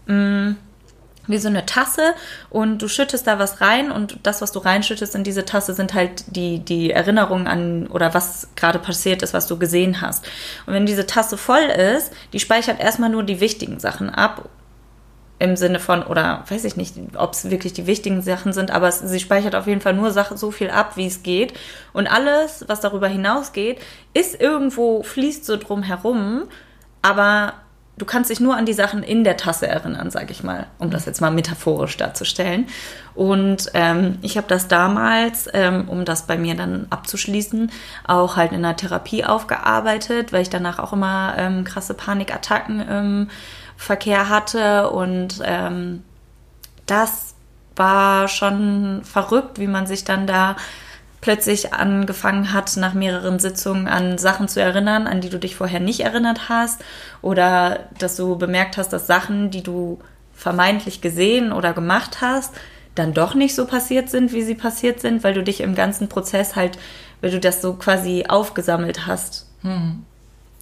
mh, 0.07 0.57
wie 1.27 1.39
so 1.39 1.49
eine 1.49 1.67
Tasse 1.67 2.15
und 2.51 2.83
du 2.83 2.89
schüttest 2.89 3.27
da 3.27 3.39
was 3.39 3.61
rein 3.61 3.91
und 3.91 4.19
das, 4.23 4.43
was 4.43 4.53
du 4.53 4.59
reinschüttest 4.59 5.15
in 5.15 5.25
diese 5.25 5.45
Tasse, 5.45 5.75
sind 5.75 5.95
halt 5.95 6.25
die, 6.37 6.59
die 6.59 6.91
Erinnerungen 6.91 7.47
an 7.47 7.87
oder 7.87 8.15
was 8.15 8.49
gerade 8.57 8.79
passiert 8.79 9.23
ist, 9.23 9.35
was 9.35 9.47
du 9.47 9.59
gesehen 9.59 10.01
hast. 10.01 10.27
Und 10.67 10.75
wenn 10.75 10.87
diese 10.87 11.07
Tasse 11.07 11.37
voll 11.37 11.63
ist, 11.63 12.13
die 12.33 12.41
speichert 12.41 12.81
erstmal 12.81 13.11
nur 13.11 13.23
die 13.23 13.41
wichtigen 13.41 13.81
Sachen 13.81 14.11
ab. 14.11 14.49
Im 15.41 15.57
Sinne 15.57 15.81
von, 15.81 16.05
oder 16.05 16.45
weiß 16.49 16.65
ich 16.65 16.77
nicht, 16.77 16.95
ob 17.17 17.33
es 17.33 17.51
wirklich 17.51 17.73
die 17.73 17.89
wichtigen 17.89 18.23
Sachen 18.23 18.53
sind, 18.53 18.71
aber 18.71 18.93
sie 18.93 19.19
speichert 19.19 19.57
auf 19.57 19.67
jeden 19.67 19.81
Fall 19.81 19.93
nur 19.93 20.13
so 20.13 20.53
viel 20.53 20.71
ab, 20.71 20.97
wie 20.97 21.09
es 21.09 21.25
geht. 21.25 21.55
Und 21.93 22.07
alles, 22.07 22.65
was 22.69 22.81
darüber 22.81 23.09
hinausgeht, 23.09 23.81
ist 24.15 24.41
irgendwo, 24.41 25.03
fließt 25.03 25.45
so 25.45 25.57
drum 25.57 25.83
herum, 25.83 26.45
aber 27.05 27.53
du 27.99 28.07
kannst 28.07 28.31
dich 28.31 28.41
nur 28.41 28.57
an 28.57 28.65
die 28.65 28.73
Sachen 28.73 29.03
in 29.03 29.25
der 29.25 29.37
Tasse 29.37 29.69
erinnern, 29.69 30.11
sage 30.11 30.33
ich 30.33 30.43
mal, 30.43 30.67
um 30.79 30.91
das 30.91 31.05
jetzt 31.05 31.21
mal 31.21 31.31
metaphorisch 31.31 31.99
darzustellen. 31.99 32.67
Und 33.15 33.71
ähm, 33.75 34.19
ich 34.23 34.39
habe 34.39 34.49
das 34.49 34.69
damals, 34.69 35.47
ähm, 35.53 35.89
um 35.89 36.07
das 36.07 36.27
bei 36.27 36.39
mir 36.39 36.55
dann 36.55 36.87
abzuschließen, 36.89 37.71
auch 38.07 38.37
halt 38.37 38.53
in 38.53 38.63
der 38.63 38.77
Therapie 38.77 39.25
aufgearbeitet, 39.25 40.33
weil 40.33 40.43
ich 40.43 40.51
danach 40.51 40.79
auch 40.79 40.95
immer 40.95 41.35
ähm, 41.37 41.65
krasse 41.65 41.93
Panikattacken 41.93 42.81
im 42.81 43.31
Verkehr 43.77 44.31
hatte 44.31 44.89
und 44.91 45.43
ähm, 45.45 46.03
das 46.87 47.35
war 47.77 48.29
schon 48.29 49.03
verrückt, 49.05 49.59
wie 49.59 49.67
man 49.67 49.87
sich 49.87 50.05
dann 50.05 50.27
da 50.27 50.57
plötzlich 51.25 51.73
angefangen 51.73 52.53
hat, 52.53 52.77
nach 52.77 52.93
mehreren 52.93 53.39
Sitzungen 53.39 53.89
an 53.89 54.19
Sachen 54.19 54.47
zu 54.47 54.61
erinnern, 54.61 55.07
an 55.07 55.23
die 55.23 55.31
du 55.31 55.39
dich 55.39 55.57
vorher 55.57 55.81
nicht 55.81 56.01
erinnert 56.01 56.51
hast. 56.51 56.85
Oder 57.23 57.89
dass 57.99 58.17
du 58.17 58.37
bemerkt 58.37 58.77
hast, 58.77 58.93
dass 58.93 59.07
Sachen, 59.07 59.51
die 59.51 59.63
du 59.63 60.01
vermeintlich 60.35 61.01
gesehen 61.01 61.51
oder 61.51 61.73
gemacht 61.73 62.19
hast, 62.21 62.53
dann 62.95 63.15
doch 63.15 63.35
nicht 63.35 63.55
so 63.55 63.65
passiert 63.65 64.11
sind, 64.11 64.35
wie 64.35 64.43
sie 64.43 64.55
passiert 64.55 65.01
sind, 65.01 65.25
weil 65.25 65.33
du 65.33 65.43
dich 65.43 65.63
im 65.63 65.75
ganzen 65.75 66.11
Prozess 66.11 66.57
halt, 66.57 66.79
weil 67.23 67.31
du 67.31 67.41
das 67.41 67.63
so 67.63 67.73
quasi 67.73 68.27
aufgesammelt 68.29 69.07
hast. 69.07 69.47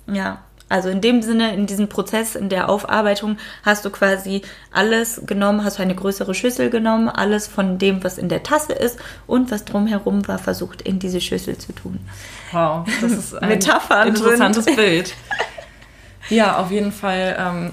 Ja, 0.06 0.42
also 0.72 0.88
in 0.88 1.02
dem 1.02 1.20
Sinne, 1.20 1.54
in 1.54 1.66
diesem 1.66 1.88
Prozess, 1.88 2.34
in 2.34 2.48
der 2.48 2.70
Aufarbeitung, 2.70 3.36
hast 3.62 3.84
du 3.84 3.90
quasi 3.90 4.40
alles 4.72 5.20
genommen, 5.26 5.64
hast 5.64 5.78
du 5.78 5.82
eine 5.82 5.94
größere 5.94 6.34
Schüssel 6.34 6.70
genommen, 6.70 7.10
alles 7.10 7.46
von 7.46 7.76
dem, 7.76 8.02
was 8.02 8.16
in 8.16 8.30
der 8.30 8.42
Tasse 8.42 8.72
ist 8.72 8.98
und 9.26 9.50
was 9.50 9.66
drumherum 9.66 10.26
war, 10.26 10.38
versucht 10.38 10.80
in 10.80 10.98
diese 10.98 11.20
Schüssel 11.20 11.58
zu 11.58 11.74
tun. 11.74 12.00
Wow, 12.52 12.86
das 13.02 13.12
ist 13.12 13.34
ein 13.42 13.50
Metaphern 13.50 14.08
interessantes 14.08 14.64
sind. 14.64 14.76
Bild. 14.82 15.14
Ja, 16.30 16.56
auf 16.56 16.70
jeden 16.70 16.92
Fall 16.92 17.36
ähm, 17.38 17.70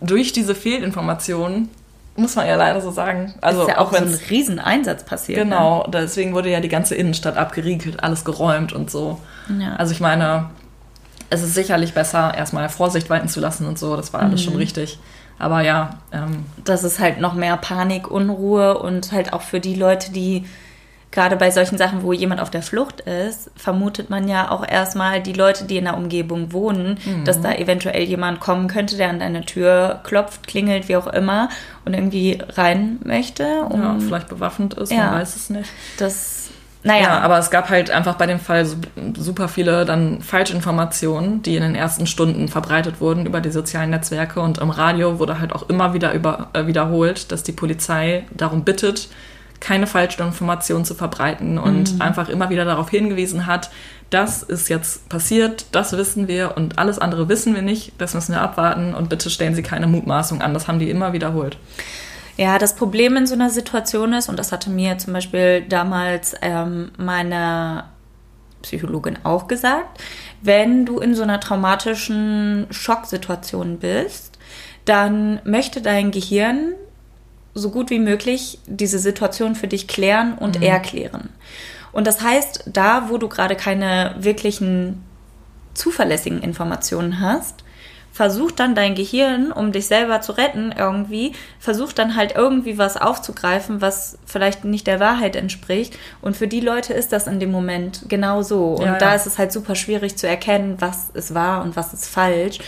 durch 0.00 0.32
diese 0.32 0.54
Fehlinformationen 0.54 1.70
muss 2.14 2.36
man 2.36 2.46
ja 2.46 2.54
leider 2.54 2.80
so 2.80 2.92
sagen. 2.92 3.34
Also 3.40 3.62
ist 3.62 3.68
ja 3.68 3.78
auch, 3.78 3.92
so 3.92 3.96
ein 3.96 4.18
Rieseneinsatz 4.30 5.04
passiert. 5.04 5.38
ne? 5.38 5.44
Genau, 5.44 5.88
deswegen 5.92 6.34
wurde 6.34 6.50
ja 6.50 6.60
die 6.60 6.68
ganze 6.68 6.94
Innenstadt 6.94 7.36
abgeriegelt, 7.36 8.04
alles 8.04 8.24
geräumt 8.24 8.72
und 8.72 8.90
so. 8.92 9.20
Ja. 9.58 9.74
Also 9.76 9.92
ich 9.92 10.00
meine, 10.00 10.50
es 11.30 11.42
ist 11.42 11.54
sicherlich 11.54 11.94
besser, 11.94 12.34
erstmal 12.36 12.68
Vorsicht 12.68 13.08
walten 13.08 13.28
zu 13.28 13.40
lassen 13.40 13.66
und 13.66 13.78
so, 13.78 13.96
das 13.96 14.12
war 14.12 14.20
alles 14.20 14.40
Mhm. 14.40 14.44
schon 14.44 14.56
richtig. 14.56 14.98
Aber 15.38 15.62
ja, 15.62 15.90
ähm, 16.12 16.44
das 16.64 16.84
ist 16.84 16.98
halt 16.98 17.18
noch 17.20 17.34
mehr 17.34 17.56
Panik, 17.56 18.10
Unruhe 18.10 18.76
und 18.78 19.10
halt 19.12 19.32
auch 19.32 19.42
für 19.42 19.58
die 19.60 19.74
Leute, 19.74 20.12
die 20.12 20.44
gerade 21.12 21.34
bei 21.36 21.50
solchen 21.50 21.76
Sachen, 21.76 22.04
wo 22.04 22.12
jemand 22.12 22.40
auf 22.40 22.50
der 22.50 22.62
Flucht 22.62 23.00
ist, 23.00 23.50
vermutet 23.56 24.10
man 24.10 24.28
ja 24.28 24.48
auch 24.50 24.64
erstmal 24.64 25.20
die 25.20 25.32
Leute, 25.32 25.64
die 25.64 25.76
in 25.78 25.84
der 25.86 25.96
Umgebung 25.96 26.52
wohnen, 26.52 26.98
dass 27.24 27.40
da 27.40 27.52
eventuell 27.52 28.04
jemand 28.04 28.38
kommen 28.38 28.68
könnte, 28.68 28.96
der 28.96 29.08
an 29.10 29.18
deine 29.18 29.44
Tür 29.44 30.00
klopft, 30.04 30.46
klingelt, 30.46 30.88
wie 30.88 30.94
auch 30.96 31.08
immer 31.08 31.48
und 31.84 31.94
irgendwie 31.94 32.38
rein 32.50 33.00
möchte. 33.02 33.62
Um 33.70 33.82
ja, 33.82 33.96
vielleicht 33.98 34.28
bewaffnet 34.28 34.74
ist, 34.74 34.92
Ja. 34.92 35.06
man 35.10 35.14
weiß 35.22 35.34
es 35.34 35.50
nicht. 35.50 35.68
das, 35.98 36.39
naja, 36.82 37.02
Ja, 37.02 37.20
aber 37.20 37.38
es 37.38 37.50
gab 37.50 37.68
halt 37.70 37.90
einfach 37.90 38.14
bei 38.14 38.26
dem 38.26 38.40
Fall 38.40 38.64
su- 38.64 38.76
super 39.16 39.48
viele 39.48 39.84
dann 39.84 40.22
Falschinformationen, 40.22 41.42
die 41.42 41.56
in 41.56 41.62
den 41.62 41.74
ersten 41.74 42.06
Stunden 42.06 42.48
verbreitet 42.48 43.00
wurden 43.00 43.26
über 43.26 43.40
die 43.40 43.50
sozialen 43.50 43.90
Netzwerke 43.90 44.40
und 44.40 44.58
im 44.58 44.70
Radio 44.70 45.18
wurde 45.18 45.38
halt 45.40 45.52
auch 45.52 45.68
immer 45.68 45.92
wieder 45.94 46.12
über, 46.14 46.48
äh, 46.54 46.66
wiederholt, 46.66 47.32
dass 47.32 47.42
die 47.42 47.52
Polizei 47.52 48.24
darum 48.36 48.64
bittet, 48.64 49.08
keine 49.60 49.86
falschen 49.86 50.22
Informationen 50.22 50.86
zu 50.86 50.94
verbreiten 50.94 51.58
und 51.58 52.00
einfach 52.00 52.30
immer 52.30 52.48
wieder 52.48 52.64
darauf 52.64 52.88
hingewiesen 52.88 53.44
hat, 53.46 53.70
das 54.08 54.42
ist 54.42 54.68
jetzt 54.70 55.08
passiert, 55.10 55.66
das 55.72 55.92
wissen 55.92 56.28
wir 56.28 56.54
und 56.56 56.78
alles 56.78 56.98
andere 56.98 57.28
wissen 57.28 57.54
wir 57.54 57.60
nicht, 57.62 57.92
das 57.98 58.14
müssen 58.14 58.32
wir 58.32 58.40
abwarten 58.40 58.94
und 58.94 59.08
bitte 59.10 59.28
stellen 59.28 59.54
Sie 59.54 59.62
keine 59.62 59.86
Mutmaßung 59.86 60.40
an. 60.40 60.54
Das 60.54 60.66
haben 60.66 60.78
die 60.78 60.88
immer 60.90 61.12
wiederholt. 61.12 61.58
Ja, 62.40 62.58
das 62.58 62.74
Problem 62.74 63.18
in 63.18 63.26
so 63.26 63.34
einer 63.34 63.50
Situation 63.50 64.14
ist, 64.14 64.30
und 64.30 64.38
das 64.38 64.50
hatte 64.50 64.70
mir 64.70 64.96
zum 64.96 65.12
Beispiel 65.12 65.60
damals 65.60 66.34
ähm, 66.40 66.90
meine 66.96 67.84
Psychologin 68.62 69.18
auch 69.24 69.46
gesagt, 69.46 70.00
wenn 70.40 70.86
du 70.86 71.00
in 71.00 71.14
so 71.14 71.22
einer 71.22 71.38
traumatischen 71.38 72.66
Schocksituation 72.70 73.76
bist, 73.76 74.38
dann 74.86 75.42
möchte 75.44 75.82
dein 75.82 76.12
Gehirn 76.12 76.72
so 77.52 77.70
gut 77.70 77.90
wie 77.90 77.98
möglich 77.98 78.58
diese 78.64 78.98
Situation 78.98 79.54
für 79.54 79.68
dich 79.68 79.86
klären 79.86 80.32
und 80.38 80.62
erklären. 80.62 81.28
Und 81.92 82.06
das 82.06 82.22
heißt, 82.22 82.70
da, 82.72 83.10
wo 83.10 83.18
du 83.18 83.28
gerade 83.28 83.54
keine 83.54 84.14
wirklichen 84.18 85.04
zuverlässigen 85.74 86.40
Informationen 86.40 87.20
hast, 87.20 87.64
versucht 88.12 88.58
dann 88.60 88.74
dein 88.74 88.94
Gehirn, 88.94 89.52
um 89.52 89.72
dich 89.72 89.86
selber 89.86 90.20
zu 90.20 90.32
retten 90.32 90.74
irgendwie, 90.76 91.32
versucht 91.58 91.98
dann 91.98 92.16
halt 92.16 92.34
irgendwie 92.36 92.76
was 92.76 92.96
aufzugreifen, 92.96 93.80
was 93.80 94.18
vielleicht 94.26 94.64
nicht 94.64 94.86
der 94.86 95.00
Wahrheit 95.00 95.36
entspricht. 95.36 95.96
Und 96.20 96.36
für 96.36 96.48
die 96.48 96.60
Leute 96.60 96.92
ist 96.92 97.12
das 97.12 97.26
in 97.26 97.40
dem 97.40 97.50
Moment 97.52 98.02
genau 98.08 98.42
so. 98.42 98.74
Und 98.74 98.84
Ja, 98.86 98.98
da 98.98 99.10
ja. 99.10 99.14
ist 99.14 99.26
es 99.26 99.38
halt 99.38 99.52
super 99.52 99.74
schwierig 99.74 100.16
zu 100.16 100.26
erkennen, 100.26 100.76
was 100.80 101.10
ist 101.14 101.34
wahr 101.34 101.62
und 101.62 101.76
was 101.76 101.94
ist 101.94 102.06
falsch. 102.08 102.58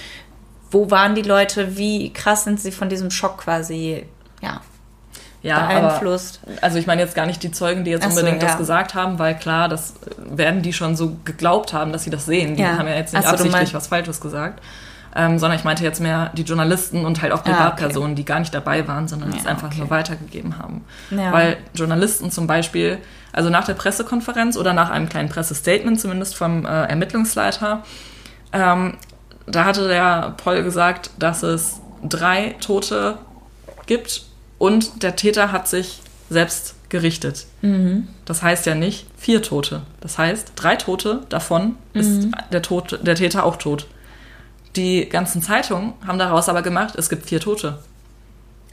Wo 0.70 0.90
waren 0.90 1.14
die 1.14 1.22
Leute? 1.22 1.76
Wie 1.76 2.12
krass 2.12 2.44
sind 2.44 2.60
sie 2.60 2.72
von 2.72 2.88
diesem 2.88 3.10
Schock 3.10 3.38
quasi, 3.38 4.06
ja, 4.40 4.62
Ja, 5.42 5.66
beeinflusst? 5.66 6.40
Aber, 6.46 6.62
also 6.62 6.78
ich 6.78 6.86
meine 6.86 7.02
jetzt 7.02 7.14
gar 7.14 7.26
nicht 7.26 7.42
die 7.42 7.50
Zeugen, 7.50 7.84
die 7.84 7.90
jetzt 7.90 8.04
so, 8.04 8.08
unbedingt 8.08 8.40
ja. 8.42 8.48
das 8.48 8.58
gesagt 8.58 8.94
haben, 8.94 9.18
weil 9.18 9.36
klar, 9.36 9.68
das 9.68 9.94
werden 10.16 10.62
die 10.62 10.72
schon 10.72 10.96
so 10.96 11.16
geglaubt 11.24 11.74
haben, 11.74 11.92
dass 11.92 12.04
sie 12.04 12.10
das 12.10 12.24
sehen. 12.24 12.56
Die 12.56 12.62
Ja. 12.62 12.78
haben 12.78 12.88
ja 12.88 12.94
jetzt 12.94 13.12
nicht 13.12 13.24
so, 13.24 13.30
absichtlich 13.30 13.74
was 13.74 13.88
Falsches 13.88 14.20
gesagt. 14.20 14.62
Ähm, 15.14 15.38
sondern 15.38 15.58
ich 15.58 15.64
meinte 15.64 15.84
jetzt 15.84 16.00
mehr 16.00 16.30
die 16.34 16.42
Journalisten 16.42 17.04
und 17.04 17.20
halt 17.20 17.32
auch 17.32 17.38
Ah, 17.38 17.40
okay. 17.42 17.52
Privatpersonen, 17.52 18.16
die 18.16 18.24
gar 18.24 18.40
nicht 18.40 18.54
dabei 18.54 18.88
waren, 18.88 19.08
sondern 19.08 19.30
es 19.34 19.44
Ja, 19.44 19.50
einfach 19.50 19.68
okay. 19.68 19.78
nur 19.80 19.90
weitergegeben 19.90 20.58
haben. 20.58 20.84
Ja. 21.10 21.32
Weil 21.32 21.58
Journalisten 21.74 22.30
zum 22.30 22.46
Beispiel, 22.46 22.98
also 23.32 23.50
nach 23.50 23.64
der 23.66 23.74
Pressekonferenz 23.74 24.56
oder 24.56 24.72
nach 24.72 24.88
einem 24.90 25.08
kleinen 25.10 25.28
Pressestatement 25.28 26.00
zumindest 26.00 26.34
vom 26.34 26.64
äh, 26.64 26.84
Ermittlungsleiter, 26.86 27.82
ähm, 28.54 28.96
da 29.46 29.64
hatte 29.64 29.88
der 29.88 30.34
Poll 30.38 30.62
gesagt, 30.62 31.10
dass 31.18 31.42
es 31.42 31.80
drei 32.02 32.54
Tote 32.60 33.18
gibt 33.86 34.24
und 34.58 35.02
der 35.02 35.16
Täter 35.16 35.52
hat 35.52 35.68
sich 35.68 36.00
selbst 36.30 36.74
gerichtet. 36.88 37.46
Das 38.24 38.42
heißt 38.42 38.66
ja 38.66 38.74
nicht 38.74 39.06
vier 39.16 39.42
Tote. 39.42 39.82
Das 40.00 40.18
heißt, 40.18 40.52
drei 40.56 40.76
Tote 40.76 41.20
davon 41.28 41.76
ist 41.94 42.28
der, 42.52 42.62
Tote, 42.62 42.98
der 42.98 43.14
Täter 43.14 43.44
auch 43.44 43.56
tot. 43.56 43.86
Die 44.76 45.08
ganzen 45.08 45.42
Zeitungen 45.42 45.92
haben 46.06 46.18
daraus 46.18 46.48
aber 46.48 46.62
gemacht, 46.62 46.94
es 46.96 47.08
gibt 47.08 47.26
vier 47.26 47.40
Tote. 47.40 47.78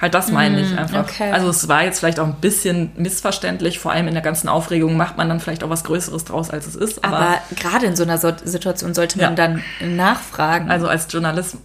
Halt 0.02 0.14
das 0.14 0.32
meine 0.32 0.62
ich 0.62 0.78
einfach. 0.78 1.02
okay. 1.02 1.30
Also 1.32 1.50
es 1.50 1.68
war 1.68 1.84
jetzt 1.84 2.00
vielleicht 2.00 2.22
auch 2.22 2.26
ein 2.26 2.36
bisschen 2.36 2.92
missverständlich, 2.96 3.80
vor 3.80 3.92
allem 3.92 4.08
in 4.08 4.14
der 4.14 4.24
ganzen 4.24 4.48
Aufregung 4.48 4.96
macht 4.96 5.18
man 5.18 5.28
dann 5.28 5.42
vielleicht 5.42 5.62
auch 5.62 5.70
was 5.70 5.84
Größeres 5.84 6.24
draus, 6.24 6.50
als 6.52 6.68
es 6.68 6.76
ist. 6.76 7.04
Aber, 7.04 7.18
Aber 7.18 7.38
gerade 7.58 7.86
in 7.86 7.98
so 7.98 8.04
einer 8.04 8.18
Situation 8.18 8.94
sollte 8.94 9.18
man 9.18 9.32
Ja. 9.32 9.36
dann 9.36 9.62
nachfragen. 9.82 10.72
also 10.72 10.88
als 10.88 11.08
Journalist 11.12 11.58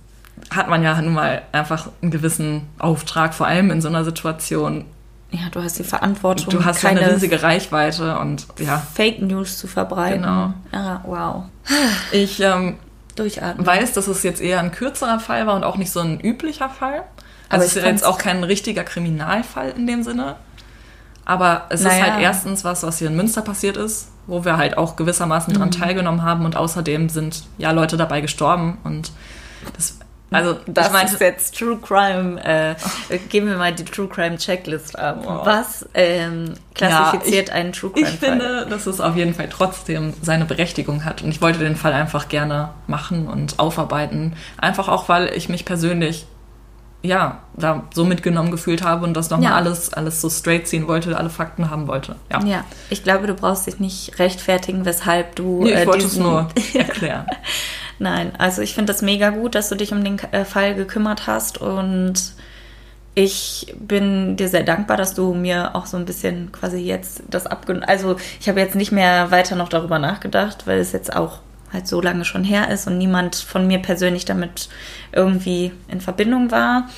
hat 0.51 0.69
man 0.69 0.83
ja 0.83 1.01
nun 1.01 1.15
mal 1.15 1.43
einfach 1.53 1.91
einen 2.03 2.11
gewissen 2.11 2.63
Auftrag, 2.81 3.35
vor 3.35 3.47
allem 3.47 3.71
in 3.71 3.81
so 3.81 3.87
einer 3.87 4.05
Situation. 4.05 4.85
ja, 5.31 5.43
du 5.53 5.63
hast 5.63 5.79
die 5.79 5.85
Verantwortung, 5.85 6.49
Du 6.51 6.65
hast 6.65 6.81
keine 6.81 7.01
eine 7.03 7.15
riesige 7.15 7.41
Reichweite 7.41 8.19
und 8.19 8.49
ja, 8.59 8.83
Fake 8.95 9.23
News 9.23 9.59
zu 9.59 9.69
verbreiten. 9.69 10.23
Genau. 10.23 10.53
Ja, 10.73 11.01
wow. 11.07 11.45
ich 12.11 12.41
ähm, 12.41 12.79
Durchatmen. 13.17 13.67
weiß, 13.67 13.93
dass 13.93 14.09
es 14.09 14.23
jetzt 14.23 14.41
eher 14.41 14.61
ein 14.61 14.73
kürzerer 14.73 15.21
Fall 15.21 15.47
war 15.47 15.55
und 15.57 15.65
auch 15.65 15.77
nicht 15.77 15.91
so 15.93 16.01
ein 16.01 16.21
üblicher 16.21 16.69
Fall. 16.69 17.03
Also 17.49 17.67
es 17.67 17.77
ist 17.77 17.85
jetzt 17.85 18.05
auch 18.05 18.19
kein 18.19 18.43
richtiger 18.43 18.85
Kriminalfall 18.85 19.71
in 19.77 19.87
dem 19.87 20.03
Sinne. 20.03 20.37
Aber 21.25 21.67
es 21.71 21.81
ist 21.81 21.87
Naja. 21.87 22.13
halt 22.15 22.23
erstens 22.23 22.65
was, 22.65 22.83
was 22.83 22.99
hier 22.99 23.09
in 23.09 23.17
Münster 23.17 23.41
passiert 23.43 23.77
ist, 23.77 24.09
wo 24.27 24.45
wir 24.45 24.57
halt 24.57 24.77
auch 24.77 24.97
gewissermaßen 24.97 25.53
Mhm. 25.55 25.59
dran 25.59 25.71
teilgenommen 25.71 26.23
haben 26.23 26.45
und 26.45 26.57
außerdem 26.57 27.09
sind 27.09 27.45
ja 27.59 27.71
Leute 27.71 27.97
dabei 27.97 28.21
gestorben 28.21 28.79
und 28.85 29.13
das, 29.77 29.99
also 30.31 30.57
Das 30.67 30.89
ich 30.89 30.93
meinte, 30.93 31.13
ist 31.15 31.21
jetzt 31.21 31.57
True 31.59 31.79
Crime. 31.81 32.43
Äh, 32.45 32.75
geben 33.29 33.49
wir 33.49 33.57
mal 33.57 33.73
die 33.73 33.85
True 33.85 34.09
Crime 34.09 34.37
Checklist 34.37 34.99
ab. 34.99 35.21
Wow. 35.25 35.47
Was 35.47 35.89
ähm, 35.95 36.55
klassifiziert 36.75 37.51
einen 37.51 37.73
True 37.73 37.91
Crime? 37.93 38.09
ich 38.09 38.19
finde, 38.19 38.67
dass 38.69 38.87
es 38.87 39.01
auf 39.01 39.15
jeden 39.17 39.35
Fall 39.35 39.49
trotzdem 39.49 40.13
seine 40.23 40.45
Berechtigung 40.45 41.05
hat 41.05 41.23
und 41.23 41.31
ich 41.31 41.41
wollte 41.41 41.61
den 41.61 41.77
Fall 41.77 41.93
einfach 41.93 42.29
gerne 42.29 42.71
machen 42.87 43.29
und 43.29 43.59
aufarbeiten, 43.61 44.35
einfach 44.57 44.89
auch, 44.89 45.09
weil 45.09 45.29
ich 45.35 45.49
mich 45.49 45.65
persönlich 45.65 46.27
ja, 47.03 47.41
da 47.53 47.83
so 47.93 48.07
mitgenommen 48.07 48.51
gefühlt 48.51 48.83
habe 48.83 49.05
und 49.05 49.13
das 49.15 49.29
nochmal 49.29 49.51
Ja. 49.51 49.57
alles, 49.57 49.93
alles 49.93 50.23
so 50.23 50.31
straight 50.31 50.67
ziehen 50.67 50.89
wollte, 50.89 51.15
alle 51.19 51.29
Fakten 51.29 51.69
haben 51.69 51.87
wollte. 51.87 52.17
Ja. 52.33 52.43
Ja, 52.45 52.65
ich 52.89 53.05
glaube, 53.05 53.27
du 53.27 53.35
brauchst 53.35 53.67
dich 53.67 53.79
nicht 53.79 54.19
rechtfertigen, 54.19 54.87
weshalb 54.87 55.37
du. 55.37 55.65
Nee, 55.65 55.73
ich 55.75 55.81
äh, 55.81 55.87
wollte 55.87 56.07
es 56.07 56.17
nur 56.17 56.49
erklären. 56.75 57.27
Nein, 58.05 58.33
also 58.37 58.61
ich 58.61 58.75
finde 58.75 58.93
das 58.93 59.01
mega 59.01 59.31
gut, 59.31 59.55
dass 59.55 59.71
du 59.71 59.77
dich 59.77 59.91
um 59.91 60.05
den 60.05 60.19
äh, 60.19 60.45
Fall 60.45 60.75
gekümmert 60.75 61.27
hast 61.27 61.57
und 61.57 62.35
ich 63.15 63.75
bin 63.79 64.37
dir 64.37 64.49
sehr 64.49 64.63
dankbar, 64.63 64.99
dass 64.99 65.15
du 65.15 65.33
mir 65.33 65.75
auch 65.75 65.87
so 65.87 65.97
ein 65.97 66.05
bisschen 66.05 66.53
quasi 66.53 66.81
jetzt 66.81 67.23
das 67.31 67.47
abgenommen. 67.47 67.89
Also 67.89 68.17
ich 68.39 68.47
habe 68.51 68.61
jetzt 68.61 68.75
nicht 68.75 68.93
mehr 68.93 69.31
weiter 69.31 69.57
noch 69.57 69.71
darüber 69.71 69.99
nachgedacht, 69.99 70.67
weil 70.67 70.81
es 70.81 70.93
jetzt 70.93 71.17
auch 71.17 71.39
halt 71.73 71.89
so 71.89 72.03
lange 72.03 72.27
schon 72.27 72.45
her 72.45 72.69
ist 72.69 72.87
und 72.87 72.99
niemand 72.99 73.37
von 73.37 73.67
mir 73.67 73.79
persönlich 73.79 74.27
damit 74.27 74.69
irgendwie 75.13 75.73
in 75.89 76.03
Verbindung 76.03 76.51
war. 76.51 76.91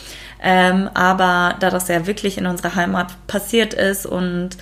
Ähm, 0.43 0.91
aber 0.93 1.55
da 1.61 1.71
das 1.71 1.87
ja 1.87 2.09
wirklich 2.09 2.37
in 2.37 2.47
unserer 2.47 2.75
Heimat 2.75 3.15
passiert 3.29 3.75
ist 3.75 4.07
und 4.07 4.57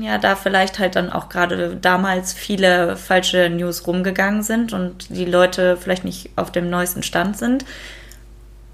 ja, 0.00 0.18
da 0.18 0.36
vielleicht 0.36 0.78
halt 0.78 0.96
dann 0.96 1.10
auch 1.10 1.28
gerade 1.28 1.76
damals 1.76 2.32
viele 2.32 2.96
falsche 2.96 3.50
News 3.50 3.86
rumgegangen 3.86 4.42
sind 4.42 4.72
und 4.72 5.08
die 5.10 5.24
Leute 5.24 5.76
vielleicht 5.76 6.04
nicht 6.04 6.30
auf 6.36 6.52
dem 6.52 6.70
neuesten 6.70 7.02
Stand 7.02 7.36
sind, 7.36 7.64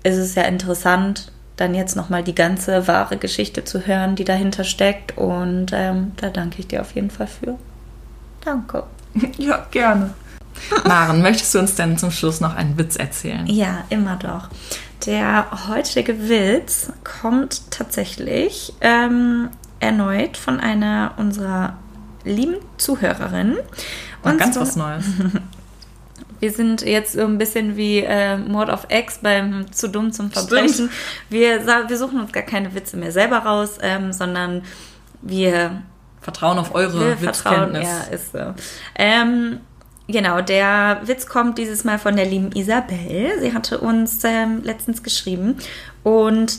ist 0.03 0.17
es 0.17 0.35
ja 0.35 0.43
interessant, 0.43 1.33
dann 1.57 1.75
jetzt 1.75 1.97
nochmal 1.97 2.23
die 2.23 2.35
ganze 2.35 2.87
wahre 2.87 3.17
Geschichte 3.17 3.65
zu 3.65 3.87
hören, 3.87 4.17
die 4.17 4.25
dahinter 4.25 4.65
steckt. 4.65 5.17
Und 5.19 5.73
ähm, 5.73 6.13
da 6.17 6.31
danke 6.31 6.61
ich 6.61 6.69
dir 6.69 6.81
auf 6.81 6.93
jeden 6.95 7.11
Fall 7.11 7.27
für. 7.27 7.59
Danke. 8.45 8.85
Ja, 9.37 9.67
gerne. 9.71 10.15
Maren, 10.85 11.23
möchtest 11.23 11.55
du 11.55 11.59
uns 11.61 11.75
denn 11.75 11.99
zum 11.99 12.11
Schluss 12.11 12.41
noch 12.41 12.55
einen 12.55 12.79
Witz 12.79 12.97
erzählen? 12.97 13.47
Ja, 13.47 13.85
immer 13.91 14.17
doch. 14.17 14.49
Der 15.07 15.47
heutige 15.69 16.29
Witz 16.29 16.93
kommt 17.03 17.71
tatsächlich 17.71 18.73
ähm, 18.81 19.49
erneut 19.81 20.37
von 20.37 20.61
einer 20.61 21.15
unserer 21.17 21.79
lieben 22.25 22.57
Zuhörerinnen. 22.77 23.59
Mal 24.23 24.37
ganz 24.37 24.59
was 24.59 24.77
Neues. 24.77 25.05
Wir 26.41 26.53
sind 26.53 26.83
jetzt 26.83 27.15
so 27.15 27.23
ein 27.23 27.37
bisschen 27.37 27.77
wie 27.77 27.99
äh, 27.99 28.37
Mord 28.37 28.71
of 28.71 28.87
X 28.91 29.19
beim 29.23 29.73
Zu 29.73 29.89
dumm 29.89 30.13
zum 30.13 30.31
Verbrechen. 30.31 30.89
Wir, 31.29 31.67
wir 31.67 31.97
suchen 31.97 32.21
uns 32.21 32.31
gar 32.31 32.45
keine 32.45 32.75
Witze 32.75 32.97
mehr 32.97 33.11
selber 33.11 33.39
raus, 33.39 33.79
ähm, 33.83 34.13
sondern 34.13 34.63
wir, 35.21 35.83
Vertrauen 36.21 36.59
auf 36.59 36.75
eure. 36.75 37.21
Witzkenntnis. 37.21 37.89
Ja, 37.89 38.15
ist 38.15 38.33
so. 38.33 38.55
Ähm, 38.95 39.59
genau, 40.07 40.41
der 40.41 41.01
Witz 41.05 41.27
kommt 41.27 41.59
dieses 41.59 41.83
Mal 41.83 41.99
von 41.99 42.15
der 42.15 42.27
lieben 42.27 42.53
Isabel. 42.53 43.33
Sie 43.41 43.53
hatte 43.53 43.79
uns 43.79 44.23
ähm, 44.23 44.63
letztens 44.63 45.03
geschrieben 45.03 45.57
und 46.05 46.59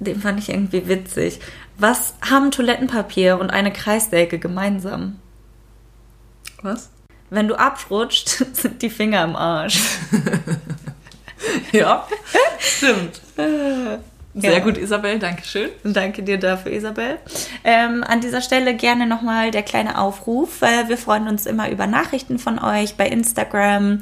den 0.00 0.20
fand 0.20 0.38
ich 0.38 0.50
irgendwie 0.50 0.86
witzig. 0.86 1.40
Was 1.78 2.14
haben 2.28 2.50
Toilettenpapier 2.50 3.38
und 3.38 3.50
eine 3.50 3.72
Kreissäge 3.72 4.38
gemeinsam? 4.38 5.16
Was? 6.62 6.90
Wenn 7.30 7.46
du 7.46 7.54
abrutscht, 7.54 8.28
sind 8.52 8.82
die 8.82 8.90
Finger 8.90 9.24
im 9.24 9.36
Arsch. 9.36 9.80
Ja, 11.70 12.04
stimmt. 12.58 13.20
Sehr 13.36 14.00
Ja. 14.34 14.58
gut, 14.58 14.76
Isabel, 14.76 15.20
danke 15.20 15.44
schön. 15.44 15.70
Danke 15.84 16.24
dir 16.24 16.36
dafür, 16.36 16.72
Isabel. 16.72 17.18
Ähm, 17.62 18.02
an 18.02 18.20
dieser 18.20 18.40
Stelle 18.40 18.74
gerne 18.74 19.06
nochmal 19.06 19.52
der 19.52 19.62
kleine 19.62 19.98
Aufruf. 19.98 20.62
Äh, 20.62 20.88
wir 20.88 20.98
freuen 20.98 21.28
uns 21.28 21.46
immer 21.46 21.70
über 21.70 21.86
Nachrichten 21.86 22.40
von 22.40 22.58
euch 22.58 22.96
bei 22.96 23.06
Instagram. 23.06 24.00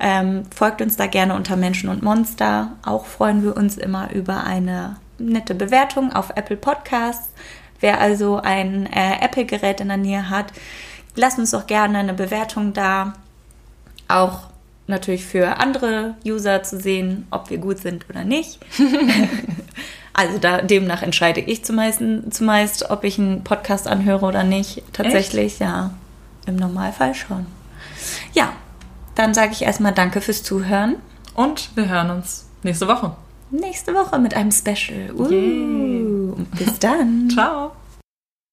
Ähm, 0.00 0.44
folgt 0.54 0.80
uns 0.80 0.96
da 0.96 1.06
gerne 1.06 1.34
unter 1.34 1.56
Menschen 1.56 1.90
und 1.90 2.02
Monster. 2.02 2.72
Auch 2.84 3.04
freuen 3.04 3.42
wir 3.42 3.54
uns 3.56 3.76
immer 3.76 4.10
über 4.12 4.44
eine 4.44 4.96
nette 5.18 5.54
Bewertung 5.54 6.12
auf 6.12 6.30
Apple 6.34 6.56
Podcasts. 6.56 7.30
Wer 7.80 8.00
also 8.00 8.36
ein 8.36 8.86
äh, 8.86 9.24
Apple-Gerät 9.24 9.80
in 9.80 9.88
der 9.88 9.96
Nähe 9.96 10.30
hat, 10.30 10.52
lasst 11.14 11.38
uns 11.38 11.52
doch 11.52 11.66
gerne 11.66 11.98
eine 11.98 12.14
Bewertung 12.14 12.72
da. 12.72 13.14
Auch 14.08 14.48
natürlich 14.86 15.24
für 15.24 15.58
andere 15.58 16.14
User 16.26 16.62
zu 16.62 16.80
sehen, 16.80 17.26
ob 17.30 17.50
wir 17.50 17.58
gut 17.58 17.78
sind 17.78 18.08
oder 18.08 18.24
nicht. 18.24 18.58
Also 20.18 20.38
da, 20.38 20.62
demnach 20.62 21.02
entscheide 21.02 21.40
ich 21.40 21.64
zumeist, 21.64 22.02
zumeist, 22.30 22.90
ob 22.90 23.04
ich 23.04 23.20
einen 23.20 23.44
Podcast 23.44 23.86
anhöre 23.86 24.26
oder 24.26 24.42
nicht. 24.42 24.82
Tatsächlich, 24.92 25.60
ja. 25.60 25.92
Im 26.44 26.56
Normalfall 26.56 27.14
schon. 27.14 27.46
Ja, 28.32 28.52
dann 29.14 29.32
sage 29.32 29.52
ich 29.52 29.62
erstmal 29.62 29.92
Danke 29.92 30.20
fürs 30.20 30.42
Zuhören. 30.42 30.96
Und 31.34 31.70
wir 31.76 31.88
hören 31.88 32.10
uns 32.10 32.48
nächste 32.64 32.88
Woche. 32.88 33.14
Nächste 33.50 33.94
Woche 33.94 34.18
mit 34.18 34.34
einem 34.34 34.52
Special. 34.52 35.10
Uh, 35.14 35.28
Yay. 35.28 36.06
Bis 36.58 36.78
dann. 36.78 37.30
Ciao. 37.34 37.72